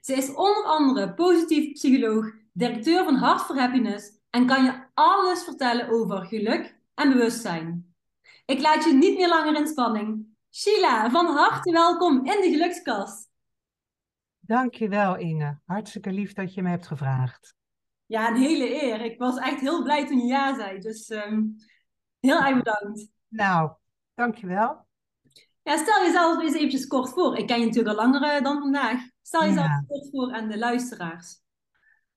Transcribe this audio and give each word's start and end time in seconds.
Ze 0.00 0.14
is 0.14 0.34
onder 0.34 0.64
andere 0.64 1.14
positief 1.14 1.72
psycholoog, 1.72 2.32
directeur 2.52 3.04
van 3.04 3.16
Heart 3.16 3.40
for 3.40 3.58
Happiness 3.58 4.10
en 4.30 4.46
kan 4.46 4.64
je 4.64 4.86
alles 4.94 5.44
vertellen 5.44 5.88
over 5.88 6.26
geluk 6.26 6.78
en 6.94 7.12
bewustzijn. 7.12 7.94
Ik 8.46 8.60
laat 8.60 8.84
je 8.84 8.92
niet 8.92 9.16
meer 9.16 9.28
langer 9.28 9.56
in 9.56 9.66
spanning. 9.66 10.26
Sheila, 10.50 11.10
van 11.10 11.26
harte 11.26 11.72
welkom 11.72 12.16
in 12.16 12.40
de 12.40 12.48
Gelukskast. 12.50 13.28
Dankjewel 14.38 15.16
Inge, 15.16 15.58
hartstikke 15.64 16.12
lief 16.12 16.32
dat 16.32 16.54
je 16.54 16.62
me 16.62 16.68
hebt 16.68 16.86
gevraagd. 16.86 17.56
Ja, 18.06 18.28
een 18.28 18.36
hele 18.36 18.82
eer. 18.82 19.00
Ik 19.00 19.18
was 19.18 19.38
echt 19.38 19.60
heel 19.60 19.82
blij 19.82 20.06
toen 20.06 20.18
je 20.18 20.26
ja 20.26 20.54
zei, 20.54 20.78
dus 20.78 21.10
um, 21.10 21.56
heel 22.20 22.40
erg 22.40 22.56
bedankt. 22.56 23.10
Nou, 23.28 23.70
dankjewel. 24.14 24.86
Ja, 25.62 25.76
stel 25.76 26.04
jezelf 26.04 26.42
eens 26.42 26.54
eventjes 26.54 26.86
kort 26.86 27.10
voor. 27.10 27.36
Ik 27.36 27.46
ken 27.46 27.60
je 27.60 27.66
natuurlijk 27.66 27.98
al 27.98 28.04
langer 28.04 28.22
eh, 28.22 28.42
dan 28.42 28.60
vandaag. 28.60 29.00
Stel 29.28 29.44
jezelf 29.44 29.66
ja. 29.66 29.84
kort 29.88 30.08
voor 30.10 30.32
aan 30.32 30.48
de 30.48 30.58
luisteraars. 30.58 31.42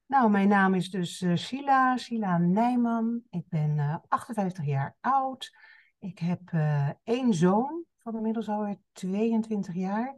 Nou, 0.06 0.30
mijn 0.30 0.48
naam 0.48 0.74
is 0.74 0.90
dus 0.90 1.22
uh, 1.22 1.36
Sheila, 1.36 1.98
Sheila 1.98 2.38
Nijman. 2.38 3.22
Ik 3.30 3.44
ben 3.50 3.78
uh, 3.78 3.96
58 4.08 4.66
jaar 4.66 4.96
oud. 5.00 5.56
Ik 6.00 6.20
heb 6.20 6.52
uh, 6.52 6.90
één 7.04 7.34
zoon 7.34 7.84
van 7.98 8.16
inmiddels 8.16 8.50
alweer 8.50 8.78
22 8.92 9.74
jaar. 9.76 10.16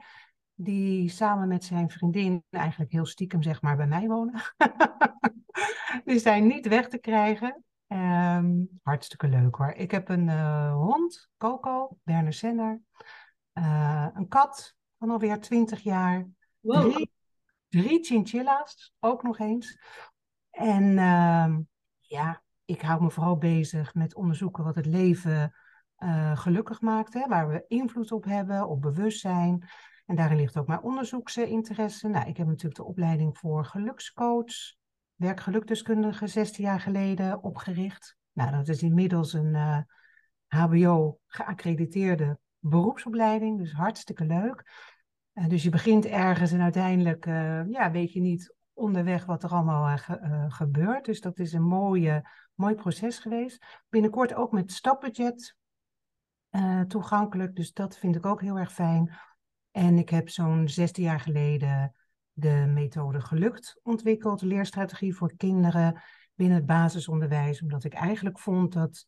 Die 0.54 1.10
samen 1.10 1.48
met 1.48 1.64
zijn 1.64 1.90
vriendin 1.90 2.44
eigenlijk 2.50 2.92
heel 2.92 3.06
stiekem 3.06 3.44
zeg 3.44 3.62
maar 3.62 3.76
bij 3.78 3.88
mij 3.88 4.08
wonen. 4.08 4.42
die 6.06 6.20
zijn 6.20 6.48
niet 6.48 6.68
weg 6.68 6.88
te 6.88 6.98
krijgen. 6.98 7.64
Um, 7.88 8.80
hartstikke 8.84 9.28
leuk 9.28 9.56
hoor. 9.56 9.72
Ik 9.72 9.92
heb 9.92 10.10
een 10.10 10.30
hond, 10.72 11.30
Coco, 11.38 11.98
Werner 12.04 12.34
Senner. 12.34 12.82
Een 14.14 14.28
kat 14.28 14.76
van 14.98 15.10
alweer 15.10 15.40
20 15.40 15.80
jaar. 15.80 16.28
Drie, 16.64 17.12
drie 17.70 18.04
chinchilla's, 18.04 18.94
ook 19.00 19.24
nog 19.24 19.40
eens. 19.40 19.78
En 20.50 20.84
uh, 20.84 21.58
ja, 22.00 22.44
ik 22.66 22.82
hou 22.82 23.02
me 23.02 23.10
vooral 23.10 23.38
bezig 23.38 23.94
met 23.94 24.16
onderzoeken 24.16 24.64
wat 24.64 24.76
het 24.76 24.86
leven 24.86 25.56
uh, 25.98 26.38
gelukkig 26.38 26.82
maakt. 26.82 27.14
Hè, 27.14 27.28
waar 27.28 27.48
we 27.48 27.66
invloed 27.68 28.12
op 28.12 28.24
hebben, 28.26 28.68
op 28.68 28.82
bewustzijn. 28.82 29.70
En 30.06 30.16
daarin 30.16 30.38
ligt 30.38 30.58
ook 30.58 30.68
mijn 30.68 30.82
onderzoeksinteresse. 30.82 32.08
Nou, 32.08 32.28
ik 32.28 32.38
heb 32.38 32.48
natuurlijk 32.48 32.76
de 32.76 32.84
opleiding 32.84 33.38
voor 33.38 33.66
gelukscoach, 33.66 34.76
werkgelukdeskundige, 35.16 36.28
16 36.28 36.64
jaar 36.64 36.80
geleden 36.80 37.44
opgericht. 37.44 38.18
Nou, 38.32 38.52
dat 38.52 38.68
is 38.68 38.82
inmiddels 38.82 39.34
een 39.34 39.54
uh, 39.54 39.80
HBO 40.48 41.20
geaccrediteerde 41.28 42.40
beroepsopleiding, 42.60 43.58
dus 43.58 43.74
hartstikke 43.74 44.26
leuk. 44.26 44.64
Uh, 45.34 45.48
dus 45.48 45.64
je 45.64 45.70
begint 45.70 46.06
ergens 46.06 46.52
en 46.52 46.62
uiteindelijk 46.62 47.26
uh, 47.26 47.70
ja, 47.70 47.92
weet 47.92 48.14
je 48.14 48.20
niet 48.20 48.56
onderweg 48.74 49.26
wat 49.26 49.44
er 49.44 49.50
allemaal 49.50 49.98
ge 49.98 50.46
gebeurt. 50.50 51.06
Dus 51.06 51.22
dat 51.22 51.40
is 51.40 51.54
een 51.54 51.64
mooie, 51.64 52.30
mooi 52.54 52.76
proces 52.76 53.18
geweest. 53.18 53.82
Binnenkort 53.90 54.34
ook 54.34 54.52
met 54.52 54.72
stapbudget 54.72 55.56
toegankelijk, 56.88 57.56
dus 57.56 57.74
dat 57.74 57.98
vind 57.98 58.16
ik 58.16 58.26
ook 58.26 58.42
heel 58.42 58.58
erg 58.58 58.74
fijn. 58.74 59.14
En 59.72 59.98
ik 59.98 60.10
heb 60.10 60.30
zo'n 60.30 60.68
16 60.68 61.04
jaar 61.04 61.20
geleden 61.20 61.96
de 62.32 62.66
methode 62.74 63.22
Gelukt 63.22 63.80
ontwikkeld, 63.84 64.42
leerstrategie 64.42 65.16
voor 65.16 65.36
kinderen 65.36 66.02
binnen 66.36 66.58
het 66.58 66.66
basisonderwijs, 66.66 67.62
omdat 67.62 67.84
ik 67.84 67.94
eigenlijk 67.94 68.40
vond 68.40 68.74
dat 68.74 69.06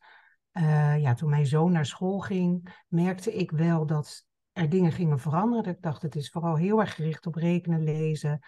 ja, 0.99 1.13
toen 1.13 1.29
mijn 1.29 1.45
zoon 1.45 1.71
naar 1.71 1.85
school 1.85 2.19
ging, 2.19 2.75
merkte 2.87 3.33
ik 3.33 3.51
wel 3.51 3.85
dat 3.85 4.25
er 4.55 4.69
dingen 4.69 4.91
gingen 4.91 5.19
veranderen. 5.19 5.73
Ik 5.73 5.81
dacht, 5.81 6.01
het 6.01 6.15
is 6.15 6.29
vooral 6.29 6.55
heel 6.55 6.79
erg 6.79 6.95
gericht 6.95 7.25
op 7.25 7.35
rekenen, 7.35 7.83
lezen. 7.83 8.39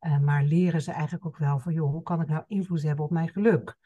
Uh, 0.00 0.18
maar 0.18 0.44
leren 0.44 0.82
ze 0.82 0.92
eigenlijk 0.92 1.26
ook 1.26 1.38
wel 1.38 1.58
van, 1.58 1.72
joh, 1.72 1.90
hoe 1.90 2.02
kan 2.02 2.20
ik 2.20 2.28
nou 2.28 2.44
invloed 2.46 2.82
hebben 2.82 3.04
op 3.04 3.10
mijn 3.10 3.28
geluk? 3.28 3.76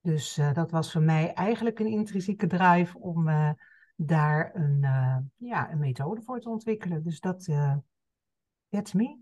Dus 0.00 0.38
uh, 0.38 0.52
dat 0.54 0.70
was 0.70 0.92
voor 0.92 1.02
mij 1.02 1.32
eigenlijk 1.32 1.78
een 1.78 1.86
intrinsieke 1.86 2.46
drive 2.46 2.98
om 2.98 3.28
daar 3.96 4.50
een, 4.54 4.80
ja, 5.36 5.70
een 5.70 5.78
methode 5.78 6.22
voor 6.22 6.40
te 6.40 6.48
ontwikkelen. 6.48 7.02
Dus 7.02 7.20
dat, 7.20 7.44
that's 8.68 8.92
me. 8.92 9.18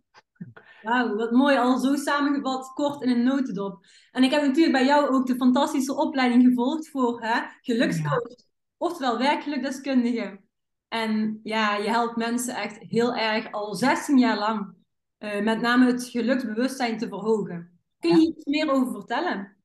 Wauw, 0.83 1.17
wat 1.17 1.31
mooi. 1.31 1.57
Al 1.57 1.79
zo 1.79 1.95
samengevat, 1.95 2.73
kort 2.73 3.03
in 3.03 3.11
een 3.11 3.25
notendop. 3.25 3.87
En 4.11 4.23
ik 4.23 4.31
heb 4.31 4.43
natuurlijk 4.43 4.77
bij 4.77 4.87
jou 4.87 5.09
ook 5.09 5.27
de 5.27 5.37
fantastische 5.37 5.97
opleiding 5.97 6.43
gevolgd 6.43 6.89
voor 6.89 7.23
hè, 7.23 7.41
gelukscoach. 7.61 8.29
Ja. 8.29 8.45
Oftewel 8.77 9.19
werkgelukdeskundige. 9.19 10.45
En 10.89 11.41
ja, 11.43 11.77
je 11.77 11.89
helpt 11.89 12.17
mensen 12.17 12.55
echt 12.55 12.79
heel 12.79 13.15
erg 13.15 13.53
al 13.53 13.75
16 13.75 14.19
jaar 14.19 14.39
lang. 14.39 14.75
Uh, 15.19 15.43
met 15.43 15.61
name 15.61 15.87
het 15.87 16.05
geluksbewustzijn 16.05 16.99
te 16.99 17.09
verhogen. 17.09 17.81
Kun 17.99 18.11
je 18.11 18.23
ja. 18.23 18.29
iets 18.29 18.45
meer 18.45 18.71
over 18.71 18.93
vertellen? 18.93 19.57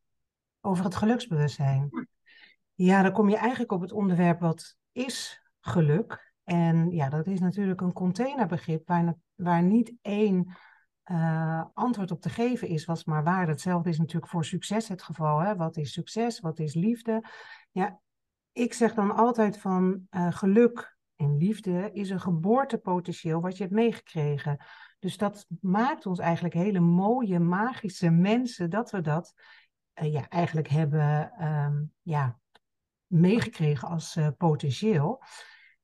Over 0.61 0.83
het 0.83 0.95
geluksbewustzijn? 0.95 2.07
Ja. 2.75 3.01
dan 3.01 3.11
kom 3.11 3.29
je 3.29 3.37
eigenlijk 3.37 3.71
op 3.71 3.81
het 3.81 3.91
onderwerp 3.91 4.39
wat 4.39 4.77
is 4.91 5.41
geluk. 5.59 6.33
En 6.43 6.91
ja, 6.91 7.09
dat 7.09 7.27
is 7.27 7.39
natuurlijk 7.39 7.81
een 7.81 7.93
containerbegrip 7.93 8.87
waar, 8.87 9.15
waar 9.35 9.63
niet 9.63 9.93
één 10.01 10.55
uh, 11.11 11.63
antwoord 11.73 12.11
op 12.11 12.21
te 12.21 12.29
geven 12.29 12.67
is, 12.67 12.85
was 12.85 13.03
maar 13.03 13.23
waar. 13.23 13.47
Hetzelfde 13.47 13.89
is 13.89 13.97
natuurlijk 13.97 14.31
voor 14.31 14.45
succes 14.45 14.87
het 14.87 15.03
geval. 15.03 15.39
Hè? 15.39 15.55
Wat 15.55 15.77
is 15.77 15.93
succes? 15.93 16.39
Wat 16.39 16.59
is 16.59 16.73
liefde? 16.73 17.23
Ja, 17.71 17.99
ik 18.51 18.73
zeg 18.73 18.93
dan 18.93 19.15
altijd 19.15 19.57
van 19.57 20.07
uh, 20.11 20.31
geluk 20.31 20.97
en 21.21 21.37
liefde 21.37 21.89
is 21.93 22.09
een 22.09 22.19
geboortepotentieel 22.19 23.41
wat 23.41 23.57
je 23.57 23.63
hebt 23.63 23.75
meegekregen. 23.75 24.57
Dus 24.99 25.17
dat 25.17 25.45
maakt 25.61 26.05
ons 26.05 26.19
eigenlijk 26.19 26.53
hele 26.53 26.79
mooie, 26.79 27.39
magische 27.39 28.09
mensen 28.09 28.69
dat 28.69 28.91
we 28.91 29.01
dat 29.01 29.33
uh, 30.01 30.13
ja, 30.13 30.29
eigenlijk 30.29 30.67
hebben 30.67 31.31
um, 31.47 31.91
ja, 32.01 32.39
meegekregen 33.07 33.87
als 33.87 34.19
potentieel. 34.37 35.23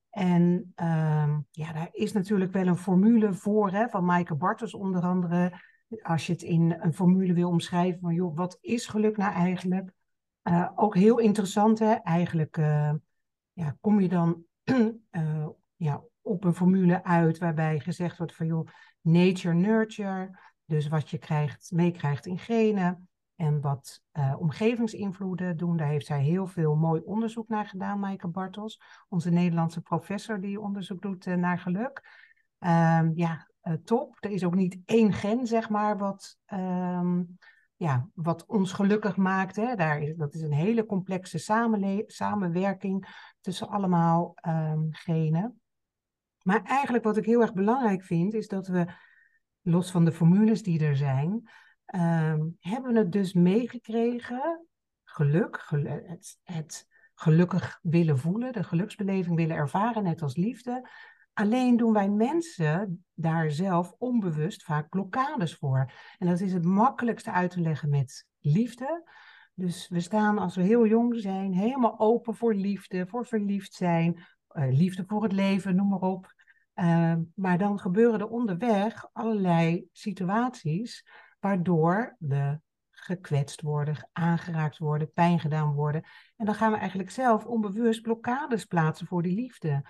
En 0.09 0.73
um, 0.75 1.47
ja, 1.51 1.73
daar 1.73 1.89
is 1.91 2.11
natuurlijk 2.13 2.51
wel 2.51 2.67
een 2.67 2.77
formule 2.77 3.33
voor, 3.33 3.71
hè, 3.71 3.89
van 3.89 4.05
Maaike 4.05 4.35
Bartels 4.35 4.73
onder 4.73 5.01
andere. 5.01 5.61
Als 6.01 6.25
je 6.25 6.33
het 6.33 6.41
in 6.41 6.77
een 6.79 6.93
formule 6.93 7.33
wil 7.33 7.49
omschrijven 7.49 7.99
van, 7.99 8.13
joh, 8.13 8.35
wat 8.35 8.57
is 8.61 8.87
geluk 8.87 9.17
nou 9.17 9.33
eigenlijk? 9.33 9.91
Uh, 10.43 10.69
ook 10.75 10.95
heel 10.95 11.19
interessant, 11.19 11.79
hè? 11.79 11.93
Eigenlijk 11.93 12.55
ja, 13.53 13.77
kom 13.81 13.99
je 13.99 14.07
dan 14.07 14.46
uh, 14.71 15.47
ja, 15.75 16.03
op 16.21 16.43
een 16.43 16.55
formule 16.55 17.03
uit 17.03 17.37
waarbij 17.37 17.79
gezegd 17.79 18.17
wordt 18.17 18.35
van, 18.35 18.45
joh, 18.45 18.67
nature, 19.01 19.53
nurture. 19.53 20.39
Dus 20.65 20.87
wat 20.87 21.09
je 21.09 21.17
krijgt, 21.17 21.71
meekrijgt 21.71 22.25
in 22.25 22.39
genen. 22.39 23.09
En 23.35 23.61
wat 23.61 24.01
uh, 24.13 24.35
omgevingsinvloeden 24.39 25.57
doen, 25.57 25.77
daar 25.77 25.87
heeft 25.87 26.05
zij 26.05 26.23
heel 26.23 26.47
veel 26.47 26.75
mooi 26.75 27.01
onderzoek 27.01 27.47
naar 27.47 27.65
gedaan, 27.65 27.99
Maaike 27.99 28.27
Bartels, 28.27 28.81
onze 29.09 29.29
Nederlandse 29.29 29.81
professor 29.81 30.41
die 30.41 30.59
onderzoek 30.59 31.01
doet 31.01 31.25
uh, 31.25 31.35
naar 31.35 31.59
geluk. 31.59 32.25
Um, 32.59 33.11
ja, 33.15 33.47
top. 33.83 34.17
Er 34.19 34.29
is 34.29 34.43
ook 34.43 34.55
niet 34.55 34.79
één 34.85 35.13
gen, 35.13 35.47
zeg 35.47 35.69
maar, 35.69 35.97
wat, 35.97 36.37
um, 36.53 37.37
ja, 37.77 38.09
wat 38.13 38.45
ons 38.45 38.73
gelukkig 38.73 39.15
maakt. 39.15 39.55
Hè. 39.55 39.75
Daar 39.75 40.01
is, 40.01 40.15
dat 40.15 40.33
is 40.33 40.41
een 40.41 40.53
hele 40.53 40.85
complexe 40.85 41.37
samenwerking 42.07 43.07
tussen 43.41 43.69
allemaal 43.69 44.35
um, 44.47 44.87
genen. 44.91 45.61
Maar 46.43 46.63
eigenlijk 46.63 47.03
wat 47.03 47.17
ik 47.17 47.25
heel 47.25 47.41
erg 47.41 47.53
belangrijk 47.53 48.03
vind, 48.03 48.33
is 48.33 48.47
dat 48.47 48.67
we, 48.67 48.85
los 49.61 49.91
van 49.91 50.05
de 50.05 50.11
formules 50.11 50.63
die 50.63 50.85
er 50.85 50.95
zijn, 50.95 51.49
Um, 51.95 52.57
hebben 52.59 52.93
we 52.93 52.99
het 52.99 53.11
dus 53.11 53.33
meegekregen, 53.33 54.67
geluk, 55.03 55.59
gelu 55.59 55.89
het, 55.89 56.39
het, 56.43 56.87
gelukkig 57.13 57.79
willen 57.81 58.17
voelen, 58.17 58.53
de 58.53 58.63
geluksbeleving 58.63 59.35
willen 59.35 59.55
ervaren, 59.55 60.03
net 60.03 60.21
als 60.21 60.35
liefde. 60.35 60.89
Alleen 61.37 61.77
doen 61.77 61.93
wij 61.93 62.09
mensen 62.09 63.05
daar 63.13 63.51
zelf 63.51 63.93
onbewust 63.97 64.63
vaak 64.63 64.89
blokkades 64.89 65.55
voor. 65.55 65.91
En 66.17 66.27
dat 66.27 66.39
is 66.39 66.53
het 66.53 66.65
makkelijkste 66.65 67.31
uit 67.31 67.51
te 67.51 67.61
leggen 67.61 67.89
met 67.89 68.25
liefde. 68.39 69.09
Dus 69.53 69.87
we 69.87 69.99
staan 69.99 70.37
als 70.37 70.55
we 70.55 70.61
heel 70.61 70.87
jong 70.87 71.19
zijn 71.19 71.53
helemaal 71.53 71.99
open 71.99 72.35
voor 72.35 72.53
liefde, 72.53 73.07
voor 73.07 73.25
verliefd 73.25 73.73
zijn, 73.73 74.13
uh, 74.51 74.71
liefde 74.77 75.03
voor 75.07 75.23
het 75.23 75.31
leven, 75.31 75.75
noem 75.75 75.87
maar 75.87 76.01
op. 76.01 76.33
Ehm, 76.73 77.21
maar 77.35 77.57
dan 77.57 77.79
gebeuren 77.79 78.19
er 78.19 78.27
onderweg 78.27 79.09
allerlei 79.13 79.87
situaties 79.91 81.07
waardoor 81.39 82.15
we 82.19 82.59
gekwetst 82.89 83.61
worden, 83.61 84.09
aangeraakt 84.11 84.77
worden, 84.77 85.11
pijn 85.11 85.39
gedaan 85.39 85.73
worden. 85.73 86.03
En 86.35 86.45
dan 86.45 86.55
gaan 86.55 86.71
we 86.71 86.77
eigenlijk 86.77 87.11
zelf 87.11 87.45
onbewust 87.45 88.01
blokkades 88.01 88.65
plaatsen 88.65 89.07
voor 89.07 89.21
die 89.21 89.35
liefde. 89.35 89.83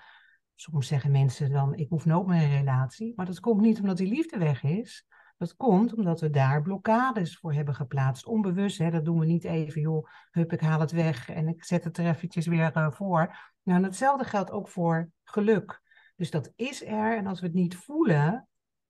Soms 0.59 0.88
zeggen 0.88 1.12
mensen 1.12 1.51
dan, 1.51 1.75
ik 1.75 1.89
hoef 1.89 2.06
nooit 2.06 2.27
meer 2.27 2.44
een 2.44 2.57
relatie. 2.57 3.13
Maar 3.15 3.25
dat 3.25 3.39
komt 3.39 3.62
niet 3.62 3.80
omdat 3.80 3.98
die 3.98 4.07
liefde 4.07 4.38
weg 4.38 4.63
is. 4.63 5.06
Dat 5.38 5.56
komt 5.56 5.94
omdat 5.95 6.19
we 6.19 6.30
daar 6.30 6.62
blokkades 6.62 7.38
voor 7.38 7.54
hebben 7.54 7.75
geplaatst. 7.75 8.25
Onbewust, 8.25 8.77
hè, 8.77 8.89
dat 8.89 9.06
doen 9.06 9.19
we 9.19 9.25
niet 9.25 9.44
even, 9.44 9.81
joh, 9.81 10.07
hup, 10.31 10.54
ik 10.54 10.62
haal 10.62 10.80
het 10.80 10.92
weg 10.92 11.30
en 11.30 11.48
ik 11.48 11.63
zet 11.63 11.83
het 11.83 11.98
er 11.98 12.06
eventjes 12.06 12.45
weer 12.48 12.77
uh, 12.77 12.92
voor. 12.92 13.38
Nou, 13.63 13.83
hetzelfde 13.83 14.24
geldt 14.24 14.51
ook 14.51 14.68
voor 14.68 15.09
geluk. 15.24 15.81
Dus 16.15 16.31
dat 16.31 16.51
is 16.56 16.86
er 16.86 17.18
en 17.18 17.27
als 17.27 17.39
we 17.39 17.45
het 17.45 17.56
niet 17.56 17.75
voelen, 17.75 18.48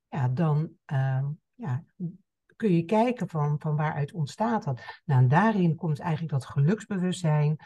ja, 0.08 0.28
dan 0.28 0.72
uh, 0.92 1.26
ja, 1.54 1.84
kun 2.56 2.74
je 2.74 2.84
kijken 2.84 3.30
van, 3.30 3.56
van 3.60 3.76
waaruit 3.76 4.14
ontstaat 4.14 4.64
dat. 4.64 5.02
Nou, 5.06 5.22
en 5.22 5.28
daarin 5.28 5.76
komt 5.76 6.00
eigenlijk 6.00 6.32
dat 6.32 6.46
geluksbewustzijn. 6.46 7.58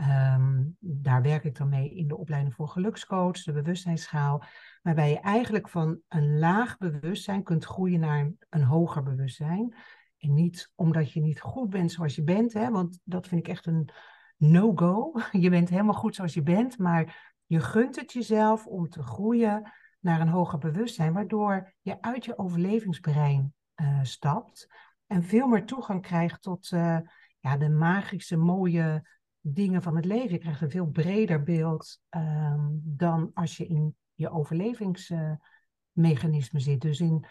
Um, 0.00 0.76
daar 0.80 1.22
werk 1.22 1.44
ik 1.44 1.56
dan 1.56 1.68
mee 1.68 1.94
in 1.94 2.08
de 2.08 2.16
opleiding 2.16 2.54
voor 2.54 2.68
gelukscoach, 2.68 3.42
de 3.42 3.52
bewustzijnsschaal. 3.52 4.44
Waarbij 4.82 5.10
je 5.10 5.20
eigenlijk 5.20 5.68
van 5.68 6.00
een 6.08 6.38
laag 6.38 6.78
bewustzijn 6.78 7.42
kunt 7.42 7.64
groeien 7.64 8.00
naar 8.00 8.32
een, 8.48 8.62
hoger 8.62 9.02
bewustzijn. 9.02 9.74
En 10.18 10.34
niet 10.34 10.72
omdat 10.74 11.12
je 11.12 11.20
niet 11.20 11.40
goed 11.40 11.70
bent 11.70 11.92
zoals 11.92 12.14
je 12.14 12.22
bent, 12.22 12.52
hè, 12.52 12.70
want 12.70 13.00
dat 13.04 13.28
vind 13.28 13.40
ik 13.40 13.52
echt 13.52 13.66
een 13.66 13.88
no-go. 14.36 15.12
Je 15.32 15.50
bent 15.50 15.68
helemaal 15.68 15.94
goed 15.94 16.14
zoals 16.14 16.34
je 16.34 16.42
bent, 16.42 16.78
maar 16.78 17.32
je 17.46 17.60
gunt 17.60 17.96
het 17.96 18.12
jezelf 18.12 18.66
om 18.66 18.88
te 18.88 19.02
groeien 19.02 19.72
naar 20.00 20.20
een 20.20 20.28
hoger 20.28 20.58
bewustzijn, 20.58 21.12
waardoor 21.12 21.74
je 21.80 22.00
uit 22.02 22.24
je 22.24 22.38
overlevingsbrein 22.38 23.54
uh, 23.76 23.98
stapt 24.02 24.68
en 25.06 25.22
veel 25.22 25.46
meer 25.46 25.64
toegang 25.64 26.02
krijgt 26.02 26.42
tot 26.42 26.70
uh, 26.70 26.98
ja, 27.40 27.56
de 27.56 27.68
magische, 27.68 28.36
mooie 28.36 29.08
dingen 29.42 29.82
van 29.82 29.96
het 29.96 30.04
leven. 30.04 30.30
Je 30.30 30.38
krijgt 30.38 30.60
een 30.60 30.70
veel 30.70 30.86
breder 30.86 31.42
beeld 31.42 32.00
um, 32.10 32.80
dan 32.84 33.30
als 33.34 33.56
je 33.56 33.66
in 33.66 33.96
je 34.14 34.30
overlevingsmechanisme 34.30 36.58
uh, 36.58 36.64
zit. 36.64 36.80
Dus 36.80 37.00
in 37.00 37.26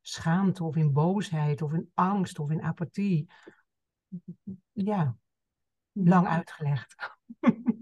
schaamte 0.00 0.64
of 0.64 0.76
in 0.76 0.92
boosheid 0.92 1.62
of 1.62 1.72
in 1.72 1.90
angst 1.94 2.38
of 2.38 2.50
in 2.50 2.62
apathie. 2.62 3.30
Ja, 4.72 5.16
lang 5.92 6.26
uitgelegd. 6.26 6.96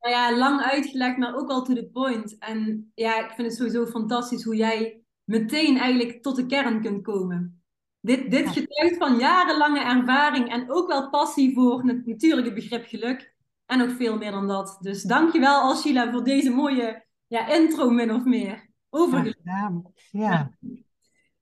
Nou 0.00 0.14
ja, 0.14 0.38
lang 0.38 0.60
uitgelegd, 0.60 1.16
maar 1.16 1.36
ook 1.36 1.48
wel 1.48 1.62
to 1.62 1.74
the 1.74 1.88
point. 1.92 2.38
En 2.38 2.90
ja, 2.94 3.24
ik 3.24 3.30
vind 3.30 3.48
het 3.48 3.56
sowieso 3.56 3.86
fantastisch 3.86 4.44
hoe 4.44 4.56
jij 4.56 5.02
meteen 5.24 5.78
eigenlijk 5.78 6.22
tot 6.22 6.36
de 6.36 6.46
kern 6.46 6.82
kunt 6.82 7.02
komen. 7.02 7.57
Dit, 8.00 8.30
dit 8.30 8.48
getuigt 8.48 8.96
van 8.96 9.18
jarenlange 9.18 9.80
ervaring 9.80 10.50
en 10.50 10.70
ook 10.70 10.88
wel 10.88 11.10
passie 11.10 11.54
voor 11.54 11.82
het 11.82 12.06
natuurlijke 12.06 12.52
begrip 12.52 12.86
geluk. 12.86 13.34
En 13.66 13.78
nog 13.78 13.96
veel 13.96 14.16
meer 14.16 14.30
dan 14.30 14.46
dat. 14.46 14.78
Dus 14.80 15.02
dankjewel 15.02 15.60
Alshila 15.60 16.10
voor 16.10 16.24
deze 16.24 16.50
mooie 16.50 17.06
ja, 17.26 17.48
intro 17.48 17.90
min 17.90 18.12
of 18.12 18.24
meer. 18.24 18.68
Over 18.90 19.38
ja, 19.42 19.82
ja. 20.10 20.50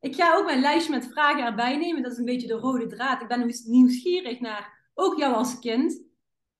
Ik 0.01 0.15
ga 0.15 0.37
ook 0.37 0.45
mijn 0.45 0.61
lijstje 0.61 0.93
met 0.93 1.09
vragen 1.09 1.45
erbij 1.45 1.77
nemen. 1.77 2.03
Dat 2.03 2.13
is 2.13 2.19
een 2.19 2.25
beetje 2.25 2.47
de 2.47 2.55
rode 2.55 2.87
draad. 2.87 3.23
Ik 3.23 3.29
ben 3.29 3.53
nieuwsgierig 3.65 4.41
naar 4.41 4.91
ook 4.95 5.19
jou 5.19 5.35
als 5.35 5.59
kind. 5.59 6.03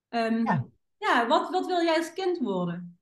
Um, 0.09 0.45
ja, 0.45 0.67
ja 0.99 1.27
wat, 1.27 1.51
wat 1.51 1.67
wil 1.67 1.83
jij 1.83 1.97
als 1.97 2.13
kind 2.13 2.39
worden? 2.39 2.99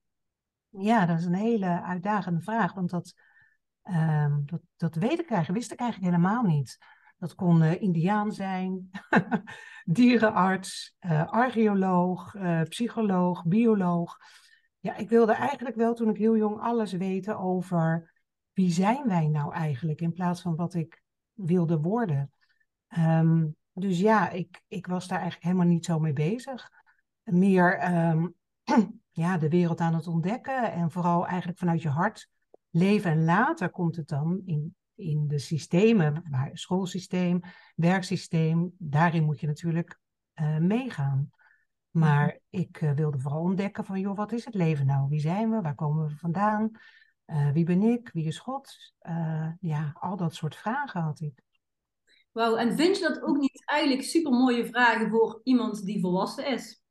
Ja, 0.69 1.05
dat 1.05 1.19
is 1.19 1.25
een 1.25 1.33
hele 1.33 1.81
uitdagende 1.81 2.41
vraag. 2.41 2.73
Want 2.73 2.89
dat, 2.89 3.13
um, 3.89 4.43
dat, 4.45 4.61
dat 4.77 4.95
weet 4.95 5.19
eigenlijk, 5.19 5.51
wist 5.51 5.71
ik 5.71 5.79
eigenlijk 5.79 6.11
helemaal 6.13 6.43
niet. 6.43 6.77
Dat 7.17 7.35
kon 7.35 7.61
uh, 7.61 7.81
indiaan 7.81 8.31
zijn, 8.31 8.89
dierenarts, 9.85 10.95
uh, 10.99 11.27
archeoloog, 11.27 12.33
uh, 12.33 12.61
psycholoog, 12.61 13.45
bioloog. 13.45 14.17
Ja, 14.79 14.95
ik 14.95 15.09
wilde 15.09 15.33
eigenlijk 15.33 15.75
wel 15.75 15.93
toen 15.93 16.09
ik 16.09 16.17
heel 16.17 16.37
jong 16.37 16.59
alles 16.59 16.91
weten 16.91 17.37
over 17.37 18.13
wie 18.53 18.71
zijn 18.71 19.07
wij 19.07 19.27
nou 19.27 19.53
eigenlijk 19.53 20.01
in 20.01 20.13
plaats 20.13 20.41
van 20.41 20.55
wat 20.55 20.73
ik 20.73 21.01
wilde 21.33 21.79
worden. 21.79 22.31
Um, 22.97 23.55
dus 23.73 23.99
ja, 23.99 24.29
ik, 24.29 24.61
ik 24.67 24.87
was 24.87 25.07
daar 25.07 25.19
eigenlijk 25.19 25.47
helemaal 25.47 25.73
niet 25.73 25.85
zo 25.85 25.99
mee 25.99 26.13
bezig. 26.13 26.71
Meer 27.23 27.95
um, 28.09 28.35
ja, 29.11 29.37
de 29.37 29.49
wereld 29.49 29.79
aan 29.79 29.95
het 29.95 30.07
ontdekken 30.07 30.71
en 30.71 30.91
vooral 30.91 31.27
eigenlijk 31.27 31.59
vanuit 31.59 31.81
je 31.81 31.89
hart 31.89 32.29
leven. 32.75 33.11
En 33.11 33.25
later 33.25 33.69
komt 33.69 33.95
het 33.95 34.07
dan 34.07 34.41
in, 34.45 34.75
in 34.95 35.27
de 35.27 35.39
systemen, 35.39 36.23
waar 36.29 36.49
schoolsysteem, 36.53 37.41
werksysteem, 37.75 38.73
daarin 38.77 39.23
moet 39.23 39.39
je 39.39 39.47
natuurlijk 39.47 39.99
uh, 40.35 40.57
meegaan. 40.57 41.29
Maar 41.89 42.25
mhm. 42.25 42.61
ik 42.61 42.81
uh, 42.81 42.91
wilde 42.91 43.19
vooral 43.19 43.41
ontdekken 43.41 43.85
van, 43.85 43.99
joh, 43.99 44.15
wat 44.15 44.31
is 44.31 44.45
het 44.45 44.53
leven 44.53 44.85
nou? 44.85 45.09
Wie 45.09 45.19
zijn 45.19 45.49
we? 45.49 45.61
Waar 45.61 45.75
komen 45.75 46.07
we 46.07 46.15
vandaan? 46.15 46.71
Uh, 47.25 47.51
wie 47.51 47.65
ben 47.65 47.81
ik? 47.81 48.09
Wie 48.13 48.25
is 48.25 48.39
God? 48.39 48.93
ja, 49.59 49.95
al 49.99 50.17
dat 50.17 50.35
soort 50.35 50.55
vragen 50.55 51.01
had 51.01 51.19
ik. 51.19 51.43
Wauw, 52.31 52.55
en 52.55 52.75
vind 52.75 52.97
je 52.97 53.07
dat 53.07 53.21
ook 53.21 53.37
niet 53.37 53.63
eigenlijk 53.65 54.03
super 54.03 54.31
mooie 54.31 54.65
vragen 54.65 55.09
voor 55.09 55.41
iemand 55.43 55.85
die 55.85 56.01
volwassen 56.01 56.47
is? 56.47 56.83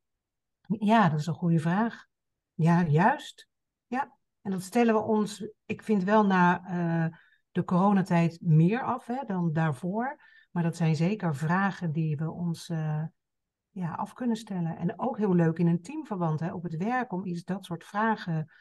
Ja, 0.66 1.08
dat 1.08 1.20
is 1.20 1.26
een 1.26 1.34
goede 1.34 1.58
vraag. 1.58 2.06
Ja, 2.54 2.86
juist. 2.86 3.48
Ja, 3.86 4.16
en 4.44 4.50
dat 4.50 4.62
stellen 4.62 4.94
we 4.94 5.00
ons, 5.00 5.46
ik 5.64 5.82
vind 5.82 6.04
wel 6.04 6.26
na 6.26 6.62
uh, 6.68 7.16
de 7.50 7.64
coronatijd 7.64 8.40
meer 8.40 8.82
af 8.82 9.06
hè, 9.06 9.24
dan 9.26 9.52
daarvoor. 9.52 10.20
Maar 10.50 10.62
dat 10.62 10.76
zijn 10.76 10.96
zeker 10.96 11.34
vragen 11.34 11.92
die 11.92 12.16
we 12.16 12.30
ons 12.30 12.68
uh, 12.68 13.04
ja, 13.70 13.94
af 13.94 14.12
kunnen 14.12 14.36
stellen. 14.36 14.76
En 14.76 15.00
ook 15.00 15.18
heel 15.18 15.34
leuk 15.34 15.58
in 15.58 15.66
een 15.66 15.82
teamverband 15.82 16.40
hè, 16.40 16.52
op 16.52 16.62
het 16.62 16.76
werk 16.76 17.12
om 17.12 17.24
iets 17.24 17.44
dat 17.44 17.64
soort 17.64 17.84
vragen 17.84 18.52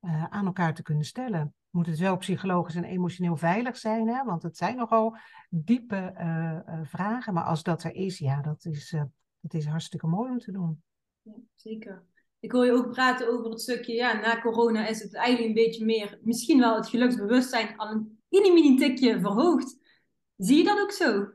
uh, 0.00 0.24
aan 0.24 0.46
elkaar 0.46 0.74
te 0.74 0.82
kunnen 0.82 1.04
stellen. 1.04 1.54
Moet 1.70 1.86
het 1.86 1.98
wel 1.98 2.16
psychologisch 2.16 2.74
en 2.74 2.84
emotioneel 2.84 3.36
veilig 3.36 3.76
zijn, 3.76 4.08
hè? 4.08 4.24
want 4.24 4.42
het 4.42 4.56
zijn 4.56 4.76
nogal 4.76 5.16
diepe 5.48 6.12
vragen. 6.82 7.34
Maar 7.34 7.44
als 7.44 7.62
dat 7.62 7.84
er 7.84 7.94
is, 7.94 8.18
ja, 8.18 8.42
dat 8.42 8.64
is, 8.64 8.90
dat 9.40 9.54
is 9.54 9.66
hartstikke 9.66 10.06
mooi 10.06 10.30
om 10.30 10.38
te 10.38 10.52
doen. 10.52 10.82
Ja, 11.22 11.32
zeker. 11.54 12.04
Ik 12.40 12.52
hoor 12.52 12.64
je 12.64 12.72
ook 12.72 12.90
praten 12.90 13.28
over 13.28 13.50
het 13.50 13.60
stukje, 13.60 13.92
ja, 13.92 14.20
na 14.20 14.40
corona 14.40 14.86
is 14.86 15.02
het 15.02 15.14
eigenlijk 15.14 15.48
een 15.48 15.64
beetje 15.64 15.84
meer, 15.84 16.18
misschien 16.22 16.58
wel 16.58 16.76
het 16.76 16.88
geluksbewustzijn 16.88 17.76
al 17.76 17.90
een 17.90 18.18
mini 18.28 18.76
tikje 18.76 19.20
verhoogd. 19.20 19.78
Zie 20.36 20.56
je 20.56 20.64
dat 20.64 20.80
ook 20.80 20.92
zo? 20.92 21.32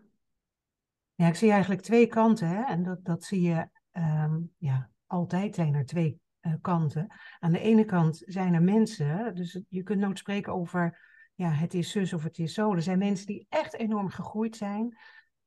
Ja, 1.15 1.27
ik 1.27 1.35
zie 1.35 1.51
eigenlijk 1.51 1.81
twee 1.81 2.07
kanten. 2.07 2.47
Hè? 2.47 2.63
En 2.63 2.83
dat, 2.83 3.05
dat 3.05 3.23
zie 3.23 3.41
je, 3.41 3.67
um, 3.91 4.51
ja, 4.57 4.89
altijd 5.05 5.55
zijn 5.55 5.73
er 5.73 5.85
twee 5.85 6.19
uh, 6.41 6.53
kanten. 6.61 7.07
Aan 7.39 7.51
de 7.51 7.59
ene 7.59 7.85
kant 7.85 8.21
zijn 8.25 8.53
er 8.53 8.63
mensen, 8.63 9.35
dus 9.35 9.61
je 9.69 9.83
kunt 9.83 9.99
nooit 9.99 10.17
spreken 10.17 10.53
over, 10.53 10.99
ja, 11.35 11.49
het 11.49 11.73
is 11.73 11.91
zus 11.91 12.13
of 12.13 12.23
het 12.23 12.37
is 12.37 12.53
zo. 12.53 12.73
Er 12.73 12.81
zijn 12.81 12.97
mensen 12.97 13.25
die 13.25 13.45
echt 13.49 13.73
enorm 13.73 14.09
gegroeid 14.09 14.55
zijn. 14.55 14.97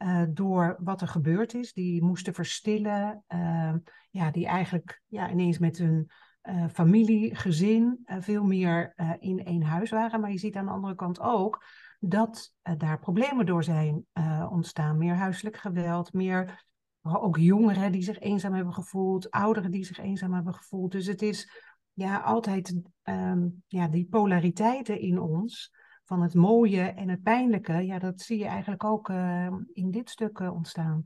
Uh, 0.04 0.23
door 0.28 0.76
wat 0.80 1.00
er 1.00 1.08
gebeurd 1.08 1.54
is. 1.54 1.73
Die 1.73 2.02
moesten 2.02 2.34
verstillen. 2.34 3.25
Uh, 3.28 3.75
ja, 4.11 4.30
die 4.30 4.46
eigenlijk 4.46 5.02
ja, 5.06 5.30
ineens 5.30 5.58
met 5.58 5.78
hun 5.78 6.11
uh, 6.42 6.68
familie, 6.68 7.34
gezin 7.34 7.99
veel 8.06 8.44
meer 8.44 8.94
in 9.18 9.44
één 9.44 9.62
huis 9.62 9.90
waren. 9.90 10.20
Maar 10.20 10.30
je 10.30 10.38
ziet 10.38 10.56
aan 10.56 10.64
de 10.64 10.70
andere 10.73 10.94
kant 10.94 11.20
ook 11.20 11.64
dat 12.00 12.54
daar 12.78 12.99
problemen 12.99 13.46
door 13.46 13.64
zijn 13.64 14.06
ontstaan. 14.50 14.99
Meer 14.99 15.14
huiselijk 15.14 15.56
geweld, 15.56 16.12
meer 16.12 16.66
ook 17.02 17.37
jongeren 17.37 17.92
die 17.92 18.02
zich 18.02 18.18
eenzaam 18.18 18.54
hebben 18.54 18.75
gevoeld, 18.75 19.30
ouderen 19.30 19.70
die 19.70 19.84
zich 19.84 19.99
eenzaam 19.99 20.32
hebben 20.32 20.54
gevoeld. 20.54 20.92
Dus 20.92 21.06
het 21.06 21.23
is 21.23 21.50
ja, 21.92 22.18
altijd 22.18 22.80
um, 23.02 23.62
ja, 23.66 23.88
die 23.88 24.06
polariteiten 24.11 25.00
in 25.00 25.20
ons 25.20 25.73
van 26.04 26.23
het 26.23 26.34
mooie 26.34 26.82
en 26.82 27.08
het 27.08 27.23
pijnlijke, 27.23 27.73
ja, 27.73 27.99
dat 27.99 28.20
zie 28.20 28.38
je 28.38 28.46
eigenlijk 28.46 28.84
ook 28.84 29.08
uh, 29.08 29.52
in 29.73 29.90
dit 29.90 30.11
stuk 30.11 30.38
uh, 30.38 30.54
ontstaan. 30.54 31.02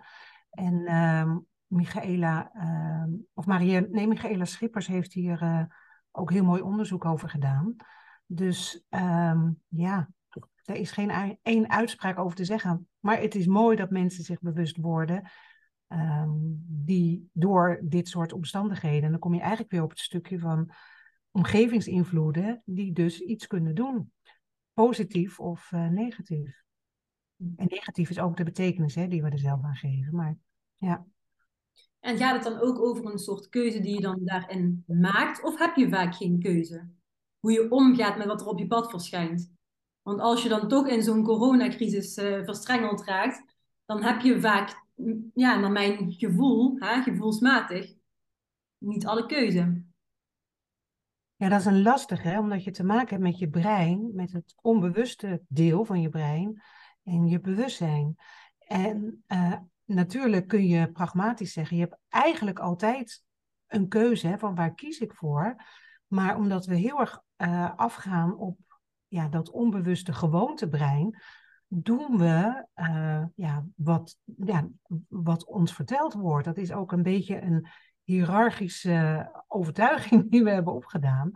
En 0.50 0.74
uh, 0.74 1.36
Michaela, 1.66 2.50
ehm, 2.52 3.10
of 3.34 3.46
Maria, 3.46 3.80
nee, 3.90 4.06
Michaela 4.06 4.44
Schippers 4.44 4.86
heeft 4.86 5.12
hier 5.12 5.42
uh, 5.42 5.62
ook 6.10 6.30
heel 6.30 6.44
mooi 6.44 6.62
onderzoek 6.62 7.04
over 7.04 7.28
gedaan. 7.28 7.76
Dus 8.26 8.84
ehm, 8.88 9.50
ja, 9.68 10.08
er 10.64 10.76
is 10.76 10.90
geen 10.90 11.38
één 11.42 11.70
uitspraak 11.70 12.18
over 12.18 12.36
te 12.36 12.44
zeggen. 12.44 12.88
Maar 13.00 13.20
het 13.20 13.34
is 13.34 13.46
mooi 13.46 13.76
dat 13.76 13.90
mensen 13.90 14.24
zich 14.24 14.40
bewust 14.40 14.76
worden 14.76 15.30
die 16.66 17.30
door 17.32 17.80
dit 17.82 18.08
soort 18.08 18.32
omstandigheden, 18.32 19.02
en 19.02 19.10
dan 19.10 19.20
kom 19.20 19.34
je 19.34 19.40
eigenlijk 19.40 19.70
weer 19.70 19.82
op 19.82 19.90
het 19.90 19.98
stukje 19.98 20.38
van 20.38 20.70
omgevingsinvloeden, 21.30 22.62
die 22.64 22.92
dus 22.92 23.20
iets 23.20 23.46
kunnen 23.46 23.74
doen 23.74 24.12
positief 24.86 25.40
of 25.40 25.72
uh, 25.72 25.88
negatief. 25.88 26.62
Hm. 27.36 27.44
En 27.56 27.66
negatief 27.68 28.10
is 28.10 28.18
ook 28.18 28.36
de 28.36 28.44
betekenis 28.44 28.94
hè, 28.94 29.08
die 29.08 29.22
we 29.22 29.30
er 29.30 29.38
zelf 29.38 29.64
aan 29.64 29.76
geven. 29.76 30.14
Maar 30.14 30.36
ja. 30.76 31.06
En 32.00 32.16
gaat 32.16 32.34
het 32.34 32.52
dan 32.52 32.60
ook 32.60 32.78
over 32.78 33.12
een 33.12 33.18
soort 33.18 33.48
keuze 33.48 33.80
die 33.80 33.94
je 33.94 34.00
dan 34.00 34.18
daarin 34.24 34.84
maakt? 34.86 35.42
Of 35.42 35.58
heb 35.58 35.76
je 35.76 35.88
vaak 35.88 36.14
geen 36.14 36.40
keuze? 36.40 36.88
hoe 37.38 37.52
je 37.52 37.70
omgaat 37.70 38.16
met 38.16 38.26
wat 38.26 38.40
er 38.40 38.46
op 38.46 38.58
je 38.58 38.66
pad 38.66 38.90
verschijnt. 38.90 39.52
Want 40.02 40.20
als 40.20 40.42
je 40.42 40.48
dan 40.48 40.68
toch 40.68 40.88
in 40.88 41.02
zo'n 41.02 41.24
coronacrisis 41.24 42.18
uh, 42.18 42.44
verstrengeld 42.44 43.04
raakt, 43.04 43.54
dan 43.86 44.02
heb 44.02 44.20
je 44.20 44.40
vaak, 44.40 44.84
ja, 45.34 45.58
naar 45.58 45.70
mijn 45.70 46.12
gevoel, 46.12 46.76
hè, 46.78 47.02
gevoelsmatig, 47.02 47.94
niet 48.78 49.06
alle 49.06 49.26
keuze. 49.26 49.82
Ja, 51.38 51.48
dat 51.48 51.60
is 51.60 51.66
een 51.66 51.82
lastige, 51.82 52.38
omdat 52.38 52.64
je 52.64 52.70
te 52.70 52.84
maken 52.84 53.08
hebt 53.08 53.22
met 53.22 53.38
je 53.38 53.48
brein, 53.48 54.10
met 54.14 54.32
het 54.32 54.54
onbewuste 54.60 55.42
deel 55.48 55.84
van 55.84 56.00
je 56.00 56.08
brein 56.08 56.62
en 57.04 57.26
je 57.26 57.40
bewustzijn. 57.40 58.16
En 58.58 59.24
uh, 59.28 59.54
natuurlijk 59.84 60.48
kun 60.48 60.66
je 60.66 60.92
pragmatisch 60.92 61.52
zeggen, 61.52 61.76
je 61.76 61.82
hebt 61.82 61.98
eigenlijk 62.08 62.58
altijd 62.58 63.24
een 63.66 63.88
keuze 63.88 64.26
hè, 64.26 64.38
van 64.38 64.54
waar 64.54 64.74
kies 64.74 64.98
ik 64.98 65.14
voor. 65.14 65.64
Maar 66.06 66.36
omdat 66.36 66.66
we 66.66 66.74
heel 66.74 67.00
erg 67.00 67.22
uh, 67.36 67.76
afgaan 67.76 68.36
op 68.36 68.58
ja, 69.06 69.28
dat 69.28 69.50
onbewuste 69.50 70.12
gewoontebrein, 70.12 71.22
doen 71.66 72.18
we 72.18 72.66
uh, 72.74 73.24
ja, 73.34 73.66
wat, 73.74 74.18
ja, 74.36 74.68
wat 75.08 75.44
ons 75.44 75.74
verteld 75.74 76.14
wordt. 76.14 76.44
Dat 76.44 76.56
is 76.56 76.72
ook 76.72 76.92
een 76.92 77.02
beetje 77.02 77.40
een 77.40 77.68
hiërarchische 78.08 79.30
overtuiging 79.48 80.30
die 80.30 80.44
we 80.44 80.50
hebben 80.50 80.74
opgedaan. 80.74 81.30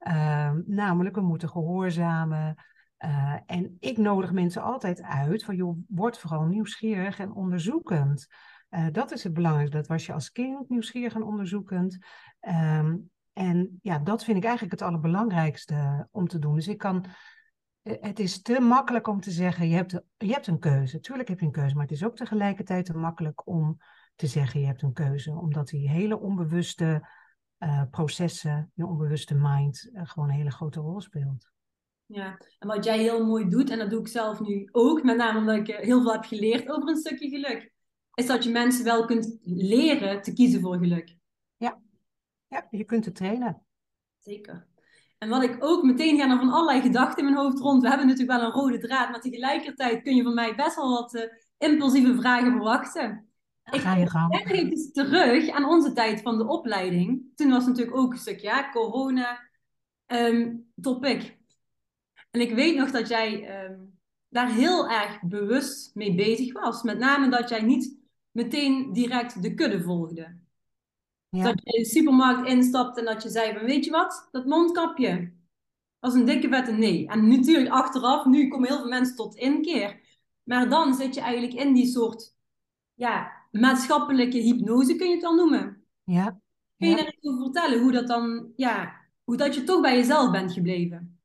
Uh, 0.00 0.52
namelijk, 0.66 1.14
we 1.14 1.20
moeten 1.20 1.48
gehoorzamen. 1.48 2.54
Uh, 3.04 3.36
en 3.46 3.76
ik 3.80 3.96
nodig 3.96 4.32
mensen 4.32 4.62
altijd 4.62 5.02
uit 5.02 5.44
van, 5.44 5.56
joh, 5.56 5.78
word 5.88 6.18
vooral 6.18 6.44
nieuwsgierig 6.44 7.18
en 7.18 7.32
onderzoekend. 7.32 8.26
Uh, 8.70 8.86
dat 8.92 9.12
is 9.12 9.24
het 9.24 9.32
belangrijkste. 9.32 9.76
Dat 9.76 9.86
was 9.86 10.06
je 10.06 10.12
als 10.12 10.32
kind 10.32 10.68
nieuwsgierig 10.68 11.14
en 11.14 11.22
onderzoekend. 11.22 11.98
Um, 12.40 13.10
en 13.32 13.78
ja, 13.82 13.98
dat 13.98 14.24
vind 14.24 14.36
ik 14.36 14.44
eigenlijk 14.44 14.80
het 14.80 14.88
allerbelangrijkste 14.88 16.08
om 16.10 16.28
te 16.28 16.38
doen. 16.38 16.54
Dus 16.54 16.68
ik 16.68 16.78
kan, 16.78 17.04
het 17.82 18.18
is 18.18 18.42
te 18.42 18.60
makkelijk 18.60 19.06
om 19.06 19.20
te 19.20 19.30
zeggen, 19.30 19.68
je 19.68 19.74
hebt, 19.74 20.00
je 20.16 20.32
hebt 20.32 20.46
een 20.46 20.58
keuze. 20.58 21.00
Tuurlijk 21.00 21.28
heb 21.28 21.40
je 21.40 21.46
een 21.46 21.52
keuze, 21.52 21.74
maar 21.74 21.84
het 21.84 21.94
is 21.94 22.04
ook 22.04 22.16
tegelijkertijd 22.16 22.84
te 22.84 22.96
makkelijk 22.96 23.46
om 23.46 23.78
te 24.16 24.26
zeggen, 24.26 24.60
je 24.60 24.66
hebt 24.66 24.82
een 24.82 24.92
keuze. 24.92 25.32
Omdat 25.32 25.68
die 25.68 25.90
hele 25.90 26.20
onbewuste 26.20 27.08
uh, 27.58 27.82
processen, 27.90 28.70
je 28.74 28.86
onbewuste 28.86 29.34
mind, 29.34 29.88
uh, 29.92 30.00
gewoon 30.04 30.28
een 30.28 30.34
hele 30.34 30.50
grote 30.50 30.80
rol 30.80 31.00
speelt. 31.00 31.50
Ja, 32.06 32.38
en 32.58 32.68
wat 32.68 32.84
jij 32.84 32.98
heel 32.98 33.26
mooi 33.26 33.48
doet, 33.48 33.70
en 33.70 33.78
dat 33.78 33.90
doe 33.90 34.00
ik 34.00 34.08
zelf 34.08 34.40
nu 34.40 34.68
ook, 34.72 35.02
met 35.02 35.16
name 35.16 35.38
omdat 35.38 35.56
ik 35.56 35.66
heel 35.66 36.02
veel 36.02 36.12
heb 36.12 36.24
geleerd 36.24 36.68
over 36.68 36.88
een 36.88 36.96
stukje 36.96 37.28
geluk, 37.28 37.72
is 38.14 38.26
dat 38.26 38.44
je 38.44 38.50
mensen 38.50 38.84
wel 38.84 39.04
kunt 39.04 39.38
leren 39.42 40.22
te 40.22 40.32
kiezen 40.32 40.60
voor 40.60 40.78
geluk. 40.78 41.16
Ja, 41.56 41.80
ja 42.46 42.66
je 42.70 42.84
kunt 42.84 43.04
het 43.04 43.14
trainen. 43.14 43.62
Zeker. 44.18 44.66
En 45.18 45.28
wat 45.28 45.42
ik 45.42 45.64
ook 45.64 45.82
meteen 45.82 46.18
gaan 46.18 46.30
er 46.30 46.38
van 46.38 46.50
allerlei 46.50 46.80
gedachten 46.80 47.18
in 47.18 47.32
mijn 47.32 47.44
hoofd 47.44 47.58
rond. 47.58 47.82
We 47.82 47.88
hebben 47.88 48.06
natuurlijk 48.06 48.38
wel 48.38 48.46
een 48.46 48.54
rode 48.54 48.78
draad, 48.78 49.10
maar 49.10 49.20
tegelijkertijd 49.20 50.02
kun 50.02 50.16
je 50.16 50.22
van 50.22 50.34
mij 50.34 50.54
best 50.54 50.76
wel 50.76 50.90
wat 50.90 51.14
uh, 51.14 51.22
impulsieve 51.58 52.14
vragen 52.14 52.50
verwachten. 52.50 53.28
Ik 53.70 53.80
ga 53.80 53.94
je 53.94 54.10
gang. 54.10 54.32
Denk 54.32 54.50
even 54.50 54.92
terug 54.92 55.50
aan 55.50 55.64
onze 55.64 55.92
tijd 55.92 56.22
van 56.22 56.38
de 56.38 56.46
opleiding. 56.46 57.22
Toen 57.34 57.50
was 57.50 57.66
natuurlijk 57.66 57.96
ook 57.96 58.12
een 58.12 58.18
stukje 58.18 58.46
ja, 58.46 58.70
corona 58.70 59.40
um, 60.06 60.66
topic. 60.80 61.36
En 62.30 62.40
ik 62.40 62.54
weet 62.54 62.76
nog 62.76 62.90
dat 62.90 63.08
jij 63.08 63.64
um, 63.64 63.98
daar 64.28 64.50
heel 64.50 64.88
erg 64.88 65.22
bewust 65.22 65.94
mee 65.94 66.14
bezig 66.14 66.52
was. 66.52 66.82
Met 66.82 66.98
name 66.98 67.28
dat 67.28 67.48
jij 67.48 67.62
niet 67.62 67.98
meteen 68.30 68.92
direct 68.92 69.42
de 69.42 69.54
kudde 69.54 69.82
volgde. 69.82 70.36
Ja. 71.28 71.42
Dat 71.42 71.60
je 71.64 71.72
in 71.72 71.82
de 71.82 71.88
supermarkt 71.88 72.48
instapt 72.48 72.98
en 72.98 73.04
dat 73.04 73.22
je 73.22 73.28
zei 73.28 73.52
van 73.52 73.66
weet 73.66 73.84
je 73.84 73.90
wat, 73.90 74.28
dat 74.30 74.46
mondkapje 74.46 75.32
was 75.98 76.14
een 76.14 76.24
dikke 76.24 76.48
vette 76.48 76.72
nee. 76.72 77.08
En 77.08 77.28
natuurlijk 77.28 77.70
achteraf, 77.70 78.24
nu 78.24 78.48
komen 78.48 78.68
heel 78.68 78.78
veel 78.78 78.88
mensen 78.88 79.16
tot 79.16 79.34
inkeer. 79.34 80.00
Maar 80.42 80.68
dan 80.68 80.94
zit 80.94 81.14
je 81.14 81.20
eigenlijk 81.20 81.54
in 81.54 81.74
die 81.74 81.86
soort 81.86 82.34
ja, 82.94 83.35
maatschappelijke 83.60 84.38
hypnose, 84.38 84.96
kun 84.96 85.06
je 85.06 85.12
het 85.12 85.22
wel 85.22 85.34
noemen. 85.34 85.84
Ja. 86.02 86.40
Kun 86.76 86.88
je 86.88 86.96
daar 86.96 87.06
iets 87.06 87.26
over 87.26 87.42
vertellen 87.42 87.82
hoe 87.82 87.92
dat 87.92 88.06
dan, 88.06 88.52
ja, 88.56 88.92
hoe 89.24 89.36
dat 89.36 89.54
je 89.54 89.64
toch 89.64 89.80
bij 89.80 89.96
jezelf 89.96 90.30
bent 90.30 90.52
gebleven? 90.52 91.20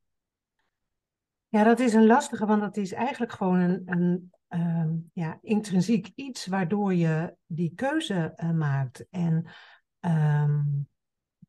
Ja, 1.47 1.63
dat 1.63 1.79
is 1.79 1.93
een 1.93 2.05
lastige, 2.05 2.45
want 2.45 2.61
dat 2.61 2.77
is 2.77 2.91
eigenlijk 2.91 3.31
gewoon 3.31 3.59
een, 3.59 3.81
een 3.85 4.31
um, 4.49 5.09
ja, 5.13 5.39
intrinsiek 5.41 6.11
iets 6.15 6.45
waardoor 6.45 6.93
je 6.93 7.35
die 7.45 7.73
keuze 7.75 8.33
uh, 8.35 8.51
maakt. 8.51 9.05
En 9.09 9.45
um, 9.99 10.87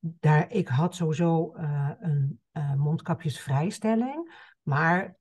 daar, 0.00 0.50
ik 0.50 0.68
had 0.68 0.94
sowieso 0.94 1.54
uh, 1.56 1.90
een 2.00 2.40
uh, 2.52 2.74
mondkapjesvrijstelling, 2.74 4.50
maar 4.62 5.16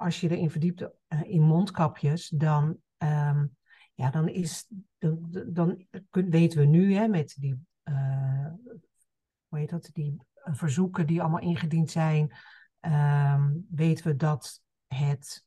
als 0.00 0.20
je 0.20 0.30
erin 0.30 0.50
verdiept 0.50 0.88
in 1.22 1.42
mondkapjes, 1.42 2.28
dan 2.28 2.76
um, 2.98 3.56
ja, 3.94 4.10
dan, 4.10 4.28
is, 4.28 4.68
dan, 4.98 5.44
dan 5.46 5.86
weten 6.10 6.58
we 6.58 6.66
nu 6.66 6.94
hè, 6.94 7.08
met 7.08 7.36
die, 7.38 7.66
uh, 7.84 8.52
dat, 9.66 9.90
die 9.92 10.16
verzoeken 10.44 11.06
die 11.06 11.20
allemaal 11.20 11.40
ingediend 11.40 11.90
zijn, 11.90 12.32
um, 12.80 13.66
weten 13.70 14.06
we 14.06 14.16
dat 14.16 14.62
het 14.86 15.44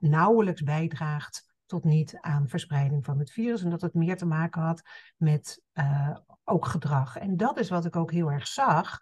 nauwelijks 0.00 0.62
bijdraagt 0.62 1.52
tot 1.66 1.84
niet 1.84 2.18
aan 2.20 2.48
verspreiding 2.48 3.04
van 3.04 3.18
het 3.18 3.30
virus 3.30 3.62
en 3.62 3.70
dat 3.70 3.80
het 3.80 3.94
meer 3.94 4.16
te 4.16 4.26
maken 4.26 4.62
had 4.62 4.82
met 5.16 5.62
uh, 5.74 6.16
ook 6.44 6.66
gedrag. 6.66 7.16
En 7.16 7.36
dat 7.36 7.58
is 7.58 7.68
wat 7.68 7.84
ik 7.84 7.96
ook 7.96 8.12
heel 8.12 8.30
erg 8.30 8.46
zag. 8.46 9.00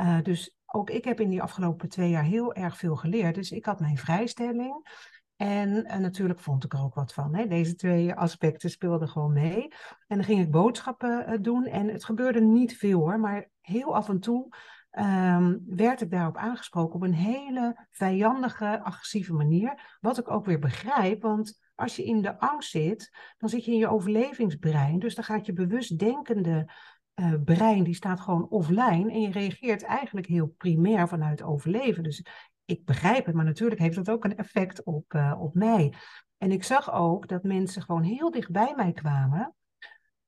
Uh, 0.00 0.22
dus 0.22 0.56
ook 0.66 0.90
ik 0.90 1.04
heb 1.04 1.20
in 1.20 1.28
die 1.28 1.42
afgelopen 1.42 1.88
twee 1.88 2.10
jaar 2.10 2.24
heel 2.24 2.54
erg 2.54 2.76
veel 2.76 2.96
geleerd. 2.96 3.34
Dus 3.34 3.50
ik 3.50 3.64
had 3.64 3.80
mijn 3.80 3.98
vrijstelling. 3.98 4.88
En, 5.38 5.84
en, 5.84 6.00
natuurlijk 6.00 6.40
vond 6.40 6.64
ik 6.64 6.72
er 6.72 6.82
ook 6.82 6.94
wat 6.94 7.12
van. 7.12 7.34
Hè. 7.34 7.46
Deze 7.46 7.74
twee 7.74 8.14
aspecten 8.14 8.70
speelden 8.70 9.08
gewoon 9.08 9.32
mee. 9.32 9.62
En 10.06 10.16
dan 10.16 10.24
ging 10.24 10.40
ik 10.40 10.50
boodschappen 10.50 11.32
uh, 11.32 11.38
doen. 11.40 11.64
En 11.64 11.88
het 11.88 12.04
gebeurde 12.04 12.40
niet 12.40 12.76
veel 12.76 12.98
hoor. 12.98 13.20
Maar 13.20 13.48
heel 13.60 13.94
af 13.94 14.08
en 14.08 14.20
toe 14.20 14.48
um, 14.90 15.62
werd 15.66 16.00
ik 16.00 16.10
daarop 16.10 16.36
aangesproken 16.36 16.94
op 16.94 17.02
een 17.02 17.14
hele 17.14 17.86
vijandige, 17.90 18.82
agressieve 18.82 19.32
manier. 19.32 19.96
Wat 20.00 20.18
ik 20.18 20.30
ook 20.30 20.44
weer 20.44 20.58
begrijp. 20.58 21.22
Want 21.22 21.60
als 21.74 21.96
je 21.96 22.04
in 22.04 22.22
de 22.22 22.38
angst 22.38 22.70
zit, 22.70 23.10
dan 23.36 23.48
zit 23.48 23.64
je 23.64 23.72
in 23.72 23.78
je 23.78 23.88
overlevingsbrein. 23.88 24.98
Dus 24.98 25.14
dan 25.14 25.24
gaat 25.24 25.46
je 25.46 25.52
bewust 25.52 25.98
denkende 25.98 26.72
uh, 27.20 27.34
brein, 27.44 27.84
die 27.84 27.94
staat 27.94 28.20
gewoon 28.20 28.48
offline. 28.48 29.12
En 29.12 29.20
je 29.20 29.30
reageert 29.30 29.82
eigenlijk 29.82 30.26
heel 30.26 30.54
primair 30.56 31.08
vanuit 31.08 31.42
overleven. 31.42 32.02
Dus 32.02 32.26
ik 32.68 32.84
begrijp 32.84 33.26
het, 33.26 33.34
maar 33.34 33.44
natuurlijk 33.44 33.80
heeft 33.80 33.96
dat 33.96 34.10
ook 34.10 34.24
een 34.24 34.36
effect 34.36 34.82
op, 34.82 35.12
uh, 35.14 35.34
op 35.38 35.54
mij. 35.54 35.94
En 36.38 36.52
ik 36.52 36.64
zag 36.64 36.92
ook 36.92 37.28
dat 37.28 37.42
mensen 37.42 37.82
gewoon 37.82 38.02
heel 38.02 38.30
dicht 38.30 38.50
bij 38.50 38.72
mij 38.76 38.92
kwamen. 38.92 39.54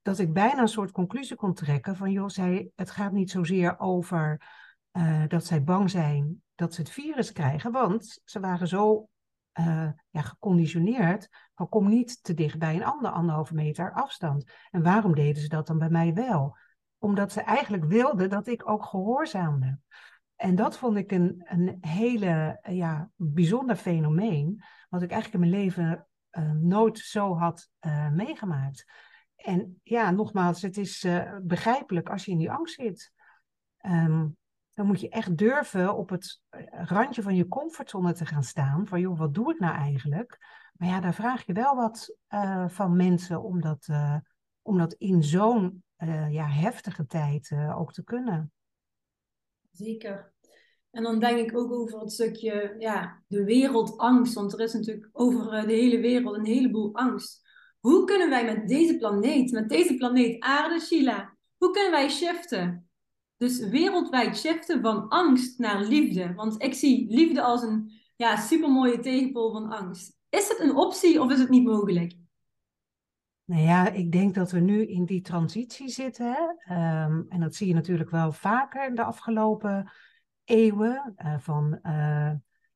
Dat 0.01 0.19
ik 0.19 0.33
bijna 0.33 0.61
een 0.61 0.67
soort 0.67 0.91
conclusie 0.91 1.35
kon 1.35 1.53
trekken 1.53 1.95
van, 1.95 2.11
joh, 2.11 2.27
zij, 2.27 2.69
het 2.75 2.91
gaat 2.91 3.11
niet 3.11 3.31
zozeer 3.31 3.79
over 3.79 4.41
uh, 4.91 5.23
dat 5.27 5.45
zij 5.45 5.63
bang 5.63 5.89
zijn 5.89 6.43
dat 6.55 6.73
ze 6.73 6.81
het 6.81 6.89
virus 6.89 7.31
krijgen. 7.31 7.71
Want 7.71 8.21
ze 8.23 8.39
waren 8.39 8.67
zo 8.67 9.07
uh, 9.59 9.89
ja, 10.09 10.21
geconditioneerd 10.21 11.29
van 11.55 11.69
kom 11.69 11.89
niet 11.89 12.23
te 12.23 12.33
dicht 12.33 12.57
bij 12.57 12.75
een 12.75 12.85
ander 12.85 13.11
anderhalve 13.11 13.53
meter 13.53 13.93
afstand. 13.93 14.51
En 14.71 14.83
waarom 14.83 15.15
deden 15.15 15.41
ze 15.41 15.47
dat 15.47 15.67
dan 15.67 15.77
bij 15.77 15.89
mij 15.89 16.13
wel? 16.13 16.57
Omdat 16.97 17.31
ze 17.31 17.41
eigenlijk 17.41 17.85
wilden 17.85 18.29
dat 18.29 18.47
ik 18.47 18.69
ook 18.69 18.85
gehoorzaamde. 18.85 19.79
En 20.41 20.55
dat 20.55 20.77
vond 20.77 20.97
ik 20.97 21.11
een, 21.11 21.45
een 21.45 21.77
hele 21.81 22.59
ja, 22.61 23.09
bijzonder 23.15 23.75
fenomeen, 23.75 24.63
wat 24.89 25.01
ik 25.01 25.11
eigenlijk 25.11 25.43
in 25.43 25.49
mijn 25.49 25.63
leven 25.63 26.07
uh, 26.31 26.51
nooit 26.51 26.97
zo 26.97 27.37
had 27.37 27.69
uh, 27.81 28.09
meegemaakt. 28.09 28.85
En 29.35 29.79
ja, 29.83 30.11
nogmaals, 30.11 30.61
het 30.61 30.77
is 30.77 31.07
begrijpelijk 31.41 32.09
als 32.09 32.25
je 32.25 32.31
in 32.31 32.37
die 32.37 32.51
angst 32.51 32.75
zit. 32.75 33.11
Um, 33.85 34.37
dan 34.73 34.85
moet 34.85 34.99
je 34.99 35.09
echt 35.09 35.37
durven 35.37 35.95
op 35.95 36.09
het 36.09 36.41
randje 36.71 37.21
van 37.21 37.35
je 37.35 37.47
comfortzone 37.47 38.13
te 38.13 38.25
gaan 38.25 38.43
staan. 38.43 38.87
Van 38.87 38.99
joh, 38.99 39.17
wat 39.17 39.33
doe 39.33 39.53
ik 39.53 39.59
nou 39.59 39.75
eigenlijk? 39.75 40.37
Maar 40.73 40.87
ja, 40.87 40.99
daar 40.99 41.13
vraag 41.13 41.45
je 41.45 41.53
wel 41.53 41.75
wat 41.75 42.17
van 42.67 42.95
mensen 42.95 43.43
om 43.43 43.61
dat, 43.61 43.87
om 44.61 44.77
dat 44.77 44.93
in 44.93 45.23
zo'n 45.23 45.83
ja, 46.29 46.47
heftige 46.47 47.05
tijd 47.05 47.55
ook 47.75 47.93
te 47.93 48.03
kunnen. 48.03 48.51
Zeker. 49.71 50.30
En 50.91 51.03
dan 51.03 51.19
denk 51.19 51.37
ik 51.37 51.57
ook 51.57 51.71
over 51.71 51.99
het 51.99 52.11
stukje, 52.11 52.75
ja, 52.79 53.23
de 53.27 53.43
wereldangst. 53.43 54.33
Want 54.33 54.53
er 54.53 54.59
is 54.59 54.73
natuurlijk 54.73 55.09
over 55.11 55.53
eh, 55.53 55.65
de 55.65 55.73
hele 55.73 55.99
wereld 55.99 56.35
een 56.35 56.45
heleboel 56.45 56.95
angst. 56.95 57.41
Hoe 57.79 58.05
kunnen 58.05 58.29
wij 58.29 58.45
met 58.45 58.67
deze 58.67 58.97
planeet, 58.97 59.51
met 59.51 59.69
deze 59.69 59.95
planeet 59.95 60.39
aarde, 60.43 60.79
Sheila, 60.79 61.37
hoe 61.57 61.71
kunnen 61.71 61.91
wij 61.91 62.09
shiften? 62.09 62.89
Dus 63.37 63.59
wereldwijd 63.59 64.37
shiften 64.37 64.81
van 64.81 65.07
angst 65.09 65.59
naar 65.59 65.83
liefde. 65.83 66.33
Want 66.33 66.63
ik 66.63 66.73
zie 66.73 67.05
liefde 67.09 67.41
als 67.41 67.61
een 67.61 67.91
ja, 68.15 68.35
supermooie 68.35 68.99
tegenpol 68.99 69.51
van 69.51 69.71
angst. 69.71 70.17
Is 70.29 70.47
het 70.47 70.59
een 70.59 70.75
optie 70.75 71.21
of 71.21 71.31
is 71.31 71.39
het 71.39 71.49
niet 71.49 71.63
mogelijk? 71.63 72.13
Nou 73.45 73.61
ja, 73.61 73.89
ik 73.89 74.11
denk 74.11 74.35
dat 74.35 74.51
we 74.51 74.59
nu 74.59 74.85
in 74.85 75.05
die 75.05 75.21
transitie 75.21 75.89
zitten. 75.89 76.57
Um, 76.69 77.25
en 77.29 77.39
dat 77.39 77.55
zie 77.55 77.67
je 77.67 77.73
natuurlijk 77.73 78.09
wel 78.09 78.31
vaker 78.31 78.95
de 78.95 79.03
afgelopen 79.03 79.91
eeuwen, 80.51 81.15
van 81.39 81.79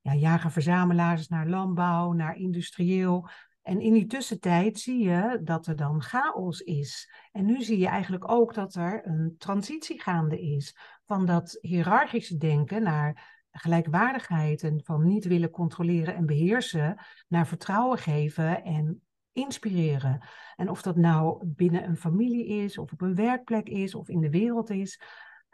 ja, 0.02 0.14
jager-verzamelaars 0.14 1.28
naar 1.28 1.48
landbouw, 1.48 2.12
naar 2.12 2.36
industrieel. 2.36 3.30
En 3.62 3.82
in 3.82 3.94
die 3.94 4.06
tussentijd 4.06 4.80
zie 4.80 5.04
je 5.04 5.40
dat 5.44 5.68
er 5.68 5.76
dan 5.76 6.02
chaos 6.02 6.60
is. 6.60 7.12
En 7.32 7.46
nu 7.46 7.64
zie 7.64 7.78
je 7.78 7.88
eigenlijk 7.88 8.32
ook 8.32 8.54
dat 8.54 8.76
er 8.76 9.08
een 9.08 9.36
transitie 9.38 10.02
gaande 10.02 10.42
is 10.42 10.76
van 11.06 11.26
dat 11.26 11.58
hiërarchische 11.62 12.38
denken 12.38 12.84
naar 12.84 13.34
gelijkwaardigheid 13.52 14.64
en 14.64 14.82
van 14.84 15.08
niet 15.08 15.26
willen 15.26 15.50
controleren 15.50 16.16
en 16.16 16.26
beheersen 16.26 16.98
naar 17.28 17.48
vertrouwen 17.48 17.98
geven 17.98 18.64
en 18.64 19.02
inspireren. 19.32 20.28
En 20.56 20.70
of 20.70 20.82
dat 20.82 20.96
nou 20.96 21.46
binnen 21.46 21.84
een 21.84 21.98
familie 21.98 22.46
is, 22.46 22.78
of 22.78 22.92
op 22.92 23.02
een 23.02 23.16
werkplek 23.16 23.70
is, 23.70 23.96
of 23.96 24.10
in 24.10 24.20
de 24.20 24.30
wereld 24.30 24.70
is. 24.70 25.02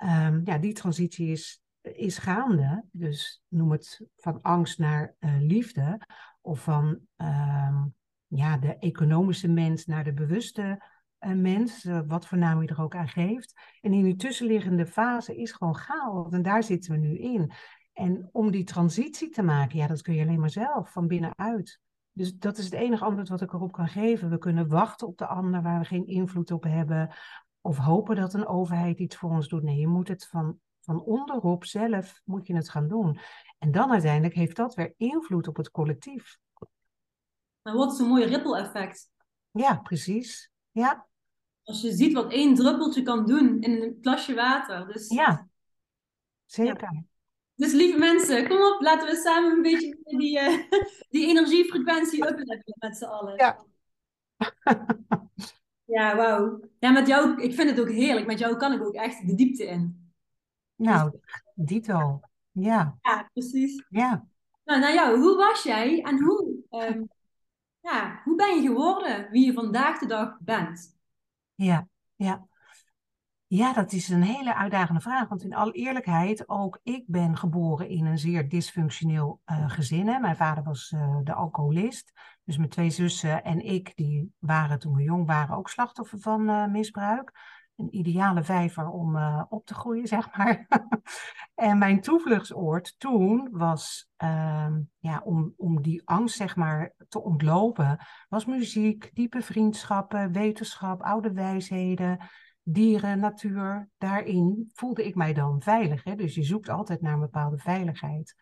Um, 0.04 0.42
ja, 0.44 0.58
die 0.58 0.74
transitie 0.74 1.32
is, 1.32 1.61
is 1.82 2.18
gaande. 2.18 2.84
Dus 2.92 3.44
noem 3.48 3.72
het 3.72 4.06
van 4.16 4.42
angst 4.42 4.80
naar 4.80 5.16
uh, 5.20 5.36
liefde. 5.40 6.02
Of 6.42 6.64
van 6.64 7.00
um, 7.18 7.96
ja, 8.28 8.58
de 8.58 8.78
economische 8.78 9.48
mens 9.48 9.86
naar 9.86 10.04
de 10.04 10.14
bewuste 10.14 10.82
uh, 11.20 11.34
mens. 11.34 11.86
Uh, 11.86 12.00
wat 12.08 12.28
voor 12.28 12.38
naam 12.38 12.62
je 12.62 12.68
er 12.68 12.82
ook 12.82 12.96
aan 12.96 13.08
geeft. 13.08 13.54
En 13.82 13.94
in 13.94 14.04
die 14.04 14.16
tussenliggende 14.16 14.86
fase 14.86 15.36
is 15.36 15.52
gewoon 15.52 15.76
chaos. 15.76 16.34
En 16.34 16.42
daar 16.42 16.64
zitten 16.64 16.92
we 16.92 16.98
nu 16.98 17.18
in. 17.18 17.52
En 17.94 18.30
om 18.32 18.52
die 18.52 18.64
transitie 18.64 19.30
te 19.30 19.42
maken, 19.42 19.78
ja, 19.78 19.88
dat 19.88 20.02
kun 20.02 20.14
je 20.14 20.22
alleen 20.22 20.40
maar 20.40 20.50
zelf, 20.50 20.92
van 20.92 21.08
binnenuit. 21.08 21.80
Dus 22.12 22.38
dat 22.38 22.58
is 22.58 22.66
het 22.66 22.74
enige 22.74 23.04
antwoord 23.04 23.30
wat 23.30 23.42
ik 23.42 23.54
erop 23.54 23.72
kan 23.72 23.88
geven. 23.88 24.30
We 24.30 24.38
kunnen 24.38 24.68
wachten 24.68 25.08
op 25.08 25.18
de 25.18 25.28
ander 25.28 25.62
waar 25.62 25.80
we 25.80 25.86
geen 25.86 26.08
invloed 26.08 26.52
op 26.52 26.64
hebben. 26.64 27.10
Of 27.62 27.78
hopen 27.78 28.16
dat 28.16 28.34
een 28.34 28.48
overheid 28.48 29.00
iets 29.00 29.16
voor 29.16 29.30
ons 29.30 29.48
doet. 29.48 29.64
Nee, 29.64 29.78
je 29.78 29.88
moet 29.88 30.08
het 30.08 30.28
van, 30.28 30.60
van 30.82 31.04
onderop 31.04 31.66
zelf 31.66 32.22
moet 32.26 32.48
je 32.48 32.56
het 32.56 32.70
gaan 32.70 32.88
doen. 32.88 33.20
En 33.58 33.72
dan 33.72 33.92
uiteindelijk 33.92 34.34
heeft 34.34 34.56
dat 34.56 34.76
weer 34.76 34.94
invloed 34.98 35.48
op 35.48 35.56
het 35.56 35.72
collectief. 35.72 36.38
Dan 37.62 37.76
wordt 37.76 37.92
het 37.92 38.02
een 38.02 38.08
mooi 38.08 38.26
ripple 38.26 38.58
effect. 38.58 39.10
Ja, 39.52 39.76
precies. 39.76 40.52
Ja. 40.72 41.08
Als 41.64 41.82
je 41.82 41.92
ziet 41.92 42.14
wat 42.14 42.32
één 42.32 42.56
druppeltje 42.56 43.02
kan 43.02 43.26
doen 43.26 43.62
in 43.62 43.82
een 43.82 44.00
plasje 44.00 44.34
water. 44.34 44.88
Dus, 44.88 45.10
ja, 45.10 45.48
zeker. 46.46 47.04
Dus 47.56 47.72
lieve 47.72 47.98
mensen, 47.98 48.48
kom 48.48 48.58
op, 48.58 48.82
laten 48.82 49.08
we 49.08 49.16
samen 49.16 49.52
een 49.52 49.62
beetje 49.62 49.98
die, 50.04 50.40
uh, 50.40 50.58
die 51.10 51.28
energiefrequentie 51.28 52.28
upletten 52.30 52.76
met 52.80 52.98
z'n 52.98 53.04
allen. 53.04 53.36
Ja. 53.36 53.66
ja, 55.96 56.16
wauw. 56.16 56.60
Ja, 56.80 56.92
met 56.92 57.08
jou, 57.08 57.42
ik 57.42 57.54
vind 57.54 57.70
het 57.70 57.80
ook 57.80 57.90
heerlijk. 57.90 58.26
Met 58.26 58.40
jou 58.40 58.56
kan 58.56 58.74
ik 58.74 58.84
ook 58.84 58.94
echt 58.94 59.28
de 59.28 59.36
diepte 59.36 59.66
in. 59.66 60.01
Nou, 60.82 61.20
dito. 61.56 62.20
Ja. 62.52 62.98
Ja, 63.02 63.30
precies. 63.34 63.86
Ja. 63.90 64.26
Nou, 64.64 64.80
naar 64.80 64.94
jou, 64.94 65.20
hoe 65.20 65.38
was 65.38 65.64
jij 65.64 66.02
en 66.02 66.24
hoe, 66.24 66.56
um, 66.70 67.10
ja, 67.80 68.22
hoe 68.24 68.36
ben 68.36 68.62
je 68.62 68.68
geworden 68.68 69.30
wie 69.32 69.46
je 69.46 69.54
vandaag 69.54 70.00
de 70.00 70.06
dag 70.06 70.38
bent? 70.40 70.98
Ja, 71.56 71.88
ja. 72.16 72.50
Ja, 73.48 73.74
dat 73.74 73.92
is 73.92 74.10
een 74.10 74.22
hele 74.22 74.56
uitdagende 74.56 75.02
vraag. 75.02 75.28
Want 75.28 75.44
in 75.44 75.54
alle 75.54 75.72
eerlijkheid, 75.72 76.50
ook 76.50 76.80
ik 76.84 77.04
ben 77.08 77.38
geboren 77.38 77.90
in 77.90 78.06
een 78.06 78.18
zeer 78.18 78.50
dysfunctioneel 78.50 79.42
uh, 79.46 79.70
gezin. 79.70 80.08
Hè. 80.08 80.20
Mijn 80.20 80.36
vader 80.36 80.64
was 80.64 80.92
uh, 80.96 81.18
de 81.24 81.34
alcoholist. 81.34 82.12
Dus 82.44 82.58
mijn 82.58 82.70
twee 82.70 82.90
zussen 82.90 83.44
en 83.44 83.60
ik, 83.66 83.96
die 83.96 84.34
waren 84.40 84.80
toen 84.80 84.96
we 84.96 85.04
jong 85.04 85.28
waren 85.28 85.56
ook 85.56 85.70
slachtoffer 85.70 86.20
van 86.20 86.50
uh, 86.50 86.68
misbruik. 86.68 87.32
Een 87.76 87.96
ideale 87.96 88.44
vijver 88.44 88.90
om 88.90 89.18
op 89.50 89.66
te 89.66 89.74
groeien, 89.74 90.08
zeg 90.08 90.38
maar. 90.38 90.68
en 91.56 91.78
mijn 91.78 92.02
toevluchtsoord 92.02 92.96
toen 93.00 93.50
was, 93.52 94.10
ehm, 94.18 94.80
ja, 95.00 95.22
om, 95.24 95.54
om 95.58 95.82
die 95.82 96.02
angst, 96.06 96.36
zeg 96.36 96.56
maar, 96.56 96.94
te 97.08 97.22
ontlopen, 97.24 98.00
was 98.30 98.46
muziek, 98.46 99.10
diepe 99.14 99.42
vriendschappen, 99.42 100.32
wetenschap, 100.32 101.02
oude 101.02 101.32
wijsheden 101.32 102.20
dieren, 102.64 103.20
natuur, 103.20 103.90
daarin 103.98 104.70
voelde 104.74 105.06
ik 105.06 105.16
mij 105.16 105.34
dan 105.34 105.62
veilig. 105.62 106.04
Hè? 106.04 106.16
Dus 106.16 106.36
je 106.36 106.44
zoekt 106.44 106.70
altijd 106.70 107.02
naar 107.02 107.14
een 107.14 107.20
bepaalde 107.20 107.58
veiligheid. 107.58 108.36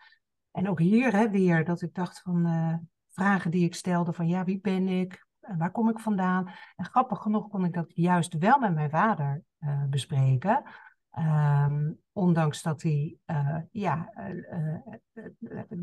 En 0.52 0.70
ook 0.70 0.80
hier 0.80 1.14
hè, 1.14 1.30
weer 1.30 1.66
dat 1.66 1.82
ik 1.82 1.94
dacht 1.94 2.22
van 2.22 2.48
uh, 2.48 2.76
vragen 3.10 3.52
die 3.52 3.66
ik 3.66 3.76
stelde 3.76 4.14
van 4.14 4.28
ja, 4.28 4.44
wie 4.44 4.60
ben 4.60 4.88
ik? 4.88 5.28
Waar 5.58 5.72
kom 5.72 5.90
ik 5.90 6.00
vandaan? 6.00 6.50
En 6.76 6.86
grappig 6.86 7.22
genoeg 7.22 7.50
kon 7.50 7.66
ik 7.66 7.74
dat 7.74 7.96
juist 7.96 8.38
wel 8.38 8.60
met 8.60 8.74
mijn 8.74 8.90
vader 8.90 9.44
uh, 9.60 9.84
bespreken. 9.90 10.64
Um, 11.18 12.00
ondanks 12.12 12.62
dat 12.62 12.82
hij 12.82 13.18
uh, 13.26 13.58
ja, 13.72 14.14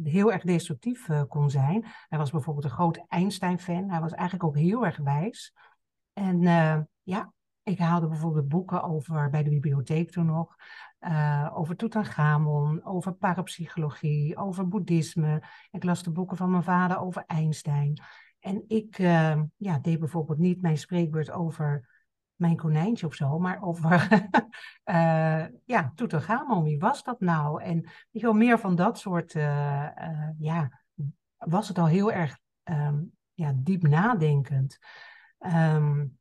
heel 0.03 0.33
erg 0.33 0.43
destructief 0.43 1.09
kon 1.29 1.51
zijn. 1.51 1.85
Hij 2.09 2.19
was 2.19 2.31
bijvoorbeeld 2.31 2.65
een 2.65 2.71
groot 2.71 3.05
Einstein-fan. 3.09 3.91
Hij 3.91 4.01
was 4.01 4.13
eigenlijk 4.13 4.45
ook 4.45 4.57
heel 4.57 4.85
erg 4.85 4.97
wijs. 4.97 5.55
En 6.13 6.41
ja, 7.03 7.33
ik 7.63 7.79
haalde 7.79 8.09
bijvoorbeeld 8.09 8.49
boeken 8.49 8.83
over, 8.83 9.31
bij 9.31 9.43
de 9.43 9.51
bibliotheek 9.51 10.11
toen 10.11 10.27
nog, 10.27 10.57
over 11.53 11.77
Tutankhamon, 11.77 12.85
over 12.85 13.13
parapsychologie, 13.13 14.37
over 14.37 14.69
boeddhisme. 14.69 15.43
Ik 15.71 15.85
las 15.85 16.03
de 16.03 16.11
boeken 16.11 16.37
van 16.37 16.51
mijn 16.51 16.63
vader 16.63 16.99
over 16.99 17.25
Einstein. 17.27 18.03
En 18.47 18.65
ik 18.69 18.99
uh, 18.99 19.43
ja, 19.57 19.79
deed 19.79 19.99
bijvoorbeeld 19.99 20.39
niet 20.39 20.63
mijn 20.63 20.79
spreekbeurt 20.79 21.31
over 21.31 21.89
mijn 22.35 22.57
konijntje 22.57 23.07
of 23.07 23.15
zo, 23.15 23.39
maar 23.39 23.63
over 23.63 24.09
uh, 24.85 25.45
ja, 25.75 25.93
Tutankhamon, 25.95 26.65
wie 26.65 26.79
was 26.79 27.03
dat 27.03 27.21
nou? 27.21 27.63
En 27.63 27.81
weet 27.81 28.23
je 28.23 28.35
meer 28.35 28.59
van 28.59 28.75
dat 28.75 28.99
soort, 28.99 29.33
ja, 30.39 30.83
was 31.37 31.69
het 31.69 31.79
al 31.79 31.87
heel 31.87 32.13
erg 32.13 32.39
um, 32.65 33.13
ja, 33.33 33.53
diep 33.57 33.83
nadenkend. 33.83 34.79
Um, 35.39 36.19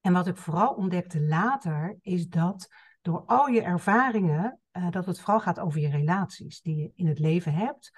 en 0.00 0.12
wat 0.12 0.26
ik 0.26 0.36
vooral 0.36 0.74
ontdekte 0.74 1.20
later, 1.20 1.98
is 2.00 2.28
dat 2.28 2.68
door 3.00 3.22
al 3.26 3.46
je 3.46 3.62
ervaringen, 3.62 4.60
dat 4.90 5.06
het 5.06 5.20
vooral 5.20 5.40
gaat 5.40 5.60
over 5.60 5.80
je 5.80 5.90
relaties 5.90 6.60
die 6.60 6.76
je 6.76 6.92
in 6.94 7.06
het 7.06 7.18
leven 7.18 7.54
hebt. 7.54 7.92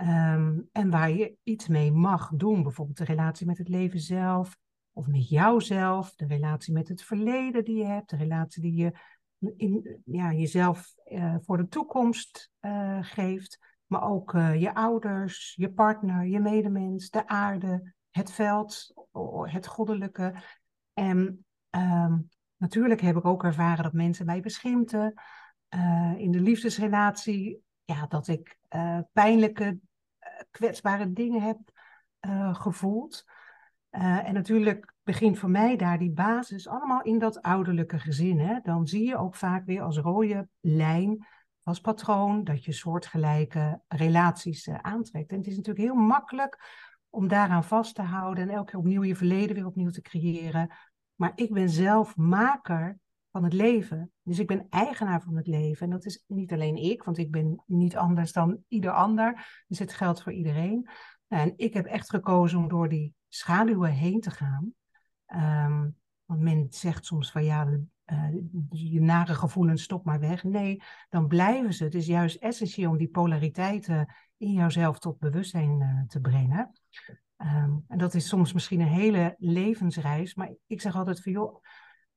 Um, 0.00 0.68
en 0.72 0.90
waar 0.90 1.10
je 1.10 1.36
iets 1.42 1.68
mee 1.68 1.92
mag 1.92 2.30
doen. 2.34 2.62
Bijvoorbeeld 2.62 2.98
de 2.98 3.04
relatie 3.04 3.46
met 3.46 3.58
het 3.58 3.68
leven 3.68 4.00
zelf, 4.00 4.56
of 4.92 5.06
met 5.06 5.28
jouzelf, 5.28 6.14
de 6.14 6.26
relatie 6.26 6.72
met 6.72 6.88
het 6.88 7.02
verleden 7.02 7.64
die 7.64 7.76
je 7.76 7.84
hebt, 7.84 8.10
de 8.10 8.16
relatie 8.16 8.62
die 8.62 8.74
je 8.74 8.92
in, 9.56 10.02
ja, 10.04 10.32
jezelf 10.32 10.94
uh, 11.06 11.36
voor 11.40 11.56
de 11.56 11.68
toekomst 11.68 12.50
uh, 12.60 12.98
geeft. 13.00 13.58
Maar 13.86 14.02
ook 14.02 14.32
je 14.32 14.74
ouders, 14.74 15.54
je 15.56 15.72
partner, 15.72 16.26
je 16.26 16.40
medemens, 16.40 17.10
de 17.10 17.26
aarde, 17.26 17.94
het 18.10 18.32
veld, 18.32 18.94
het 19.42 19.66
goddelijke. 19.66 20.34
En 20.92 21.44
Um, 21.76 22.28
natuurlijk 22.56 23.00
heb 23.00 23.16
ik 23.16 23.24
ook 23.24 23.44
ervaren 23.44 23.82
dat 23.82 23.92
mensen 23.92 24.26
mij 24.26 24.40
beschimpten. 24.40 25.14
In 26.16 26.30
de 26.30 26.40
liefdesrelatie, 26.40 27.62
ja, 27.84 28.06
dat 28.06 28.28
ik 28.28 28.58
pijnlijke, 29.12 29.78
kwetsbare 30.50 31.12
dingen 31.12 31.42
heb 31.42 31.58
gevoeld. 32.52 33.24
en 33.90 34.34
natuurlijk 34.34 34.94
begint 35.02 35.38
voor 35.38 35.50
mij 35.50 35.76
daar 35.76 35.98
die 35.98 36.12
basis 36.12 36.68
allemaal 36.68 37.02
in 37.02 37.18
dat 37.18 37.42
ouderlijke 37.42 37.98
gezin. 37.98 38.38
Hè? 38.38 38.60
Dan 38.62 38.86
zie 38.86 39.06
je 39.06 39.16
ook 39.16 39.34
vaak 39.34 39.66
weer 39.66 39.82
als 39.82 39.98
rode 39.98 40.48
lijn, 40.60 41.26
als 41.62 41.80
patroon, 41.80 42.44
dat 42.44 42.64
je 42.64 42.72
soortgelijke 42.72 43.80
relaties 43.88 44.68
aantrekt. 44.68 45.30
En 45.30 45.36
het 45.38 45.46
is 45.46 45.56
natuurlijk 45.56 45.84
heel 45.84 46.02
makkelijk 46.02 46.58
om 47.10 47.28
daaraan 47.28 47.64
vast 47.64 47.94
te 47.94 48.02
houden 48.02 48.48
en 48.48 48.54
elke 48.54 48.70
keer 48.70 48.80
opnieuw 48.80 49.02
je 49.02 49.16
verleden 49.16 49.54
weer 49.56 49.66
opnieuw 49.66 49.90
te 49.90 50.02
creëren. 50.02 50.70
Maar 51.14 51.32
ik 51.34 51.52
ben 51.52 51.68
zelf 51.68 52.16
maker 52.16 52.98
van 53.30 53.44
het 53.44 53.52
leven. 53.52 54.12
Dus 54.22 54.38
ik 54.38 54.46
ben 54.46 54.66
eigenaar 54.70 55.22
van 55.22 55.36
het 55.36 55.46
leven. 55.46 55.84
En 55.84 55.92
dat 55.92 56.04
is 56.04 56.24
niet 56.26 56.52
alleen 56.52 56.76
ik, 56.76 57.02
want 57.02 57.18
ik 57.18 57.30
ben 57.30 57.62
niet 57.66 57.96
anders 57.96 58.32
dan 58.32 58.58
ieder 58.68 58.90
ander. 58.90 59.62
Dus 59.66 59.78
het 59.78 59.92
geldt 59.92 60.22
voor 60.22 60.32
iedereen. 60.32 60.88
En 61.28 61.52
ik 61.56 61.74
heb 61.74 61.86
echt 61.86 62.10
gekozen 62.10 62.58
om 62.58 62.68
door 62.68 62.88
die 62.88 63.14
schaduwen 63.28 63.90
heen 63.90 64.20
te 64.20 64.30
gaan. 64.30 64.72
Um, 65.26 65.96
want 66.24 66.40
men 66.40 66.66
zegt 66.70 67.04
soms 67.04 67.30
van 67.30 67.44
ja, 67.44 67.66
uh, 68.06 68.32
je 68.70 69.00
nare 69.00 69.34
gevoelens 69.34 69.82
stop 69.82 70.04
maar 70.04 70.20
weg. 70.20 70.44
Nee, 70.44 70.82
dan 71.08 71.26
blijven 71.26 71.74
ze. 71.74 71.84
Het 71.84 71.94
is 71.94 72.06
juist 72.06 72.36
essentieel 72.36 72.90
om 72.90 72.96
die 72.96 73.08
polariteiten 73.08 74.14
in 74.36 74.52
jouzelf 74.52 74.98
tot 74.98 75.18
bewustzijn 75.18 75.80
uh, 75.80 76.02
te 76.06 76.20
brengen. 76.20 76.72
Um, 77.36 77.84
en 77.88 77.98
dat 77.98 78.14
is 78.14 78.28
soms 78.28 78.52
misschien 78.52 78.80
een 78.80 78.86
hele 78.86 79.34
levensreis, 79.38 80.34
maar 80.34 80.52
ik 80.66 80.80
zeg 80.80 80.96
altijd 80.96 81.22
van 81.22 81.32
joh, 81.32 81.62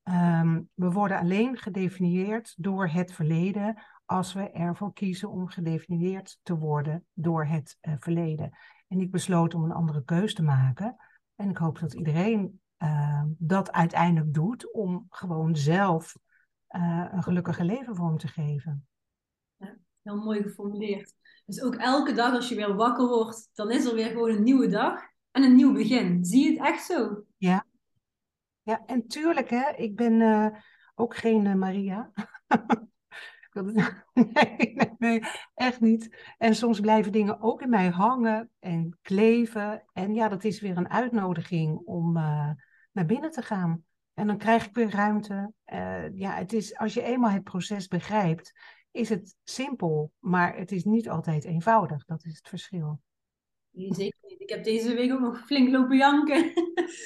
um, 0.04 0.70
we 0.74 0.92
worden 0.92 1.20
alleen 1.20 1.58
gedefinieerd 1.58 2.54
door 2.58 2.88
het 2.88 3.14
verleden 3.14 3.84
als 4.06 4.34
we 4.34 4.52
ervoor 4.52 4.94
kiezen 4.94 5.30
om 5.30 5.48
gedefinieerd 5.48 6.40
te 6.44 6.58
worden 6.58 7.06
door 7.14 7.46
het 7.46 7.78
uh, 7.82 7.94
verleden. 8.00 8.58
En 8.88 9.00
ik 9.00 9.12
besloot 9.12 9.54
om 9.54 9.64
een 9.64 9.72
andere 9.72 10.04
keus 10.04 10.34
te 10.34 10.44
maken. 10.44 10.96
En 11.36 11.50
ik 11.50 11.58
hoop 11.58 11.80
dat 11.80 11.94
iedereen 11.94 12.62
uh, 12.78 13.24
dat 13.38 13.72
uiteindelijk 13.72 14.34
doet 14.34 14.74
om 14.74 15.06
gewoon 15.10 15.56
zelf 15.56 16.18
uh, 16.70 17.08
een 17.12 17.24
gelukkige 17.24 17.64
leven 17.64 17.96
vorm 17.96 18.18
te 18.18 18.28
geven. 18.28 18.88
Ja. 19.56 19.76
Heel 20.02 20.18
mooi 20.18 20.42
geformuleerd. 20.42 21.14
Dus 21.46 21.62
ook 21.62 21.76
elke 21.76 22.14
dag 22.14 22.34
als 22.34 22.50
je 22.50 22.56
weer 22.56 22.76
wakker 22.76 23.08
wordt, 23.08 23.50
dan 23.54 23.72
is 23.72 23.86
er 23.86 23.96
weer 23.96 24.10
gewoon 24.10 24.30
een 24.30 24.44
nieuwe 24.44 24.68
dag 24.68 25.02
en 25.32 25.44
een 25.44 25.56
nieuw 25.56 25.74
begin. 25.74 26.26
Zie 26.26 26.44
je 26.44 26.50
het 26.50 26.68
echt 26.68 26.86
zo? 26.86 27.24
Ja. 28.64 28.84
En 28.86 29.08
tuurlijk, 29.08 29.50
hè, 29.50 29.70
ik 29.76 29.96
ben 29.96 30.22
eh, 30.22 30.48
ook 30.96 31.16
geen 31.16 31.46
uh, 31.46 31.54
Maria. 31.54 32.12
nee, 34.14 34.92
nee, 34.98 35.24
echt 35.54 35.80
niet. 35.80 36.34
En 36.38 36.56
soms 36.56 36.80
blijven 36.80 37.12
dingen 37.12 37.42
ook 37.42 37.62
in 37.62 37.70
mij 37.70 37.90
hangen 37.90 38.50
en 38.60 38.98
kleven. 39.02 39.84
En 39.94 40.14
ja, 40.14 40.28
dat 40.28 40.44
is 40.44 40.62
weer 40.62 40.78
een 40.78 40.90
uitnodiging 40.90 41.78
om 41.86 42.18
uh, 42.18 42.50
naar 42.92 43.06
binnen 43.06 43.32
te 43.32 43.42
gaan. 43.42 43.86
En 44.14 44.28
dan 44.28 44.38
krijg 44.38 44.66
ik 44.66 44.76
weer 44.76 44.90
ruimte. 44.90 45.54
ja, 46.14 46.34
het 46.36 46.54
is, 46.54 46.78
als 46.78 46.94
je 46.94 47.02
eenmaal 47.04 47.32
het 47.32 47.44
proces 47.44 47.88
begrijpt, 47.88 48.54
is 48.92 49.10
het 49.10 49.36
simpel, 49.44 50.12
maar 50.20 50.58
het 50.58 50.72
is 50.72 50.84
niet 50.84 51.10
altijd 51.10 51.44
eenvoudig. 51.44 52.06
Dat 52.06 52.26
is 52.26 52.36
het 52.36 52.48
verschil. 52.48 53.00
Nee, 53.70 53.94
zeker. 53.94 54.23
Ik 54.44 54.50
heb 54.50 54.64
deze 54.64 54.94
week 54.94 55.14
ook 55.14 55.20
nog 55.20 55.46
flink 55.46 55.70
lopen 55.70 55.98
janken. 55.98 56.44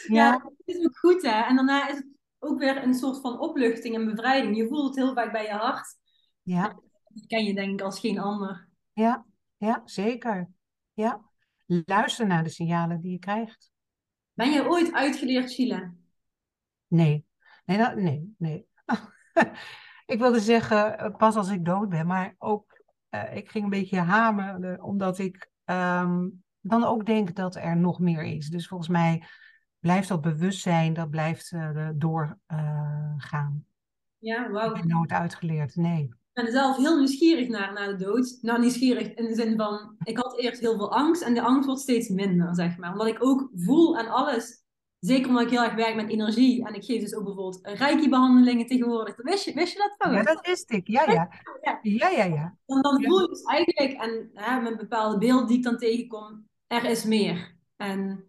Ja, 0.08 0.16
ja 0.16 0.38
dat 0.38 0.54
is 0.66 0.86
ook 0.86 0.98
goed 0.98 1.22
hè. 1.22 1.42
En 1.42 1.56
daarna 1.56 1.90
is 1.90 1.96
het 1.96 2.08
ook 2.40 2.60
weer 2.60 2.84
een 2.84 2.94
soort 2.94 3.22
van 3.22 3.40
opluchting 3.40 3.96
en 3.96 4.06
bevrijding. 4.06 4.58
Je 4.58 4.68
voelt 4.68 4.88
het 4.88 4.96
heel 4.96 5.14
vaak 5.14 5.32
bij 5.32 5.44
je 5.44 5.52
hart. 5.52 5.96
Ja. 6.42 6.80
Dat 7.08 7.26
ken 7.28 7.44
je 7.44 7.54
denk 7.54 7.80
ik 7.80 7.82
als 7.82 8.00
geen 8.00 8.20
ander. 8.20 8.68
Ja, 8.94 9.26
ja 9.58 9.82
zeker. 9.86 10.50
Ja. 10.94 11.26
Luister 11.66 12.28
naar 12.28 12.44
de 12.44 12.50
signalen 12.50 13.02
die 13.02 13.12
je 13.12 13.20
krijgt. 13.20 13.72
Ben 14.34 14.52
je 14.52 14.68
ooit 14.68 14.94
uitgeleerd, 14.94 15.52
Sheila? 15.52 15.94
Nee. 16.88 17.26
Nee, 17.66 17.78
dat, 17.78 17.96
nee, 17.96 18.36
nee. 18.38 18.68
ik 20.06 20.20
wilde 20.20 20.40
zeggen, 20.40 20.98
eh, 20.98 21.16
pas 21.16 21.36
als 21.36 21.50
ik 21.50 21.66
dood 21.66 21.90
ben, 21.90 22.08
maar 22.08 22.36
ook, 22.38 22.84
uh, 23.10 23.36
ik 23.36 23.50
ging 23.50 23.64
een 23.64 23.70
beetje 23.70 24.00
hamen, 24.00 24.82
omdat 24.82 25.20
ik 25.20 25.50
um, 25.66 26.44
dan 26.70 26.84
ook 26.84 27.06
denk 27.06 27.36
dat 27.36 27.56
er 27.56 27.78
nog 27.78 28.00
meer 28.00 28.24
is. 28.24 28.50
Dus 28.50 28.68
volgens 28.68 28.90
mij 28.90 29.24
blijft 29.80 30.08
dat 30.08 30.22
bewustzijn, 30.22 30.94
dat 30.94 31.10
blijft 31.10 31.52
uh, 31.52 31.90
doorgaan. 31.96 33.66
ja, 34.18 34.50
wauw. 34.50 34.74
Ik 34.74 34.82
ben 34.82 34.88
nooit 34.88 35.12
uitgeleerd, 35.12 35.76
nee. 35.76 36.04
Ik 36.04 36.44
ben 36.44 36.52
zelf 36.52 36.78
heel 36.78 36.98
nieuwsgierig 36.98 37.48
naar, 37.48 37.74
naar 37.74 37.88
de 37.88 38.04
dood. 38.04 38.38
Nou, 38.42 38.60
nieuwsgierig 38.60 39.14
in 39.14 39.26
de 39.26 39.36
zin 39.36 39.58
van, 39.58 39.96
ik 40.04 40.18
had 40.18 40.38
eerst 40.40 40.60
heel 40.60 40.76
veel 40.76 40.92
angst 40.92 41.22
en 41.22 41.34
de 41.34 41.42
angst 41.42 41.66
wordt 41.66 41.82
steeds 41.82 42.10
minder, 42.10 42.56
zeg 42.56 42.78
maar. 42.78 42.92
Omdat 42.92 43.08
ik 43.08 43.24
ook 43.24 43.50
voel 43.54 43.98
aan 43.98 44.08
alles 44.08 44.66
Zeker 45.00 45.28
omdat 45.28 45.44
ik 45.44 45.50
heel 45.50 45.64
erg 45.64 45.76
werk 45.76 45.96
met 45.96 46.10
energie. 46.10 46.66
En 46.66 46.74
ik 46.74 46.84
geef 46.84 47.02
dus 47.02 47.16
ook 47.16 47.24
bijvoorbeeld 47.24 47.60
reiki-behandelingen 47.64 48.66
tegenwoordig. 48.66 49.16
Wist 49.16 49.46
je, 49.46 49.54
wist 49.54 49.74
je 49.74 49.80
dat 49.80 49.96
trouwens? 49.98 50.28
Ja, 50.28 50.34
dat 50.34 50.46
wist 50.46 50.72
ik. 50.72 50.88
Ja, 50.88 51.12
ja. 51.12 51.30
Ja, 51.82 52.10
ja, 52.10 52.24
ja. 52.24 52.58
Dan, 52.66 52.82
dan 52.82 53.04
voel 53.04 53.22
je 53.22 53.28
dus 53.28 53.42
eigenlijk, 53.42 54.02
en 54.02 54.30
hè, 54.34 54.62
met 54.62 54.78
bepaalde 54.78 55.18
beeld 55.18 55.48
die 55.48 55.58
ik 55.58 55.64
dan 55.64 55.78
tegenkom, 55.78 56.47
er 56.68 56.84
is 56.84 57.04
meer. 57.04 57.56
En 57.76 58.28